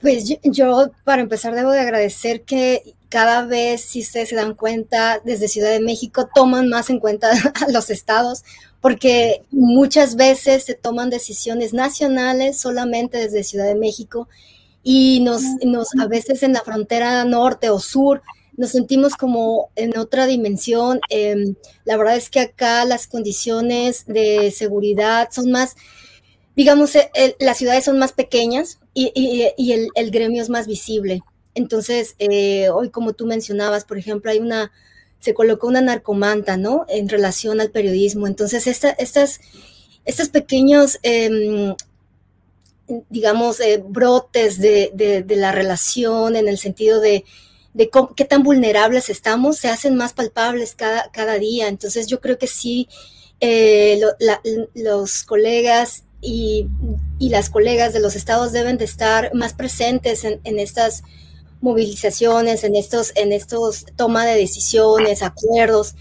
Pues 0.01 0.27
yo, 0.27 0.35
yo, 0.43 0.91
para 1.05 1.21
empezar, 1.21 1.55
debo 1.55 1.71
de 1.71 1.79
agradecer 1.79 2.41
que 2.41 2.95
cada 3.07 3.45
vez, 3.45 3.81
si 3.81 4.01
ustedes 4.01 4.29
se 4.29 4.35
dan 4.35 4.55
cuenta, 4.55 5.21
desde 5.23 5.47
Ciudad 5.47 5.69
de 5.69 5.79
México 5.79 6.27
toman 6.33 6.67
más 6.67 6.89
en 6.89 6.99
cuenta 6.99 7.29
a 7.65 7.71
los 7.71 7.89
estados 7.89 8.43
porque 8.81 9.43
muchas 9.51 10.15
veces 10.15 10.63
se 10.63 10.73
toman 10.73 11.09
decisiones 11.09 11.73
nacionales 11.73 12.57
solamente 12.57 13.17
desde 13.19 13.43
Ciudad 13.43 13.67
de 13.67 13.75
México 13.75 14.27
y 14.83 15.19
nos, 15.21 15.43
nos 15.63 15.89
a 15.99 16.07
veces 16.07 16.41
en 16.43 16.53
la 16.53 16.61
frontera 16.61 17.23
norte 17.23 17.69
o 17.69 17.79
sur 17.79 18.21
nos 18.57 18.71
sentimos 18.71 19.15
como 19.15 19.69
en 19.75 19.97
otra 19.97 20.25
dimensión. 20.27 20.99
Em, 21.09 21.55
la 21.85 21.97
verdad 21.97 22.15
es 22.15 22.29
que 22.29 22.41
acá 22.41 22.85
las 22.85 23.07
condiciones 23.07 24.05
de 24.05 24.51
seguridad 24.51 25.29
son 25.31 25.51
más, 25.51 25.75
digamos, 26.55 26.95
eh, 26.95 27.35
las 27.39 27.57
ciudades 27.57 27.85
son 27.85 27.97
más 27.97 28.13
pequeñas 28.13 28.79
y, 28.93 29.11
y, 29.15 29.71
el, 29.71 29.87
el, 29.95 30.11
gremio 30.11 30.41
es 30.41 30.49
más 30.49 30.67
visible. 30.67 31.21
Entonces, 31.55 32.15
eh, 32.19 32.69
hoy 32.69 32.89
como 32.89 33.13
tú 33.13 33.25
mencionabas, 33.25 33.85
por 33.85 33.97
ejemplo, 33.97 34.31
hay 34.31 34.39
una 34.39 34.71
se 35.21 35.33
colocó 35.35 35.67
una 35.67 35.81
narcomanta, 35.81 36.57
¿no? 36.57 36.85
En 36.89 37.07
relación 37.07 37.61
al 37.61 37.69
periodismo. 37.69 38.27
Entonces, 38.27 38.65
estas, 38.67 39.39
estos 40.03 40.29
pequeños, 40.29 40.99
em, 41.03 41.75
digamos, 43.09 43.59
eh, 43.59 43.81
brotes 43.87 44.59
de, 44.59 45.23
la 45.29 45.51
relación 45.51 46.35
en 46.35 46.47
el 46.47 46.57
sentido 46.57 46.99
de, 46.99 47.23
qué 48.15 48.25
tan 48.25 48.43
vulnerables 48.43 49.09
estamos, 49.09 49.57
se 49.57 49.69
hacen 49.69 49.95
más 49.95 50.13
palpables 50.13 50.73
cada, 50.75 51.09
cada 51.11 51.35
día. 51.35 51.67
Entonces, 51.67 52.07
yo 52.07 52.19
creo 52.19 52.39
que 52.39 52.47
sí, 52.47 52.89
eh, 53.39 54.01
los 54.73 55.23
colegas 55.23 56.03
y, 56.19 56.67
las 57.19 57.51
colegas 57.51 57.93
de 57.93 57.99
los 57.99 58.15
estados 58.15 58.51
deben 58.51 58.79
de 58.79 58.85
estar 58.85 59.35
más 59.35 59.53
presentes 59.53 60.23
en, 60.23 60.41
en 60.43 60.57
estas 60.57 61.03
movilizaciones, 61.61 62.63
en 62.63 62.75
estos, 62.75 63.13
en 63.15 63.31
estos 63.31 63.85
toma 63.95 64.25
de 64.25 64.35
decisiones, 64.35 65.23
acuerdos. 65.23 65.95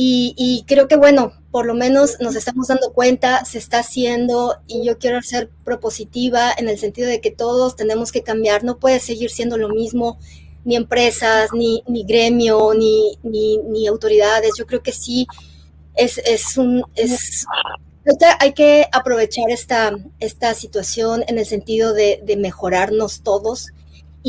Y, 0.00 0.64
creo 0.68 0.86
que, 0.86 0.94
bueno, 0.94 1.32
por 1.50 1.66
lo 1.66 1.74
menos 1.74 2.18
nos 2.20 2.36
estamos 2.36 2.68
dando 2.68 2.92
cuenta, 2.92 3.44
se 3.44 3.58
está 3.58 3.80
haciendo 3.80 4.58
y 4.68 4.84
yo 4.84 4.96
quiero 4.96 5.20
ser 5.22 5.50
propositiva 5.64 6.52
en 6.56 6.68
el 6.68 6.78
sentido 6.78 7.08
de 7.08 7.20
que 7.20 7.32
todos 7.32 7.74
tenemos 7.74 8.12
que 8.12 8.22
cambiar, 8.22 8.62
no 8.62 8.78
puede 8.78 9.00
seguir 9.00 9.30
siendo 9.30 9.58
lo 9.58 9.70
mismo, 9.70 10.20
ni 10.64 10.76
empresas, 10.76 11.50
ni, 11.52 11.82
ni 11.88 12.04
gremio, 12.04 12.74
ni, 12.74 13.18
ni, 13.24 13.88
autoridades. 13.88 14.52
Yo 14.56 14.66
creo 14.66 14.84
que 14.84 14.92
sí 14.92 15.26
es, 15.96 16.18
es 16.18 16.56
un... 16.56 16.84
Es, 16.94 17.44
hay 18.38 18.52
que 18.52 18.86
aprovechar 18.92 19.50
esta, 19.50 19.98
esta 20.20 20.54
situación 20.54 21.24
en 21.26 21.38
el 21.38 21.44
sentido 21.44 21.92
de, 21.92 22.20
de 22.24 22.36
mejorarnos 22.36 23.22
todos 23.22 23.72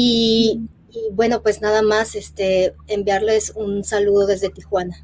y, 0.02 0.62
bueno, 1.12 1.42
pues 1.42 1.62
nada 1.62 1.82
más 1.82 2.16
este, 2.16 2.74
enviarles 2.88 3.52
un 3.54 3.84
saludo 3.84 4.28
desde 4.28 4.50
Tijuana. 4.50 4.96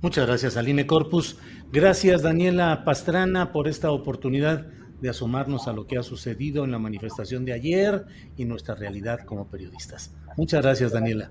Muchas 0.00 0.26
gracias, 0.26 0.56
Aline 0.56 0.88
Corpus. 0.88 1.38
Gracias, 1.70 2.22
Daniela 2.22 2.82
Pastrana, 2.84 3.52
por 3.52 3.68
esta 3.68 3.92
oportunidad 3.92 4.66
de 5.00 5.08
asomarnos 5.08 5.68
a 5.68 5.72
lo 5.72 5.86
que 5.86 5.98
ha 5.98 6.02
sucedido 6.02 6.64
en 6.64 6.72
la 6.72 6.80
manifestación 6.80 7.44
de 7.44 7.52
ayer 7.52 8.04
y 8.36 8.44
nuestra 8.44 8.74
realidad 8.74 9.20
como 9.24 9.46
periodistas. 9.46 10.12
Muchas 10.36 10.62
gracias, 10.62 10.90
Daniela. 10.90 11.30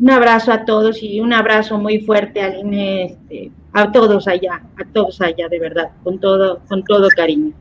Un 0.00 0.10
abrazo 0.10 0.50
a 0.50 0.64
todos 0.64 1.00
y 1.04 1.20
un 1.20 1.32
abrazo 1.32 1.78
muy 1.78 2.00
fuerte, 2.00 2.42
Aline, 2.42 3.04
este, 3.04 3.52
a 3.72 3.92
todos 3.92 4.26
allá, 4.26 4.60
a 4.76 4.92
todos 4.92 5.20
allá, 5.20 5.48
de 5.48 5.60
verdad, 5.60 5.92
con 6.02 6.18
todo, 6.18 6.62
con 6.68 6.82
todo 6.82 7.08
cariño. 7.14 7.52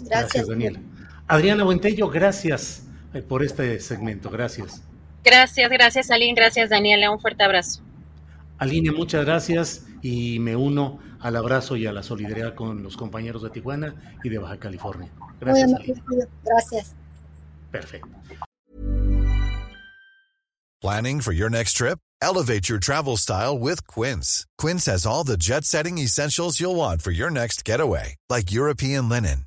Gracias, 0.00 0.08
gracias 0.08 0.48
Daniela. 0.48 0.80
Adriana 1.26 1.64
Buentello, 1.64 2.08
gracias 2.08 2.88
por 3.20 3.42
este 3.42 3.78
segmento. 3.80 4.30
Gracias. 4.30 4.82
Gracias, 5.24 5.70
gracias 5.70 6.10
Aline, 6.10 6.34
gracias 6.34 6.70
Daniela, 6.70 7.10
un 7.10 7.20
fuerte 7.20 7.44
abrazo. 7.44 7.82
Aline, 8.58 8.90
muchas 8.90 9.24
gracias 9.24 9.86
y 10.02 10.38
me 10.38 10.56
uno 10.56 10.98
al 11.20 11.36
abrazo 11.36 11.76
y 11.76 11.86
a 11.86 11.92
la 11.92 12.02
solidaridad 12.02 12.54
con 12.54 12.82
los 12.82 12.96
compañeros 12.96 13.42
de 13.42 13.50
Tijuana 13.50 13.94
y 14.24 14.28
de 14.28 14.38
Baja 14.38 14.58
California. 14.58 15.10
Gracias. 15.40 15.70
Gracias. 16.44 16.94
Perfecto. 17.70 18.08
Planning 20.80 21.20
for 21.20 21.32
your 21.32 21.48
next 21.48 21.74
trip? 21.74 22.00
Elevate 22.20 22.68
your 22.68 22.78
travel 22.80 23.16
style 23.16 23.56
with 23.58 23.86
Quince. 23.86 24.46
Quince 24.58 24.86
has 24.86 25.06
all 25.06 25.24
the 25.24 25.36
jet 25.36 25.64
setting 25.64 25.98
essentials 25.98 26.60
you'll 26.60 26.74
want 26.74 27.02
for 27.02 27.12
your 27.12 27.30
next 27.30 27.64
getaway, 27.64 28.16
like 28.28 28.52
European 28.52 29.08
linen, 29.08 29.46